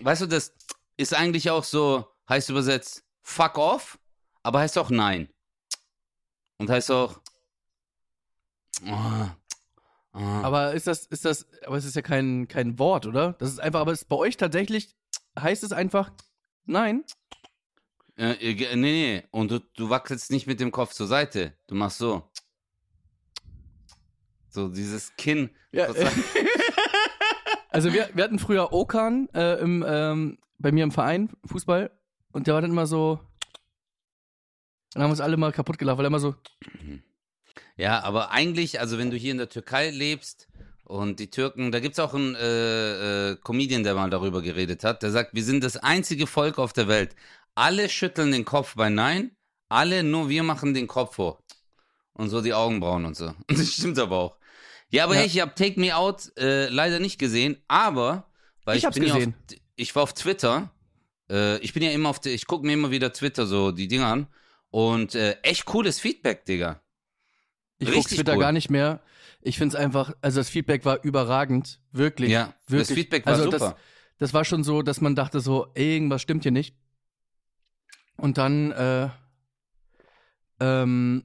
Weißt 0.00 0.22
du, 0.22 0.26
das 0.26 0.54
ist 0.96 1.14
eigentlich 1.14 1.50
auch 1.50 1.64
so, 1.64 2.06
heißt 2.28 2.50
übersetzt, 2.50 3.04
fuck 3.22 3.58
off, 3.58 3.98
aber 4.42 4.60
heißt 4.60 4.78
auch 4.78 4.90
nein. 4.90 5.28
Und 6.58 6.70
heißt 6.70 6.90
auch, 6.90 7.20
ah, 8.86 9.36
ah. 10.12 10.42
Aber 10.42 10.72
ist 10.74 10.86
das, 10.86 11.06
ist 11.06 11.24
das, 11.24 11.46
aber 11.66 11.76
es 11.76 11.84
ist 11.84 11.96
ja 11.96 12.02
kein, 12.02 12.48
kein 12.48 12.78
Wort, 12.78 13.06
oder? 13.06 13.34
Das 13.34 13.50
ist 13.50 13.60
einfach, 13.60 13.80
aber 13.80 13.92
es 13.92 14.04
bei 14.04 14.16
euch 14.16 14.36
tatsächlich 14.36 14.94
heißt 15.38 15.64
es 15.64 15.72
einfach 15.72 16.12
nein. 16.64 17.04
Äh, 18.16 18.34
äh, 18.34 18.76
nee, 18.76 18.92
nee. 18.92 19.22
Und 19.30 19.50
du, 19.50 19.58
du 19.58 19.90
wackelst 19.90 20.30
nicht 20.30 20.46
mit 20.46 20.60
dem 20.60 20.70
Kopf 20.70 20.92
zur 20.92 21.08
Seite. 21.08 21.54
Du 21.66 21.74
machst 21.74 21.98
so. 21.98 22.30
So 24.50 24.68
dieses 24.68 25.16
Kinn. 25.16 25.50
Ja. 25.72 25.88
Also 27.74 27.92
wir, 27.92 28.08
wir 28.14 28.22
hatten 28.22 28.38
früher 28.38 28.72
Okan 28.72 29.28
äh, 29.34 29.58
im, 29.60 29.84
ähm, 29.84 30.38
bei 30.58 30.70
mir 30.70 30.84
im 30.84 30.92
Verein, 30.92 31.30
Fußball, 31.44 31.90
und 32.30 32.46
der 32.46 32.54
war 32.54 32.62
dann 32.62 32.70
immer 32.70 32.86
so. 32.86 33.18
Dann 34.92 35.02
haben 35.02 35.08
wir 35.08 35.14
uns 35.14 35.20
alle 35.20 35.36
mal 35.36 35.50
kaputt 35.50 35.76
gelacht, 35.76 35.98
weil 35.98 36.04
er 36.04 36.06
immer 36.06 36.20
so. 36.20 36.36
Ja, 37.76 38.04
aber 38.04 38.30
eigentlich, 38.30 38.78
also 38.78 38.96
wenn 38.96 39.10
du 39.10 39.16
hier 39.16 39.32
in 39.32 39.38
der 39.38 39.48
Türkei 39.48 39.90
lebst 39.90 40.46
und 40.84 41.18
die 41.18 41.30
Türken, 41.30 41.72
da 41.72 41.80
gibt's 41.80 41.98
auch 41.98 42.14
einen 42.14 42.36
äh, 42.36 43.30
äh, 43.32 43.36
Comedian, 43.42 43.82
der 43.82 43.96
mal 43.96 44.08
darüber 44.08 44.40
geredet 44.40 44.84
hat, 44.84 45.02
der 45.02 45.10
sagt, 45.10 45.34
wir 45.34 45.42
sind 45.42 45.64
das 45.64 45.76
einzige 45.76 46.28
Volk 46.28 46.60
auf 46.60 46.72
der 46.72 46.86
Welt. 46.86 47.16
Alle 47.56 47.88
schütteln 47.88 48.30
den 48.30 48.44
Kopf 48.44 48.76
bei 48.76 48.88
Nein, 48.88 49.32
alle 49.68 50.04
nur 50.04 50.28
wir 50.28 50.44
machen 50.44 50.74
den 50.74 50.86
Kopf 50.86 51.18
hoch. 51.18 51.40
Und 52.12 52.28
so 52.28 52.40
die 52.40 52.54
Augenbrauen 52.54 53.04
und 53.04 53.16
so. 53.16 53.26
Und 53.26 53.36
das 53.58 53.72
stimmt 53.72 53.98
aber 53.98 54.16
auch. 54.16 54.36
Ja, 54.90 55.04
aber 55.04 55.14
Ja. 55.14 55.20
hey, 55.20 55.26
ich 55.26 55.40
habe 55.40 55.54
Take 55.54 55.78
Me 55.80 55.94
Out 55.96 56.32
äh, 56.36 56.68
leider 56.68 56.98
nicht 57.00 57.18
gesehen, 57.18 57.56
aber 57.68 58.30
weil 58.64 58.76
Ich 58.78 58.84
ich, 58.84 58.90
bin 58.90 59.04
gesehen. 59.04 59.34
Ja 59.50 59.56
auf, 59.56 59.62
ich 59.76 59.94
war 59.96 60.02
auf 60.04 60.12
Twitter. 60.14 60.70
Äh, 61.30 61.58
ich 61.58 61.72
bin 61.72 61.82
ja 61.82 61.90
immer 61.90 62.10
auf, 62.10 62.24
ich 62.26 62.46
gucke 62.46 62.64
mir 62.66 62.72
immer 62.74 62.90
wieder 62.90 63.12
Twitter 63.12 63.46
so 63.46 63.72
die 63.72 63.88
Dinger 63.88 64.06
an 64.06 64.26
und 64.70 65.14
äh, 65.14 65.36
echt 65.42 65.64
cooles 65.64 65.98
Feedback, 66.00 66.44
Digga. 66.44 66.80
Ich 67.78 67.90
gucke 67.90 68.08
Twitter 68.08 68.34
cool. 68.34 68.40
gar 68.40 68.52
nicht 68.52 68.70
mehr. 68.70 69.00
Ich 69.42 69.58
finde 69.58 69.76
es 69.76 69.82
einfach, 69.82 70.12
also 70.22 70.40
das 70.40 70.48
Feedback 70.48 70.84
war 70.84 71.02
überragend. 71.04 71.80
Wirklich. 71.92 72.30
Ja, 72.30 72.54
wirklich. 72.66 72.88
das 72.88 72.94
Feedback 72.96 73.26
war 73.26 73.32
also 73.34 73.44
super. 73.44 73.58
Das, 73.58 73.74
das 74.18 74.32
war 74.34 74.44
schon 74.44 74.64
so, 74.64 74.82
dass 74.82 75.00
man 75.00 75.14
dachte 75.14 75.40
so, 75.40 75.66
irgendwas 75.74 76.22
stimmt 76.22 76.44
hier 76.44 76.52
nicht. 76.52 76.74
Und 78.16 78.38
dann 78.38 78.70
äh, 78.72 79.08
ähm, 80.60 81.24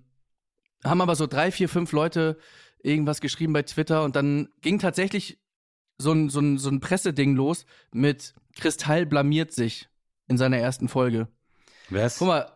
haben 0.84 1.02
aber 1.02 1.16
so 1.16 1.28
drei, 1.28 1.52
vier, 1.52 1.70
fünf 1.70 1.92
Leute 1.92 2.38
irgendwas 2.82 3.22
geschrieben 3.22 3.54
bei 3.54 3.64
Twitter 3.64 4.04
und 4.04 4.16
dann 4.16 4.50
ging 4.62 4.80
tatsächlich 4.80 5.40
so 5.98 6.12
ein, 6.14 6.30
so 6.30 6.40
ein, 6.40 6.58
so 6.58 6.70
ein 6.70 6.80
Presseding 6.80 7.36
los 7.36 7.66
mit 7.92 8.34
Kristall 8.56 9.06
blamiert 9.06 9.52
sich 9.52 9.90
in 10.28 10.38
seiner 10.38 10.58
ersten 10.58 10.88
Folge. 10.88 11.28
Was? 11.90 12.18
Guck 12.20 12.28
mal, 12.30 12.52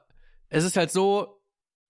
es 0.50 0.64
ist 0.64 0.78
halt 0.78 0.92
so, 0.92 1.42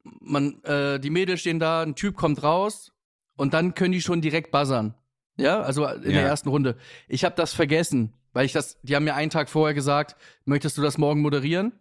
man, 0.03 0.63
äh, 0.63 0.99
die 0.99 1.09
Mädels 1.09 1.41
stehen 1.41 1.59
da, 1.59 1.81
ein 1.83 1.95
Typ 1.95 2.15
kommt 2.15 2.41
raus 2.43 2.91
und 3.35 3.53
dann 3.53 3.73
können 3.75 3.91
die 3.91 4.01
schon 4.01 4.21
direkt 4.21 4.51
buzzern. 4.51 4.95
Ja, 5.37 5.61
also 5.61 5.85
in 5.85 6.03
Ja. 6.11 6.21
der 6.21 6.23
ersten 6.23 6.49
Runde. 6.49 6.77
Ich 7.07 7.23
habe 7.25 7.35
das 7.35 7.53
vergessen, 7.53 8.13
weil 8.33 8.45
ich 8.45 8.53
das, 8.53 8.79
die 8.83 8.95
haben 8.95 9.03
mir 9.03 9.15
einen 9.15 9.31
Tag 9.31 9.49
vorher 9.49 9.73
gesagt, 9.73 10.15
möchtest 10.45 10.77
du 10.77 10.81
das 10.81 10.97
morgen 10.97 11.21
moderieren? 11.21 11.73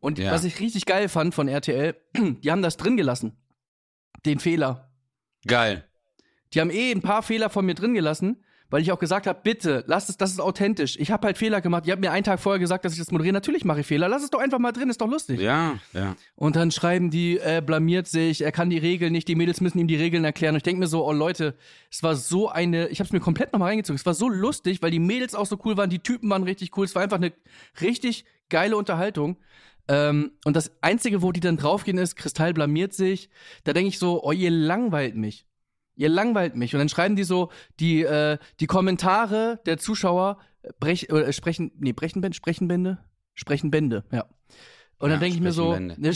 Und 0.00 0.18
Ja. 0.18 0.30
was 0.32 0.44
ich 0.44 0.60
richtig 0.60 0.86
geil 0.86 1.08
fand 1.08 1.34
von 1.34 1.48
RTL, 1.48 1.96
die 2.16 2.50
haben 2.50 2.62
das 2.62 2.76
drin 2.76 2.96
gelassen. 2.96 3.36
Den 4.26 4.38
Fehler. 4.38 4.90
Geil. 5.46 5.87
Die 6.54 6.60
haben 6.60 6.70
eh 6.70 6.90
ein 6.90 7.02
paar 7.02 7.22
Fehler 7.22 7.50
von 7.50 7.66
mir 7.66 7.74
drin 7.74 7.94
gelassen, 7.94 8.42
weil 8.70 8.82
ich 8.82 8.92
auch 8.92 8.98
gesagt 8.98 9.26
habe, 9.26 9.40
bitte, 9.42 9.82
lass 9.86 10.08
es, 10.08 10.18
das 10.18 10.30
ist 10.30 10.40
authentisch. 10.40 10.96
Ich 10.98 11.10
habe 11.10 11.26
halt 11.26 11.38
Fehler 11.38 11.60
gemacht. 11.60 11.86
Die 11.86 11.92
haben 11.92 12.00
mir 12.00 12.12
einen 12.12 12.24
Tag 12.24 12.38
vorher 12.38 12.58
gesagt, 12.58 12.84
dass 12.84 12.92
ich 12.92 12.98
das 12.98 13.10
moderiere. 13.10 13.32
Natürlich 13.32 13.64
mache 13.64 13.80
ich 13.80 13.86
Fehler. 13.86 14.08
Lass 14.08 14.22
es 14.22 14.30
doch 14.30 14.40
einfach 14.40 14.58
mal 14.58 14.72
drin, 14.72 14.90
ist 14.90 15.00
doch 15.00 15.08
lustig. 15.08 15.40
Ja, 15.40 15.78
ja. 15.94 16.16
Und 16.36 16.56
dann 16.56 16.70
schreiben 16.70 17.10
die, 17.10 17.38
er 17.38 17.62
blamiert 17.62 18.08
sich, 18.08 18.42
er 18.42 18.52
kann 18.52 18.68
die 18.68 18.78
Regeln 18.78 19.12
nicht, 19.12 19.26
die 19.26 19.36
Mädels 19.36 19.62
müssen 19.62 19.78
ihm 19.78 19.88
die 19.88 19.96
Regeln 19.96 20.24
erklären. 20.24 20.54
Und 20.54 20.58
ich 20.58 20.62
denke 20.64 20.80
mir 20.80 20.86
so, 20.86 21.06
oh 21.06 21.12
Leute, 21.12 21.56
es 21.90 22.02
war 22.02 22.14
so 22.14 22.48
eine, 22.48 22.88
ich 22.88 23.00
habe 23.00 23.06
es 23.06 23.12
mir 23.12 23.20
komplett 23.20 23.52
nochmal 23.54 23.70
reingezogen. 23.70 23.96
Es 23.96 24.04
war 24.04 24.14
so 24.14 24.28
lustig, 24.28 24.82
weil 24.82 24.90
die 24.90 24.98
Mädels 24.98 25.34
auch 25.34 25.46
so 25.46 25.58
cool 25.64 25.78
waren, 25.78 25.88
die 25.88 26.00
Typen 26.00 26.28
waren 26.28 26.42
richtig 26.42 26.76
cool. 26.76 26.84
Es 26.84 26.94
war 26.94 27.02
einfach 27.02 27.16
eine 27.16 27.32
richtig 27.80 28.26
geile 28.50 28.76
Unterhaltung. 28.76 29.38
Ähm, 29.88 30.32
und 30.44 30.54
das 30.54 30.70
Einzige, 30.82 31.22
wo 31.22 31.32
die 31.32 31.40
dann 31.40 31.56
draufgehen, 31.56 31.96
ist, 31.96 32.16
Kristall 32.16 32.52
blamiert 32.52 32.92
sich. 32.92 33.30
Da 33.64 33.72
denke 33.72 33.88
ich 33.88 33.98
so, 33.98 34.22
oh, 34.22 34.32
ihr 34.32 34.50
langweilt 34.50 35.16
mich. 35.16 35.47
Ihr 35.98 36.08
langweilt 36.08 36.54
mich. 36.56 36.72
Und 36.74 36.78
dann 36.78 36.88
schreiben 36.88 37.16
die 37.16 37.24
so, 37.24 37.50
die, 37.80 38.02
äh, 38.04 38.38
die 38.60 38.66
Kommentare 38.66 39.60
der 39.66 39.78
Zuschauer 39.78 40.38
brech, 40.80 41.10
äh, 41.10 41.32
sprechen, 41.32 41.72
nee, 41.78 41.92
brechen 41.92 42.20
Bände, 42.22 42.36
sprechen 42.36 42.68
Bände? 42.68 42.98
Sprechen 43.34 43.70
Bände, 43.70 44.04
ja. 44.12 44.22
Und 44.98 45.08
Ja, 45.10 45.14
dann 45.14 45.20
denke 45.20 45.36
ich 45.36 45.42
mir 45.42 45.52
so, 45.52 45.72
Bände. 45.72 45.96
ne, 45.98 46.12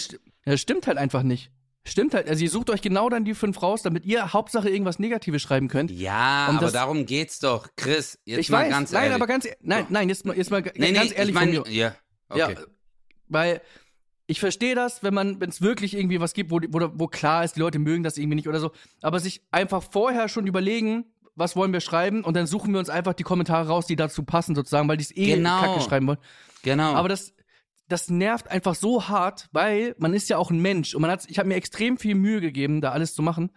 ja, 0.46 0.56
stimmt 0.56 0.86
halt 0.86 0.98
einfach 0.98 1.22
nicht. 1.24 1.50
Stimmt 1.84 2.14
halt. 2.14 2.28
Also 2.28 2.44
ihr 2.44 2.50
sucht 2.50 2.70
euch 2.70 2.80
genau 2.80 3.08
dann 3.08 3.24
die 3.24 3.34
fünf 3.34 3.60
raus, 3.60 3.82
damit 3.82 4.04
ihr 4.06 4.32
Hauptsache 4.32 4.68
irgendwas 4.70 5.00
Negatives 5.00 5.42
schreiben 5.42 5.66
könnt. 5.66 5.90
Ja, 5.90 6.46
Und 6.48 6.56
aber 6.58 6.66
das- 6.66 6.72
darum 6.74 7.04
geht's 7.06 7.40
doch. 7.40 7.68
Chris, 7.76 8.20
jetzt 8.24 8.38
ich 8.38 8.50
mal 8.50 8.64
weiß, 8.66 8.70
ganz 8.70 8.92
nein, 8.92 9.02
ehrlich. 9.02 9.14
aber 9.16 9.26
ganz, 9.26 9.44
e- 9.46 9.56
nein, 9.62 9.86
nein, 9.88 10.08
jetzt 10.08 10.24
mal, 10.24 10.36
jetzt 10.36 10.52
mal 10.52 10.62
nee, 10.76 10.92
ganz 10.92 11.10
nee, 11.10 11.16
ehrlich 11.16 11.30
ich 11.30 11.34
mein, 11.34 11.54
von 11.54 11.64
mir. 11.64 11.72
Ja, 11.72 11.96
okay. 12.28 12.38
Ja, 12.56 12.60
weil 13.26 13.60
ich 14.26 14.40
verstehe 14.40 14.74
das, 14.74 15.02
wenn 15.02 15.14
man, 15.14 15.40
wenn 15.40 15.50
es 15.50 15.60
wirklich 15.60 15.94
irgendwie 15.94 16.20
was 16.20 16.32
gibt, 16.32 16.50
wo, 16.50 16.60
wo, 16.68 16.90
wo 16.94 17.06
klar 17.08 17.44
ist, 17.44 17.56
die 17.56 17.60
Leute 17.60 17.78
mögen 17.78 18.02
das 18.02 18.16
irgendwie 18.16 18.36
nicht 18.36 18.48
oder 18.48 18.60
so, 18.60 18.70
aber 19.02 19.20
sich 19.20 19.42
einfach 19.50 19.82
vorher 19.82 20.28
schon 20.28 20.46
überlegen, 20.46 21.04
was 21.34 21.56
wollen 21.56 21.72
wir 21.72 21.80
schreiben 21.80 22.24
und 22.24 22.36
dann 22.36 22.46
suchen 22.46 22.72
wir 22.72 22.78
uns 22.78 22.90
einfach 22.90 23.14
die 23.14 23.22
Kommentare 23.22 23.68
raus, 23.68 23.86
die 23.86 23.96
dazu 23.96 24.22
passen 24.22 24.54
sozusagen, 24.54 24.88
weil 24.88 24.96
die 24.98 25.04
es 25.04 25.16
eh 25.16 25.34
Genau. 25.36 25.60
kacke 25.60 25.80
schreiben 25.80 26.06
wollen. 26.06 26.18
genau. 26.62 26.94
Aber 26.94 27.08
das, 27.08 27.32
das 27.88 28.08
nervt 28.10 28.50
einfach 28.50 28.74
so 28.74 29.08
hart, 29.08 29.48
weil 29.52 29.94
man 29.98 30.14
ist 30.14 30.28
ja 30.28 30.36
auch 30.38 30.50
ein 30.50 30.60
Mensch 30.60 30.94
und 30.94 31.02
man 31.02 31.10
hat, 31.10 31.24
ich 31.28 31.38
habe 31.38 31.48
mir 31.48 31.56
extrem 31.56 31.96
viel 31.98 32.14
Mühe 32.14 32.40
gegeben, 32.40 32.80
da 32.80 32.92
alles 32.92 33.14
zu 33.14 33.22
machen. 33.22 33.50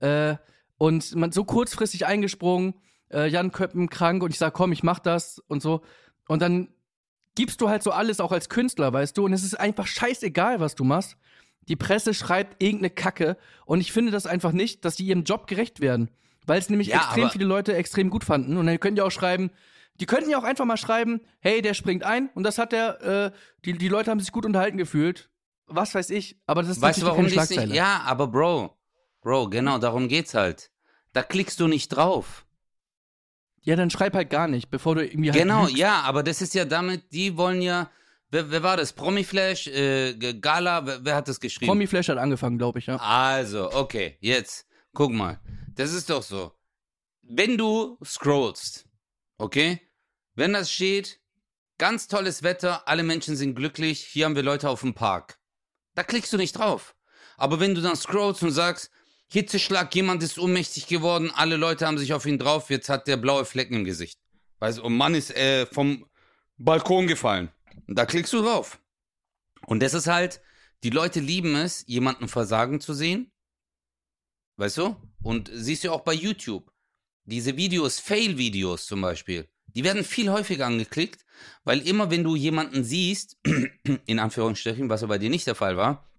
Äh, 0.00 0.36
und 0.78 1.14
man 1.14 1.30
so 1.32 1.44
kurzfristig 1.44 2.06
eingesprungen, 2.06 2.74
äh, 3.12 3.28
Jan 3.28 3.52
Köppen 3.52 3.88
krank 3.88 4.22
und 4.22 4.30
ich 4.32 4.38
sag, 4.38 4.52
komm, 4.52 4.72
ich 4.72 4.82
mach 4.82 4.98
das 4.98 5.38
und 5.46 5.62
so. 5.62 5.82
Und 6.26 6.42
dann 6.42 6.68
gibst 7.34 7.60
du 7.60 7.68
halt 7.68 7.82
so 7.82 7.90
alles 7.90 8.20
auch 8.20 8.32
als 8.32 8.48
Künstler, 8.48 8.92
weißt 8.92 9.16
du, 9.16 9.24
und 9.24 9.32
es 9.32 9.42
ist 9.44 9.58
einfach 9.58 9.86
scheißegal, 9.86 10.60
was 10.60 10.74
du 10.74 10.84
machst. 10.84 11.16
Die 11.68 11.76
Presse 11.76 12.12
schreibt 12.14 12.62
irgendeine 12.62 12.90
Kacke 12.90 13.36
und 13.66 13.80
ich 13.80 13.92
finde 13.92 14.10
das 14.10 14.26
einfach 14.26 14.52
nicht, 14.52 14.84
dass 14.84 14.96
die 14.96 15.04
ihrem 15.06 15.22
Job 15.24 15.46
gerecht 15.46 15.80
werden. 15.80 16.10
Weil 16.44 16.58
es 16.58 16.68
nämlich 16.68 16.88
Ja, 16.88 16.96
extrem 16.96 17.30
viele 17.30 17.44
Leute 17.44 17.76
extrem 17.76 18.10
gut 18.10 18.24
fanden. 18.24 18.56
Und 18.56 18.66
dann 18.66 18.80
könnt 18.80 18.98
ihr 18.98 19.06
auch 19.06 19.10
schreiben, 19.12 19.50
Die 20.00 20.06
könnten 20.06 20.30
ja 20.30 20.38
auch 20.38 20.42
einfach 20.44 20.64
mal 20.64 20.78
schreiben, 20.78 21.20
hey, 21.40 21.60
der 21.62 21.74
springt 21.74 22.02
ein 22.02 22.30
und 22.34 22.42
das 22.44 22.56
hat 22.58 22.72
der, 22.72 23.02
äh, 23.02 23.30
die, 23.64 23.74
die 23.74 23.88
Leute 23.88 24.10
haben 24.10 24.20
sich 24.20 24.32
gut 24.32 24.46
unterhalten 24.46 24.78
gefühlt. 24.78 25.28
Was 25.66 25.94
weiß 25.94 26.10
ich, 26.10 26.40
aber 26.46 26.62
das 26.62 26.72
ist 26.72 26.82
Weißt 26.82 27.02
du, 27.02 27.06
warum 27.06 27.26
keine 27.26 27.28
die 27.28 27.36
nicht? 27.36 27.46
Schlagzeile. 27.52 27.74
Ja, 27.74 28.00
aber 28.06 28.26
Bro, 28.26 28.74
Bro, 29.20 29.50
genau, 29.50 29.78
darum 29.78 30.08
geht's 30.08 30.34
halt. 30.34 30.70
Da 31.12 31.22
klickst 31.22 31.60
du 31.60 31.68
nicht 31.68 31.88
drauf. 31.90 32.44
Ja, 33.64 33.76
dann 33.76 33.90
schreib 33.90 34.14
halt 34.14 34.30
gar 34.30 34.48
nicht, 34.48 34.70
bevor 34.70 34.96
du 34.96 35.06
irgendwie 35.06 35.30
halt 35.30 35.40
Genau, 35.40 35.62
lügst. 35.64 35.76
ja, 35.76 36.00
aber 36.02 36.22
das 36.22 36.42
ist 36.42 36.54
ja 36.54 36.64
damit, 36.64 37.12
die 37.12 37.36
wollen 37.36 37.62
ja, 37.62 37.90
wer, 38.30 38.50
wer 38.50 38.62
war 38.62 38.76
das? 38.76 38.92
Promiflash, 38.92 39.68
äh, 39.68 40.14
Gala, 40.40 40.84
wer, 40.86 41.04
wer 41.04 41.14
hat 41.14 41.28
das 41.28 41.38
geschrieben? 41.38 41.68
Promi 41.68 41.86
Flash 41.86 42.08
hat 42.08 42.18
angefangen, 42.18 42.58
glaube 42.58 42.80
ich, 42.80 42.86
ja. 42.86 42.96
Also, 42.96 43.72
okay, 43.72 44.16
jetzt, 44.20 44.66
guck 44.94 45.12
mal. 45.12 45.40
Das 45.76 45.92
ist 45.92 46.10
doch 46.10 46.22
so. 46.22 46.52
Wenn 47.22 47.56
du 47.56 47.98
scrollst, 48.04 48.84
okay? 49.38 49.80
Wenn 50.34 50.52
das 50.54 50.70
steht, 50.72 51.20
ganz 51.78 52.08
tolles 52.08 52.42
Wetter, 52.42 52.88
alle 52.88 53.02
Menschen 53.04 53.36
sind 53.36 53.54
glücklich, 53.54 54.00
hier 54.04 54.24
haben 54.24 54.34
wir 54.36 54.42
Leute 54.42 54.68
auf 54.68 54.80
dem 54.80 54.94
Park. 54.94 55.38
Da 55.94 56.02
klickst 56.02 56.32
du 56.32 56.36
nicht 56.36 56.58
drauf. 56.58 56.94
Aber 57.36 57.60
wenn 57.60 57.74
du 57.74 57.80
dann 57.80 57.96
scrollst 57.96 58.42
und 58.42 58.50
sagst, 58.50 58.90
Hitzeschlag, 59.32 59.94
jemand 59.94 60.22
ist 60.22 60.38
ohnmächtig 60.38 60.86
geworden, 60.86 61.30
alle 61.34 61.56
Leute 61.56 61.86
haben 61.86 61.96
sich 61.96 62.12
auf 62.12 62.26
ihn 62.26 62.38
drauf, 62.38 62.68
jetzt 62.68 62.90
hat 62.90 63.06
der 63.08 63.16
blaue 63.16 63.46
Flecken 63.46 63.76
im 63.76 63.84
Gesicht. 63.84 64.18
Weißt 64.58 64.76
du, 64.76 64.82
und 64.82 64.94
Mann 64.94 65.14
ist 65.14 65.34
äh, 65.34 65.64
vom 65.64 66.04
Balkon 66.58 67.06
gefallen. 67.06 67.48
Und 67.88 67.98
da 67.98 68.04
klickst 68.04 68.32
du 68.34 68.42
drauf. 68.42 68.78
Und 69.66 69.82
das 69.82 69.94
ist 69.94 70.06
halt, 70.06 70.42
die 70.84 70.90
Leute 70.90 71.20
lieben 71.20 71.54
es, 71.54 71.82
jemanden 71.86 72.28
versagen 72.28 72.78
zu 72.78 72.92
sehen. 72.92 73.32
Weißt 74.58 74.76
du? 74.76 74.96
Und 75.22 75.50
siehst 75.50 75.84
du 75.84 75.92
auch 75.92 76.02
bei 76.02 76.12
YouTube. 76.12 76.70
Diese 77.24 77.56
Videos, 77.56 78.00
Fail-Videos 78.00 78.84
zum 78.84 79.00
Beispiel, 79.00 79.48
die 79.68 79.82
werden 79.82 80.04
viel 80.04 80.30
häufiger 80.30 80.66
angeklickt, 80.66 81.24
weil 81.64 81.80
immer 81.80 82.10
wenn 82.10 82.22
du 82.22 82.36
jemanden 82.36 82.84
siehst, 82.84 83.38
in 84.06 84.18
Anführungsstrichen, 84.18 84.90
was 84.90 85.00
ja 85.00 85.06
bei 85.06 85.16
dir 85.16 85.30
nicht 85.30 85.46
der 85.46 85.54
Fall 85.54 85.78
war, 85.78 86.11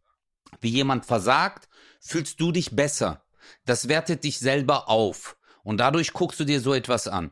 wie 0.62 0.70
jemand 0.70 1.06
versagt, 1.06 1.68
fühlst 2.02 2.40
du 2.40 2.52
dich 2.52 2.76
besser. 2.76 3.24
Das 3.66 3.88
wertet 3.88 4.24
dich 4.24 4.40
selber 4.40 4.90
auf. 4.90 5.38
Und 5.64 5.78
dadurch 5.78 6.14
guckst 6.14 6.40
du 6.40 6.46
dir 6.46 6.60
so 6.60 6.74
etwas 6.74 7.08
an. 7.08 7.32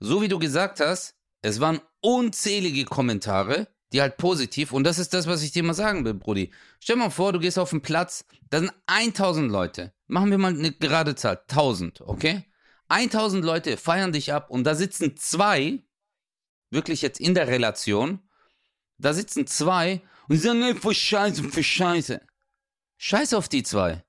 So 0.00 0.20
wie 0.20 0.28
du 0.28 0.38
gesagt 0.38 0.80
hast, 0.80 1.16
es 1.42 1.60
waren 1.60 1.80
unzählige 2.00 2.84
Kommentare, 2.84 3.68
die 3.92 4.00
halt 4.00 4.16
positiv, 4.16 4.72
und 4.72 4.84
das 4.84 4.98
ist 4.98 5.12
das, 5.12 5.26
was 5.26 5.42
ich 5.42 5.52
dir 5.52 5.62
mal 5.62 5.74
sagen 5.74 6.04
will, 6.04 6.14
Brudi. 6.14 6.50
Stell 6.80 6.96
mal 6.96 7.10
vor, 7.10 7.32
du 7.32 7.38
gehst 7.38 7.58
auf 7.58 7.70
den 7.70 7.82
Platz, 7.82 8.24
da 8.50 8.60
sind 8.60 8.72
1000 8.86 9.50
Leute. 9.50 9.92
Machen 10.06 10.30
wir 10.30 10.38
mal 10.38 10.54
eine 10.54 10.72
gerade 10.72 11.14
Zahl, 11.14 11.42
1000, 11.48 12.00
okay? 12.02 12.44
1000 12.88 13.44
Leute 13.44 13.76
feiern 13.76 14.12
dich 14.12 14.32
ab 14.32 14.50
und 14.50 14.64
da 14.64 14.74
sitzen 14.74 15.16
zwei, 15.16 15.82
wirklich 16.70 17.02
jetzt 17.02 17.20
in 17.20 17.34
der 17.34 17.48
Relation, 17.48 18.20
da 18.98 19.12
sitzen 19.14 19.46
zwei 19.46 20.02
und 20.28 20.36
die 20.36 20.38
sagen, 20.38 20.62
ey, 20.62 20.74
für 20.74 20.94
Scheiße, 20.94 21.44
für 21.44 21.62
Scheiße. 21.62 22.20
Scheiß 23.04 23.34
auf 23.34 23.48
die 23.48 23.64
zwei. 23.64 24.04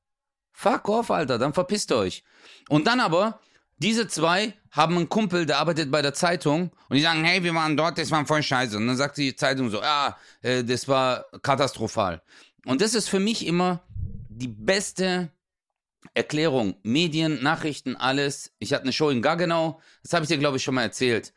Fuck 0.52 0.88
off, 0.88 1.10
Alter, 1.10 1.40
dann 1.40 1.56
verpisst 1.56 1.92
euch. 1.92 2.24
Und 2.70 2.86
dann 2.86 3.00
aber, 3.00 3.40
diese 3.78 4.08
zwei 4.08 4.54
haben 4.70 4.96
einen 4.96 5.10
Kumpel, 5.10 5.48
der 5.48 5.58
arbeitet 5.58 5.90
bei 5.90 6.04
der 6.04 6.14
Zeitung 6.14 6.70
und 6.90 6.96
die 6.96 7.02
sagen, 7.02 7.24
hey, 7.24 7.44
wir 7.44 7.56
waren 7.56 7.76
dort, 7.76 7.98
das 7.98 8.12
war 8.12 8.24
voll 8.28 8.44
scheiße. 8.44 8.78
Und 8.78 8.86
dann 8.86 8.96
sagt 8.96 9.18
die 9.18 9.36
Zeitung 9.36 9.72
so, 9.72 9.82
ja, 9.82 10.16
äh, 10.44 10.64
das 10.64 10.88
war 10.88 11.26
katastrophal. 11.42 12.22
Und 12.68 12.82
das 12.82 12.94
ist 12.94 13.10
für 13.10 13.20
mich 13.20 13.48
immer 13.48 13.82
die 14.30 14.48
beste 14.48 15.32
Erklärung. 16.14 16.76
Medien, 16.84 17.42
Nachrichten, 17.42 17.96
alles. 17.96 18.54
Ich 18.60 18.74
hatte 18.74 18.84
eine 18.84 18.94
Show 18.94 19.10
in 19.10 19.24
Gaggenau, 19.24 19.82
das 20.04 20.14
habe 20.14 20.24
ich 20.26 20.30
dir, 20.30 20.38
glaube 20.38 20.58
ich, 20.58 20.64
schon 20.64 20.76
mal 20.76 20.84
erzählt. 20.84 21.34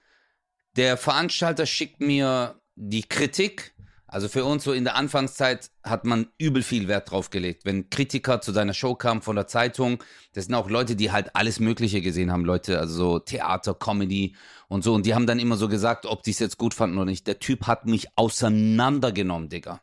Der 0.76 0.98
Veranstalter 0.98 1.64
schickt 1.64 2.00
mir 2.00 2.60
die 2.74 3.04
Kritik. 3.04 3.74
Also 4.08 4.28
für 4.28 4.44
uns 4.44 4.62
so 4.62 4.72
in 4.72 4.84
der 4.84 4.94
Anfangszeit 4.94 5.70
hat 5.82 6.04
man 6.04 6.28
übel 6.38 6.62
viel 6.62 6.86
Wert 6.86 7.10
drauf 7.10 7.30
gelegt. 7.30 7.64
Wenn 7.64 7.90
Kritiker 7.90 8.40
zu 8.40 8.52
deiner 8.52 8.72
Show 8.72 8.94
kamen 8.94 9.20
von 9.20 9.34
der 9.34 9.48
Zeitung, 9.48 10.02
das 10.32 10.44
sind 10.44 10.54
auch 10.54 10.70
Leute, 10.70 10.94
die 10.94 11.10
halt 11.10 11.34
alles 11.34 11.58
Mögliche 11.58 12.00
gesehen 12.00 12.30
haben. 12.30 12.44
Leute, 12.44 12.78
also 12.78 12.94
so 12.94 13.18
Theater, 13.18 13.74
Comedy 13.74 14.36
und 14.68 14.84
so. 14.84 14.94
Und 14.94 15.06
die 15.06 15.14
haben 15.14 15.26
dann 15.26 15.40
immer 15.40 15.56
so 15.56 15.68
gesagt, 15.68 16.06
ob 16.06 16.22
die 16.22 16.30
es 16.30 16.38
jetzt 16.38 16.56
gut 16.56 16.72
fanden 16.72 16.96
oder 16.98 17.06
nicht. 17.06 17.26
Der 17.26 17.40
Typ 17.40 17.66
hat 17.66 17.86
mich 17.86 18.06
auseinandergenommen, 18.16 19.48
Digga. 19.48 19.80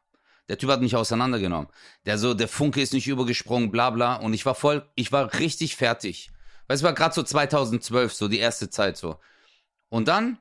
Der 0.48 0.58
Typ 0.58 0.70
hat 0.70 0.82
mich 0.82 0.96
auseinandergenommen. 0.96 1.68
Der 2.06 2.18
so, 2.18 2.34
der 2.34 2.48
Funke 2.48 2.82
ist 2.82 2.94
nicht 2.94 3.08
übergesprungen, 3.08 3.72
bla 3.72 3.90
bla. 3.90 4.16
Und 4.16 4.34
ich 4.34 4.46
war 4.46 4.56
voll, 4.56 4.90
ich 4.96 5.12
war 5.12 5.34
richtig 5.40 5.76
fertig. 5.76 6.32
Weil 6.68 6.78
es 6.78 6.84
war 6.84 6.94
gerade 6.94 7.14
so 7.14 7.24
2012, 7.24 8.14
so 8.14 8.30
die 8.30 8.40
erste 8.40 8.70
Zeit 8.70 8.96
so. 8.96 9.18
Und 9.90 10.08
dann, 10.08 10.40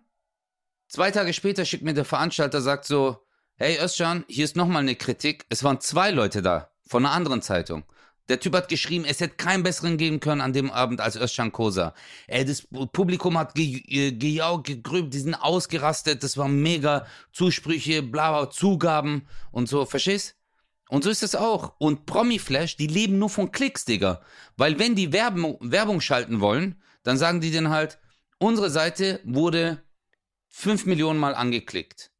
zwei 0.88 1.10
Tage 1.10 1.32
später 1.32 1.64
schickt 1.64 1.82
mir 1.82 1.94
der 1.94 2.04
Veranstalter, 2.04 2.60
sagt 2.60 2.84
so, 2.84 3.21
hey 3.62 3.78
Özcan, 3.80 4.24
hier 4.26 4.44
ist 4.44 4.56
nochmal 4.56 4.82
eine 4.82 4.96
Kritik. 4.96 5.46
Es 5.48 5.62
waren 5.62 5.78
zwei 5.80 6.10
Leute 6.10 6.42
da, 6.42 6.72
von 6.84 7.06
einer 7.06 7.14
anderen 7.14 7.42
Zeitung. 7.42 7.84
Der 8.28 8.40
Typ 8.40 8.56
hat 8.56 8.68
geschrieben, 8.68 9.04
es 9.04 9.20
hätte 9.20 9.36
keinen 9.36 9.62
besseren 9.62 9.98
geben 9.98 10.18
können 10.18 10.40
an 10.40 10.52
dem 10.52 10.68
Abend 10.72 11.00
als 11.00 11.14
Özcan 11.14 11.52
Kosa. 11.52 11.94
Ey, 12.26 12.44
das 12.44 12.66
Publikum 12.92 13.38
hat 13.38 13.56
äh, 13.56 14.10
gejaucht, 14.10 14.64
gegrübt, 14.64 15.14
die 15.14 15.20
sind 15.20 15.36
ausgerastet, 15.36 16.24
das 16.24 16.36
waren 16.36 16.60
mega 16.60 17.06
Zusprüche, 17.32 18.02
bla 18.02 18.32
bla, 18.32 18.50
Zugaben 18.50 19.28
und 19.52 19.68
so, 19.68 19.84
verstehst? 19.84 20.34
Und 20.88 21.04
so 21.04 21.10
ist 21.10 21.22
es 21.22 21.36
auch. 21.36 21.74
Und 21.78 22.04
Promi-Flash, 22.04 22.76
die 22.76 22.88
leben 22.88 23.20
nur 23.20 23.30
von 23.30 23.52
Klicks, 23.52 23.84
Digga. 23.84 24.22
Weil 24.56 24.80
wenn 24.80 24.96
die 24.96 25.12
Werbung, 25.12 25.58
Werbung 25.60 26.00
schalten 26.00 26.40
wollen, 26.40 26.82
dann 27.04 27.16
sagen 27.16 27.40
die 27.40 27.52
dann 27.52 27.68
halt, 27.68 28.00
unsere 28.38 28.70
Seite 28.70 29.20
wurde 29.22 29.84
5 30.48 30.86
Millionen 30.86 31.20
Mal 31.20 31.36
angeklickt. 31.36 32.11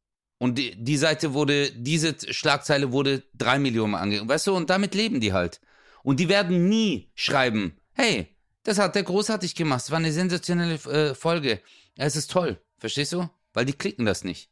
Und 0.43 0.57
die, 0.57 0.75
die 0.75 0.97
Seite 0.97 1.33
wurde, 1.33 1.71
diese 1.71 2.17
Schlagzeile 2.33 2.91
wurde 2.91 3.23
3 3.35 3.59
Millionen 3.59 3.95
angeklickt. 3.95 4.29
Weißt 4.29 4.47
du, 4.47 4.53
und 4.53 4.69
damit 4.69 4.93
leben 4.93 5.21
die 5.21 5.31
halt. 5.31 5.61
Und 6.03 6.19
die 6.19 6.27
werden 6.27 6.67
nie 6.67 7.09
schreiben, 7.15 7.77
hey, 7.93 8.27
das 8.63 8.77
hat 8.77 8.95
der 8.95 9.03
großartig 9.03 9.55
gemacht, 9.55 9.83
es 9.85 9.91
war 9.91 9.99
eine 9.99 10.11
sensationelle 10.11 10.73
äh, 10.73 11.15
Folge. 11.15 11.61
Es 11.95 12.17
ist 12.17 12.29
toll. 12.29 12.59
Verstehst 12.77 13.13
du? 13.13 13.29
Weil 13.53 13.63
die 13.63 13.71
klicken 13.71 14.05
das 14.05 14.25
nicht. 14.25 14.49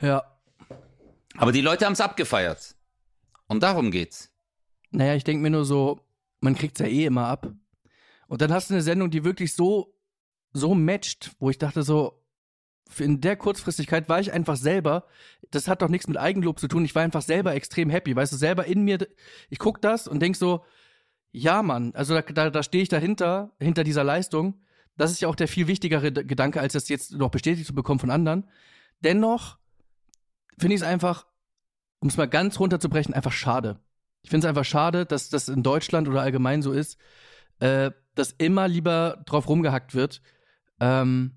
Ja. 0.00 0.24
Aber 1.36 1.52
die 1.52 1.60
Leute 1.60 1.86
haben 1.86 1.92
es 1.92 2.00
abgefeiert. 2.00 2.74
Und 3.46 3.62
darum 3.62 3.92
geht's. 3.92 4.32
Naja, 4.90 5.14
ich 5.14 5.22
denke 5.22 5.40
mir 5.40 5.50
nur 5.50 5.64
so, 5.64 6.00
man 6.40 6.56
kriegt's 6.56 6.80
ja 6.80 6.86
eh 6.86 7.04
immer 7.04 7.28
ab. 7.28 7.52
Und 8.26 8.42
dann 8.42 8.52
hast 8.52 8.70
du 8.70 8.74
eine 8.74 8.82
Sendung, 8.82 9.08
die 9.08 9.22
wirklich 9.22 9.54
so, 9.54 9.94
so 10.52 10.74
matcht, 10.74 11.30
wo 11.38 11.48
ich 11.48 11.58
dachte 11.58 11.84
so, 11.84 12.21
in 13.00 13.20
der 13.20 13.36
Kurzfristigkeit 13.36 14.08
war 14.08 14.20
ich 14.20 14.32
einfach 14.32 14.56
selber, 14.56 15.06
das 15.50 15.68
hat 15.68 15.82
doch 15.82 15.88
nichts 15.88 16.08
mit 16.08 16.16
Eigenlob 16.16 16.58
zu 16.58 16.68
tun, 16.68 16.84
ich 16.84 16.94
war 16.94 17.02
einfach 17.02 17.22
selber 17.22 17.54
extrem 17.54 17.90
happy, 17.90 18.14
weißt 18.14 18.32
du, 18.32 18.36
selber 18.36 18.66
in 18.66 18.82
mir, 18.82 18.98
ich 19.50 19.58
guck 19.58 19.80
das 19.80 20.08
und 20.08 20.20
denk 20.20 20.36
so, 20.36 20.64
ja 21.32 21.62
Mann, 21.62 21.92
also 21.94 22.14
da, 22.14 22.22
da, 22.22 22.50
da 22.50 22.62
stehe 22.62 22.82
ich 22.82 22.88
dahinter, 22.88 23.52
hinter 23.58 23.84
dieser 23.84 24.04
Leistung, 24.04 24.60
das 24.96 25.10
ist 25.10 25.20
ja 25.20 25.28
auch 25.28 25.34
der 25.34 25.48
viel 25.48 25.66
wichtigere 25.66 26.12
Gedanke, 26.12 26.60
als 26.60 26.74
das 26.74 26.88
jetzt 26.88 27.12
noch 27.12 27.30
bestätigt 27.30 27.66
zu 27.66 27.74
bekommen 27.74 28.00
von 28.00 28.10
anderen. 28.10 28.48
Dennoch 29.00 29.58
finde 30.58 30.74
ich 30.74 30.82
es 30.82 30.86
einfach, 30.86 31.26
um 32.00 32.08
es 32.08 32.16
mal 32.16 32.28
ganz 32.28 32.60
runterzubrechen, 32.60 33.14
einfach 33.14 33.32
schade. 33.32 33.80
Ich 34.22 34.30
finde 34.30 34.46
es 34.46 34.48
einfach 34.48 34.64
schade, 34.64 35.06
dass 35.06 35.30
das 35.30 35.48
in 35.48 35.62
Deutschland 35.62 36.08
oder 36.08 36.20
allgemein 36.20 36.62
so 36.62 36.72
ist, 36.72 36.98
äh, 37.58 37.90
dass 38.14 38.32
immer 38.32 38.68
lieber 38.68 39.22
drauf 39.26 39.48
rumgehackt 39.48 39.94
wird. 39.94 40.20
Ähm, 40.78 41.32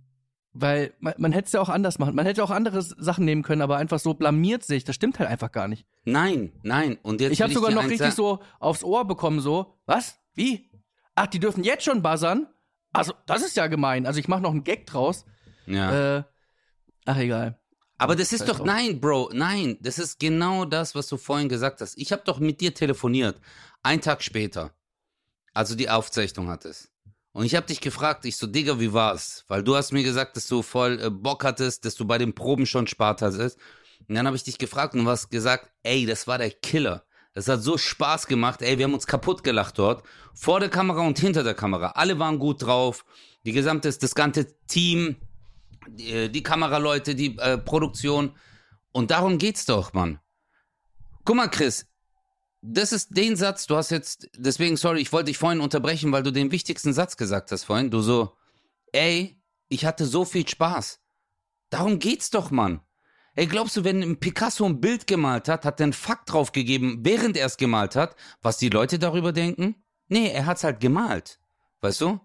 weil 0.57 0.93
man, 0.99 1.13
man 1.17 1.31
hätte 1.33 1.47
es 1.47 1.51
ja 1.51 1.59
auch 1.61 1.67
anders 1.69 1.99
machen. 1.99 2.15
Man 2.15 2.25
hätte 2.25 2.43
auch 2.43 2.49
andere 2.49 2.81
Sachen 2.81 3.25
nehmen 3.25 3.43
können, 3.43 3.61
aber 3.61 3.75
einfach 3.77 3.99
so 3.99 4.13
blamiert 4.13 4.63
sich. 4.63 4.85
Das 4.85 4.95
stimmt 4.95 5.19
halt 5.19 5.29
einfach 5.29 5.51
gar 5.51 5.67
nicht. 5.67 5.85
Nein, 6.05 6.53
nein. 6.63 6.97
Und 7.03 7.19
jetzt 7.21 7.33
Ich 7.33 7.41
habe 7.41 7.53
sogar 7.53 7.71
noch 7.71 7.83
richtig 7.83 7.99
sagen- 7.99 8.15
so 8.15 8.39
aufs 8.59 8.83
Ohr 8.83 9.05
bekommen, 9.05 9.41
so, 9.41 9.75
was? 9.85 10.17
Wie? 10.33 10.71
Ach, 11.13 11.27
die 11.27 11.39
dürfen 11.39 11.63
jetzt 11.63 11.83
schon 11.83 12.01
buzzern? 12.01 12.47
Also, 12.93 13.13
das 13.25 13.41
ist 13.43 13.57
ja 13.57 13.67
gemein. 13.67 14.05
Also, 14.05 14.19
ich 14.19 14.27
mache 14.29 14.41
noch 14.41 14.51
einen 14.51 14.63
Gag 14.63 14.85
draus. 14.87 15.25
Ja. 15.65 16.17
Äh, 16.19 16.23
ach, 17.05 17.17
egal. 17.17 17.59
Aber 17.97 18.15
das 18.15 18.31
ist 18.33 18.47
doch, 18.47 18.63
nein, 18.63 18.99
Bro, 18.99 19.31
nein, 19.33 19.77
das 19.81 19.99
ist 19.99 20.19
genau 20.19 20.65
das, 20.65 20.95
was 20.95 21.07
du 21.07 21.17
vorhin 21.17 21.47
gesagt 21.49 21.79
hast. 21.81 21.97
Ich 21.97 22.11
habe 22.11 22.23
doch 22.25 22.39
mit 22.39 22.59
dir 22.61 22.73
telefoniert, 22.73 23.39
einen 23.83 24.01
Tag 24.01 24.21
später, 24.23 24.71
als 25.53 25.69
du 25.69 25.75
die 25.75 25.89
Aufzeichnung 25.89 26.49
hattest. 26.49 26.91
Und 27.35 27.43
ich 27.43 27.53
habe 27.53 27.67
dich 27.67 27.81
gefragt, 27.81 28.23
ich 28.23 28.37
so, 28.37 28.47
Digga, 28.47 28.79
wie 28.79 28.93
war's? 28.93 29.43
Weil 29.49 29.61
du 29.61 29.75
hast 29.75 29.91
mir 29.91 30.03
gesagt, 30.03 30.37
dass 30.37 30.47
du 30.47 30.61
voll 30.61 31.01
äh, 31.01 31.09
Bock 31.09 31.43
hattest, 31.43 31.83
dass 31.83 31.95
du 31.95 32.05
bei 32.05 32.17
den 32.17 32.33
Proben 32.33 32.65
schon 32.65 32.87
Spaß 32.87 33.21
hattest. 33.21 33.59
Und 34.07 34.15
dann 34.15 34.25
habe 34.25 34.37
ich 34.37 34.43
dich 34.43 34.57
gefragt 34.57 34.93
und 34.93 35.03
du 35.03 35.11
hast 35.11 35.29
gesagt, 35.29 35.69
ey, 35.83 36.05
das 36.05 36.27
war 36.27 36.37
der 36.37 36.51
Killer. 36.51 37.03
Das 37.33 37.49
hat 37.49 37.61
so 37.61 37.77
Spaß 37.77 38.27
gemacht, 38.27 38.61
ey, 38.61 38.77
wir 38.77 38.85
haben 38.85 38.93
uns 38.93 39.05
kaputt 39.05 39.43
gelacht 39.43 39.77
dort. 39.77 40.05
Vor 40.33 40.61
der 40.61 40.69
Kamera 40.69 41.01
und 41.01 41.19
hinter 41.19 41.43
der 41.43 41.55
Kamera. 41.55 41.87
Alle 41.95 42.17
waren 42.19 42.39
gut 42.39 42.61
drauf. 42.61 43.03
Die 43.43 43.51
gesamte, 43.51 43.91
das 43.91 44.15
ganze 44.15 44.57
Team, 44.67 45.17
die, 45.89 46.11
äh, 46.11 46.29
die 46.29 46.41
Kameraleute, 46.41 47.15
die 47.15 47.37
äh, 47.39 47.57
Produktion. 47.57 48.31
Und 48.93 49.11
darum 49.11 49.39
geht's 49.39 49.65
doch, 49.65 49.91
Mann. 49.91 50.21
Guck 51.25 51.35
mal, 51.35 51.49
Chris, 51.49 51.85
das 52.67 52.91
ist 52.91 53.15
den 53.15 53.35
Satz, 53.35 53.67
du 53.67 53.75
hast 53.75 53.91
jetzt, 53.91 54.29
deswegen, 54.37 54.77
sorry, 54.77 55.01
ich 55.01 55.13
wollte 55.13 55.27
dich 55.27 55.37
vorhin 55.37 55.61
unterbrechen, 55.61 56.11
weil 56.11 56.23
du 56.23 56.31
den 56.31 56.51
wichtigsten 56.51 56.93
Satz 56.93 57.17
gesagt 57.17 57.51
hast 57.51 57.63
vorhin. 57.63 57.91
Du 57.91 58.01
so, 58.01 58.35
ey, 58.91 59.41
ich 59.67 59.85
hatte 59.85 60.05
so 60.05 60.25
viel 60.25 60.47
Spaß. 60.47 60.99
Darum 61.69 61.99
geht's 61.99 62.29
doch, 62.29 62.51
Mann. 62.51 62.81
Ey, 63.35 63.47
glaubst 63.47 63.75
du, 63.75 63.83
wenn 63.83 64.01
ein 64.01 64.19
Picasso 64.19 64.65
ein 64.65 64.79
Bild 64.79 65.07
gemalt 65.07 65.49
hat, 65.49 65.65
hat 65.65 65.79
er 65.79 65.85
einen 65.85 65.93
Fakt 65.93 66.31
draufgegeben, 66.31 66.99
während 67.03 67.35
er 67.35 67.47
es 67.47 67.57
gemalt 67.57 67.95
hat, 67.95 68.15
was 68.41 68.57
die 68.57 68.69
Leute 68.69 68.97
darüber 68.97 69.33
denken? 69.33 69.75
Nee, 70.07 70.29
er 70.29 70.45
hat's 70.45 70.63
halt 70.63 70.79
gemalt. 70.79 71.39
Weißt 71.81 72.01
du? 72.01 72.19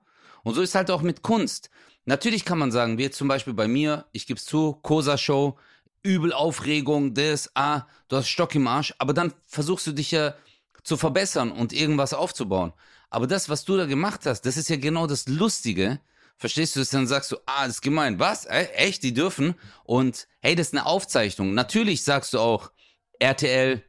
Und 0.44 0.54
so 0.54 0.62
ist 0.62 0.74
halt 0.74 0.90
auch 0.90 1.02
mit 1.02 1.22
Kunst. 1.22 1.70
Natürlich 2.04 2.44
kann 2.44 2.58
man 2.58 2.70
sagen, 2.70 2.96
wie 2.96 3.02
jetzt 3.02 3.18
zum 3.18 3.28
Beispiel 3.28 3.54
bei 3.54 3.68
mir, 3.68 4.06
ich 4.12 4.26
geb's 4.26 4.44
zu, 4.44 4.74
Kosa-Show, 4.74 5.58
übel 6.02 6.32
Aufregung, 6.32 7.14
das, 7.14 7.50
ah, 7.54 7.82
du 8.08 8.16
hast 8.16 8.28
Stock 8.28 8.54
im 8.54 8.66
Arsch, 8.66 8.94
aber 8.98 9.12
dann 9.12 9.32
versuchst 9.46 9.86
du 9.86 9.92
dich 9.92 10.10
ja 10.10 10.34
zu 10.82 10.96
verbessern 10.96 11.52
und 11.52 11.72
irgendwas 11.72 12.14
aufzubauen. 12.14 12.72
Aber 13.10 13.26
das, 13.26 13.48
was 13.48 13.64
du 13.64 13.76
da 13.76 13.86
gemacht 13.86 14.24
hast, 14.24 14.42
das 14.42 14.56
ist 14.56 14.70
ja 14.70 14.76
genau 14.76 15.06
das 15.06 15.28
Lustige. 15.28 16.00
Verstehst 16.36 16.76
du 16.76 16.80
es? 16.80 16.90
Dann 16.90 17.06
sagst 17.06 17.30
du, 17.32 17.36
ah, 17.44 17.66
das 17.66 17.76
ist 17.76 17.82
gemein. 17.82 18.18
Was? 18.18 18.46
Äh, 18.46 18.68
echt? 18.74 19.02
Die 19.02 19.12
dürfen? 19.12 19.54
Und 19.84 20.26
hey, 20.40 20.54
das 20.54 20.68
ist 20.68 20.74
eine 20.74 20.86
Aufzeichnung. 20.86 21.52
Natürlich 21.52 22.02
sagst 22.02 22.32
du 22.32 22.38
auch, 22.38 22.70
RTL 23.18 23.82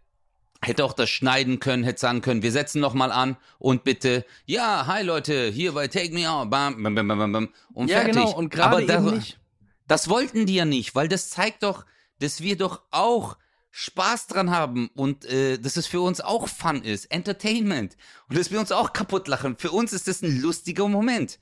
hätte 0.64 0.86
auch 0.86 0.94
das 0.94 1.10
schneiden 1.10 1.60
können, 1.60 1.84
hätte 1.84 2.00
sagen 2.00 2.22
können, 2.22 2.44
wir 2.44 2.52
setzen 2.52 2.82
noch 2.82 2.94
mal 2.94 3.12
an 3.12 3.38
und 3.58 3.84
bitte, 3.84 4.26
ja, 4.46 4.86
hi 4.86 5.02
Leute, 5.02 5.48
hier 5.50 5.72
bei 5.72 5.88
Take 5.88 6.14
Me 6.14 6.30
Out, 6.30 6.50
bam, 6.52 6.84
bam, 6.84 6.94
bam, 6.94 7.08
bam, 7.08 7.32
bam, 7.32 7.50
und 7.74 7.90
ja, 7.90 7.98
fertig. 8.02 8.16
genau. 8.16 8.36
Und 8.36 8.50
gerade 8.50 8.84
eben 8.84 9.16
nicht. 9.16 9.40
Das 9.88 10.08
wollten 10.08 10.46
die 10.46 10.56
ja 10.56 10.66
nicht, 10.66 10.94
weil 10.94 11.08
das 11.08 11.30
zeigt 11.32 11.64
doch, 11.64 11.86
dass 12.22 12.42
wir 12.42 12.56
doch 12.58 12.82
auch 12.92 13.38
Spaß 13.72 14.28
dran 14.28 14.52
haben 14.52 14.90
und 14.96 15.26
äh, 15.26 15.58
dass 15.58 15.78
es 15.78 15.88
für 15.88 16.02
uns 16.02 16.20
auch 16.22 16.48
Fun 16.48 16.84
ist, 16.84 17.06
Entertainment 17.12 17.96
und 18.30 18.38
dass 18.38 18.52
wir 18.52 18.60
uns 18.60 18.72
auch 18.72 18.92
kaputt 18.94 19.28
lachen. 19.28 19.56
Für 19.58 19.72
uns 19.72 19.94
ist 19.94 20.08
das 20.08 20.22
ein 20.22 20.42
lustiger 20.42 20.88
Moment. 20.88 21.40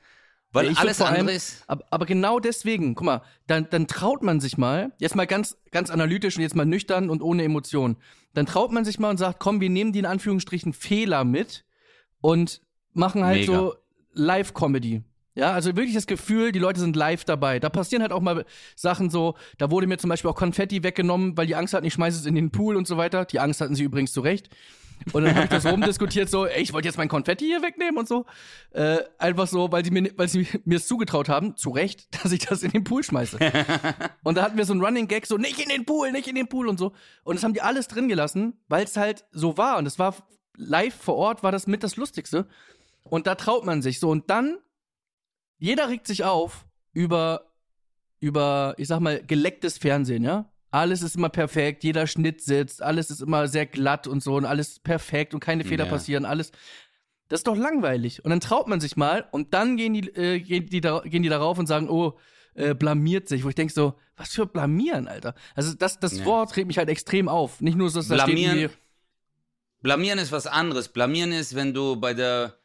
Weil 0.52 0.72
Ja, 0.72 0.80
alles 0.80 0.98
vor 0.98 1.08
allem- 1.08 1.22
andere 1.22 1.36
ist. 1.36 1.64
Aber, 1.68 1.86
aber 1.92 2.06
genau 2.08 2.40
deswegen, 2.40 2.96
guck 2.96 3.06
mal, 3.06 3.22
dann, 3.48 3.68
dann 3.70 3.88
traut 3.88 4.24
man 4.24 4.40
sich 4.40 4.58
mal, 4.58 4.92
jetzt 5.00 5.16
mal 5.16 5.28
ganz, 5.28 5.58
ganz 5.72 5.90
analytisch 5.92 6.38
und 6.38 6.42
jetzt 6.42 6.56
mal 6.56 6.66
nüchtern 6.66 7.10
und 7.12 7.22
ohne 7.22 7.44
Emotionen, 7.44 7.98
dann 8.34 8.46
traut 8.48 8.72
man 8.72 8.84
sich 8.86 8.98
mal 9.00 9.10
und 9.12 9.18
sagt, 9.18 9.40
komm, 9.40 9.60
wir 9.62 9.70
nehmen 9.70 9.92
die 9.94 10.00
in 10.00 10.06
Anführungsstrichen 10.08 10.74
Fehler 10.74 11.24
mit 11.24 11.66
und 12.22 12.62
machen 12.94 13.24
halt 13.24 13.42
Mega. 13.42 13.54
so 13.54 13.76
Live-Comedy. 14.14 15.04
Ja, 15.36 15.54
also 15.54 15.76
wirklich 15.76 15.96
das 15.96 16.08
Gefühl, 16.08 16.52
die 16.52 16.60
Leute 16.60 16.80
sind 16.80 16.96
live 16.96 17.24
dabei. 17.24 17.60
Da 17.60 17.70
passieren 17.70 18.02
halt 18.02 18.12
auch 18.12 18.22
mal 18.22 18.46
Sachen 18.76 19.10
so, 19.10 19.36
da 19.58 19.72
wurde 19.72 19.88
mir 19.88 19.98
zum 19.98 20.10
Beispiel 20.10 20.30
auch 20.30 20.36
Konfetti 20.36 20.84
weggenommen, 20.84 21.38
weil 21.38 21.48
die 21.48 21.56
Angst 21.56 21.74
hatten, 21.74 21.86
ich 21.86 21.94
schmeiße 21.94 22.20
es 22.20 22.26
in 22.26 22.36
den 22.36 22.52
Pool 22.52 22.76
und 22.76 22.88
so 22.88 22.98
weiter. 22.98 23.26
Die 23.26 23.40
Angst 23.40 23.62
hatten 23.62 23.76
sie 23.76 23.84
übrigens 23.84 24.12
zu 24.12 24.22
Recht. 24.22 24.50
Und 25.14 25.24
dann 25.24 25.36
habe 25.36 25.46
ich 25.46 25.50
das 25.50 25.66
rumdiskutiert, 25.72 26.30
so, 26.30 26.46
ey, 26.46 26.62
ich 26.62 26.74
wollte 26.74 26.88
jetzt 26.88 26.98
mein 26.98 27.08
Konfetti 27.08 27.46
hier 27.46 27.62
wegnehmen 27.62 27.98
und 27.98 28.08
so. 28.08 28.26
Äh, 28.72 28.98
einfach 29.18 29.48
so, 29.48 29.72
weil 29.72 29.84
sie 29.86 29.92
mir, 29.92 30.12
weil 30.18 30.28
sie 30.28 30.48
mir 30.66 30.78
es 30.78 30.88
zugetraut 30.88 31.30
haben, 31.30 31.56
zu 31.56 31.70
Recht, 31.70 32.08
dass 32.24 32.32
ich 32.32 32.40
das 32.40 32.64
in 32.64 32.72
den 32.72 32.84
Pool 32.84 33.04
schmeiße. 33.04 33.38
und 34.24 34.38
da 34.38 34.44
hatten 34.44 34.58
wir 34.58 34.66
so 34.66 34.74
einen 34.74 34.84
Running 34.84 35.08
Gag, 35.08 35.26
so, 35.26 35.38
nicht 35.38 35.60
in 35.60 35.70
den 35.70 35.86
Pool, 35.86 36.12
nicht 36.12 36.28
in 36.28 36.36
den 36.36 36.48
Pool 36.48 36.68
und 36.68 36.78
so. 36.78 36.94
Und 37.24 37.36
das 37.36 37.44
haben 37.44 37.54
die 37.54 37.62
alles 37.62 37.88
drin 37.88 38.08
gelassen, 38.08 38.60
weil 38.68 38.84
es 38.84 38.98
halt 38.98 39.26
so 39.32 39.58
war. 39.58 39.78
Und 39.78 39.86
es 39.86 40.00
war 40.00 40.16
live 40.56 40.96
vor 40.96 41.16
Ort, 41.16 41.44
war 41.44 41.52
das 41.52 41.68
mit 41.68 41.84
das 41.84 41.96
Lustigste. 41.96 42.48
Und 43.04 43.28
da 43.28 43.36
traut 43.36 43.66
man 43.66 43.82
sich 43.82 44.00
so. 44.00 44.10
Und 44.10 44.30
dann, 44.30 44.58
jeder 45.60 45.90
regt 45.90 46.08
sich 46.08 46.24
auf 46.24 46.66
über, 46.94 47.52
über, 48.20 48.74
ich 48.78 48.88
sag 48.88 49.00
mal, 49.00 49.22
gelecktes 49.24 49.78
Fernsehen, 49.78 50.24
ja? 50.24 50.52
Alles 50.72 51.02
ist 51.02 51.16
immer 51.16 51.30
perfekt, 51.30 51.84
jeder 51.84 52.06
Schnitt 52.06 52.42
sitzt, 52.42 52.82
alles 52.82 53.10
ist 53.10 53.22
immer 53.22 53.48
sehr 53.48 53.66
glatt 53.66 54.06
und 54.08 54.22
so 54.22 54.36
und 54.36 54.46
alles 54.46 54.80
perfekt 54.80 55.34
und 55.34 55.40
keine 55.40 55.64
Fehler 55.64 55.86
Ja. 55.86 55.90
passieren, 55.92 56.26
alles. 56.26 56.52
Das 57.28 57.40
ist 57.40 57.48
doch 57.48 57.56
langweilig. 57.56 58.24
Und 58.24 58.30
dann 58.30 58.40
traut 58.40 58.68
man 58.68 58.80
sich 58.80 58.96
mal 58.98 59.28
und 59.32 59.54
dann 59.54 59.78
gehen 59.78 59.94
die, 59.94 60.08
äh, 60.10 60.40
gehen 60.40 60.68
die, 60.68 60.82
da, 60.82 61.00
gehen 61.00 61.24
die 61.24 61.30
darauf 61.30 61.58
und 61.60 61.68
sagen, 61.68 61.90
oh, 61.90 62.18
äh, 62.56 62.74
blamiert 62.76 63.28
sich. 63.28 63.44
Wo 63.44 63.50
ich 63.50 63.56
denke 63.56 63.74
so, 63.74 63.96
was 64.16 64.30
für 64.34 64.46
blamieren, 64.46 65.08
Alter. 65.08 65.34
Also 65.56 65.74
das, 65.74 66.00
das 66.00 66.20
Ja. 66.20 66.26
Wort 66.26 66.56
regt 66.56 66.68
mich 66.68 66.78
halt 66.78 66.90
extrem 66.90 67.30
auf. 67.30 67.62
Nicht 67.62 67.78
nur, 67.78 67.88
dass 67.92 68.08
da 68.08 68.16
steht 68.16 68.26
Blamieren, 68.36 68.70
Blamieren 69.82 70.20
ist 70.20 70.32
was 70.32 70.46
anderes. 70.46 70.90
Blamieren 70.90 71.32
ist, 71.32 71.56
wenn 71.56 71.74
du 71.74 71.96
bei 71.96 72.14
der, 72.14 72.56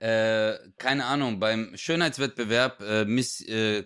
äh, 0.00 0.54
keine 0.78 1.04
Ahnung, 1.04 1.38
beim 1.40 1.70
Schönheitswettbewerb 1.76 2.80
äh, 2.82 3.04
Miss, 3.04 3.40
äh, 3.46 3.78
äh, 3.78 3.84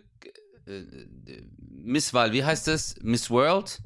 Misswahl, 1.70 2.32
wie 2.32 2.44
heißt 2.44 2.66
das? 2.68 2.94
Miss 3.02 3.30
World? 3.30 3.80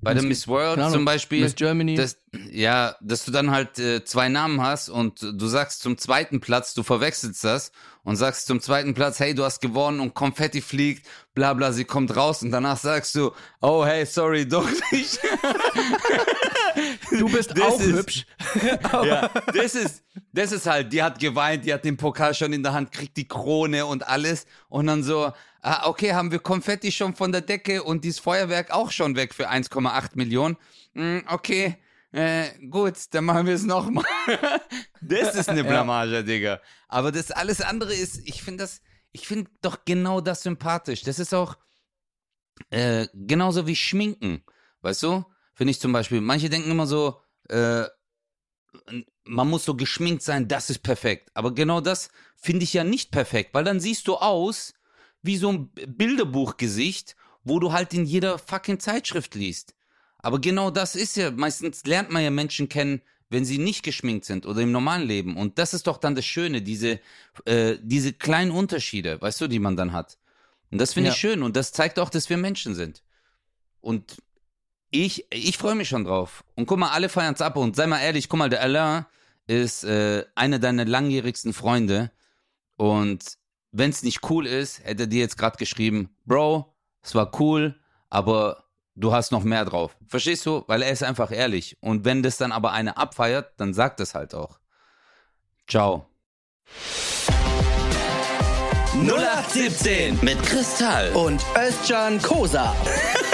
Bei 0.00 0.14
der 0.14 0.22
Miss- 0.24 0.40
Miss 0.40 0.48
World 0.48 0.78
Ahnung, 0.80 0.92
zum 0.92 1.04
Beispiel. 1.04 1.42
Miss 1.44 1.54
Germany. 1.54 1.94
Das, 1.94 2.16
ja, 2.50 2.96
dass 3.00 3.24
du 3.24 3.30
dann 3.30 3.52
halt 3.52 3.78
äh, 3.78 4.04
zwei 4.04 4.28
Namen 4.28 4.60
hast 4.60 4.88
und 4.88 5.20
du 5.22 5.46
sagst 5.46 5.80
zum 5.82 5.96
zweiten 5.96 6.40
Platz, 6.40 6.74
du 6.74 6.82
verwechselst 6.82 7.44
das 7.44 7.70
und 8.02 8.16
sagst 8.16 8.46
zum 8.46 8.60
zweiten 8.60 8.94
Platz, 8.94 9.20
hey, 9.20 9.32
du 9.32 9.44
hast 9.44 9.60
gewonnen 9.60 10.00
und 10.00 10.14
Konfetti 10.14 10.60
fliegt, 10.60 11.06
bla 11.34 11.54
bla, 11.54 11.70
sie 11.72 11.84
kommt 11.84 12.16
raus 12.16 12.42
und 12.42 12.50
danach 12.50 12.78
sagst 12.78 13.14
du, 13.14 13.30
oh 13.60 13.84
hey, 13.84 14.04
sorry, 14.04 14.48
doch 14.48 14.68
nicht. 14.90 15.20
du 17.18 17.28
bist 17.28 17.50
Das 17.56 17.60
auch 17.64 17.80
ist- 17.80 17.92
hübsch. 17.92 18.26
ja, 18.92 19.28
das 19.54 19.74
ist, 19.74 20.04
das 20.32 20.52
ist 20.52 20.66
halt, 20.66 20.92
die 20.92 21.02
hat 21.02 21.18
geweint, 21.18 21.64
die 21.64 21.72
hat 21.72 21.84
den 21.84 21.96
Pokal 21.96 22.34
schon 22.34 22.52
in 22.52 22.62
der 22.62 22.72
Hand, 22.72 22.92
kriegt 22.92 23.16
die 23.16 23.26
Krone 23.28 23.86
und 23.86 24.06
alles 24.06 24.46
und 24.68 24.86
dann 24.86 25.02
so, 25.02 25.32
ah, 25.62 25.86
okay, 25.88 26.12
haben 26.14 26.30
wir 26.30 26.38
Konfetti 26.38 26.92
schon 26.92 27.14
von 27.14 27.32
der 27.32 27.40
Decke 27.40 27.82
und 27.82 28.04
dieses 28.04 28.18
Feuerwerk 28.20 28.70
auch 28.70 28.90
schon 28.90 29.16
weg 29.16 29.34
für 29.34 29.48
1,8 29.50 30.10
Millionen. 30.14 30.56
Hm, 30.94 31.22
okay, 31.28 31.76
äh, 32.12 32.50
gut, 32.68 32.94
dann 33.12 33.24
machen 33.24 33.46
wir 33.46 33.54
es 33.54 33.64
nochmal. 33.64 34.04
das 35.00 35.34
ist 35.34 35.48
eine 35.48 35.64
Blamage, 35.64 36.22
Digga. 36.24 36.60
Aber 36.88 37.10
das 37.10 37.30
alles 37.30 37.60
andere 37.62 37.94
ist, 37.94 38.20
ich 38.26 38.42
finde 38.42 38.64
das, 38.64 38.82
ich 39.12 39.26
finde 39.26 39.50
doch 39.62 39.84
genau 39.84 40.20
das 40.20 40.42
sympathisch. 40.42 41.02
Das 41.02 41.18
ist 41.18 41.32
auch 41.32 41.56
äh, 42.70 43.06
genauso 43.14 43.66
wie 43.66 43.76
Schminken, 43.76 44.42
weißt 44.82 45.02
du? 45.04 45.24
Finde 45.62 45.70
ich 45.70 45.78
zum 45.78 45.92
Beispiel, 45.92 46.20
manche 46.20 46.50
denken 46.50 46.72
immer 46.72 46.88
so, 46.88 47.20
äh, 47.48 47.84
man 49.22 49.48
muss 49.48 49.64
so 49.64 49.76
geschminkt 49.76 50.24
sein, 50.24 50.48
das 50.48 50.70
ist 50.70 50.80
perfekt. 50.80 51.30
Aber 51.34 51.54
genau 51.54 51.80
das 51.80 52.08
finde 52.34 52.64
ich 52.64 52.72
ja 52.72 52.82
nicht 52.82 53.12
perfekt, 53.12 53.54
weil 53.54 53.62
dann 53.62 53.78
siehst 53.78 54.08
du 54.08 54.16
aus 54.16 54.74
wie 55.22 55.36
so 55.36 55.52
ein 55.52 55.68
Bilderbuchgesicht, 55.68 57.14
wo 57.44 57.60
du 57.60 57.70
halt 57.72 57.94
in 57.94 58.06
jeder 58.06 58.38
fucking 58.38 58.80
Zeitschrift 58.80 59.36
liest. 59.36 59.76
Aber 60.18 60.40
genau 60.40 60.72
das 60.72 60.96
ist 60.96 61.16
ja, 61.16 61.30
meistens 61.30 61.84
lernt 61.84 62.10
man 62.10 62.24
ja 62.24 62.30
Menschen 62.30 62.68
kennen, 62.68 63.00
wenn 63.30 63.44
sie 63.44 63.58
nicht 63.58 63.84
geschminkt 63.84 64.24
sind 64.24 64.46
oder 64.46 64.62
im 64.62 64.72
normalen 64.72 65.06
Leben. 65.06 65.36
Und 65.36 65.60
das 65.60 65.74
ist 65.74 65.86
doch 65.86 65.98
dann 65.98 66.16
das 66.16 66.24
Schöne, 66.26 66.62
diese, 66.62 66.98
äh, 67.44 67.76
diese 67.80 68.12
kleinen 68.12 68.50
Unterschiede, 68.50 69.20
weißt 69.20 69.42
du, 69.42 69.46
die 69.46 69.60
man 69.60 69.76
dann 69.76 69.92
hat. 69.92 70.18
Und 70.72 70.78
das 70.80 70.92
finde 70.94 71.10
Ja. 71.10 71.14
ich 71.14 71.20
schön 71.20 71.40
und 71.40 71.54
das 71.54 71.70
zeigt 71.70 72.00
auch, 72.00 72.10
dass 72.10 72.28
wir 72.30 72.36
Menschen 72.36 72.74
sind. 72.74 73.04
Und 73.80 74.16
ich, 74.92 75.26
ich 75.32 75.58
freue 75.58 75.74
mich 75.74 75.88
schon 75.88 76.04
drauf. 76.04 76.44
Und 76.54 76.66
guck 76.66 76.78
mal, 76.78 76.90
alle 76.90 77.08
feiern 77.08 77.34
es 77.34 77.40
ab. 77.40 77.56
Und 77.56 77.74
sei 77.74 77.86
mal 77.86 78.00
ehrlich, 78.00 78.28
guck 78.28 78.38
mal, 78.38 78.50
der 78.50 78.60
Alain 78.60 79.06
ist 79.46 79.84
äh, 79.84 80.24
einer 80.34 80.58
deiner 80.58 80.84
langjährigsten 80.84 81.52
Freunde. 81.52 82.12
Und 82.76 83.38
wenn 83.72 83.90
es 83.90 84.02
nicht 84.02 84.30
cool 84.30 84.46
ist, 84.46 84.84
hätte 84.84 85.04
er 85.04 85.06
dir 85.06 85.20
jetzt 85.20 85.38
gerade 85.38 85.56
geschrieben, 85.56 86.10
Bro, 86.26 86.74
es 87.02 87.14
war 87.14 87.32
cool, 87.40 87.80
aber 88.10 88.64
du 88.94 89.12
hast 89.12 89.32
noch 89.32 89.42
mehr 89.42 89.64
drauf. 89.64 89.96
Verstehst 90.06 90.44
du? 90.44 90.62
Weil 90.66 90.82
er 90.82 90.92
ist 90.92 91.02
einfach 91.02 91.32
ehrlich. 91.32 91.78
Und 91.80 92.04
wenn 92.04 92.22
das 92.22 92.36
dann 92.36 92.52
aber 92.52 92.72
eine 92.72 92.98
abfeiert, 92.98 93.54
dann 93.56 93.72
sagt 93.72 93.98
es 94.00 94.14
halt 94.14 94.34
auch. 94.34 94.58
Ciao. 95.66 96.06
0817 98.94 100.18
Mit 100.20 100.42
Kristall. 100.42 101.12
Und 101.12 101.42
Özcan 101.56 102.20
Kosa. 102.20 102.76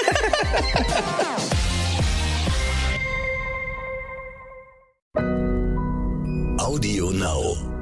Audio 6.60 7.10
Now. 7.10 7.77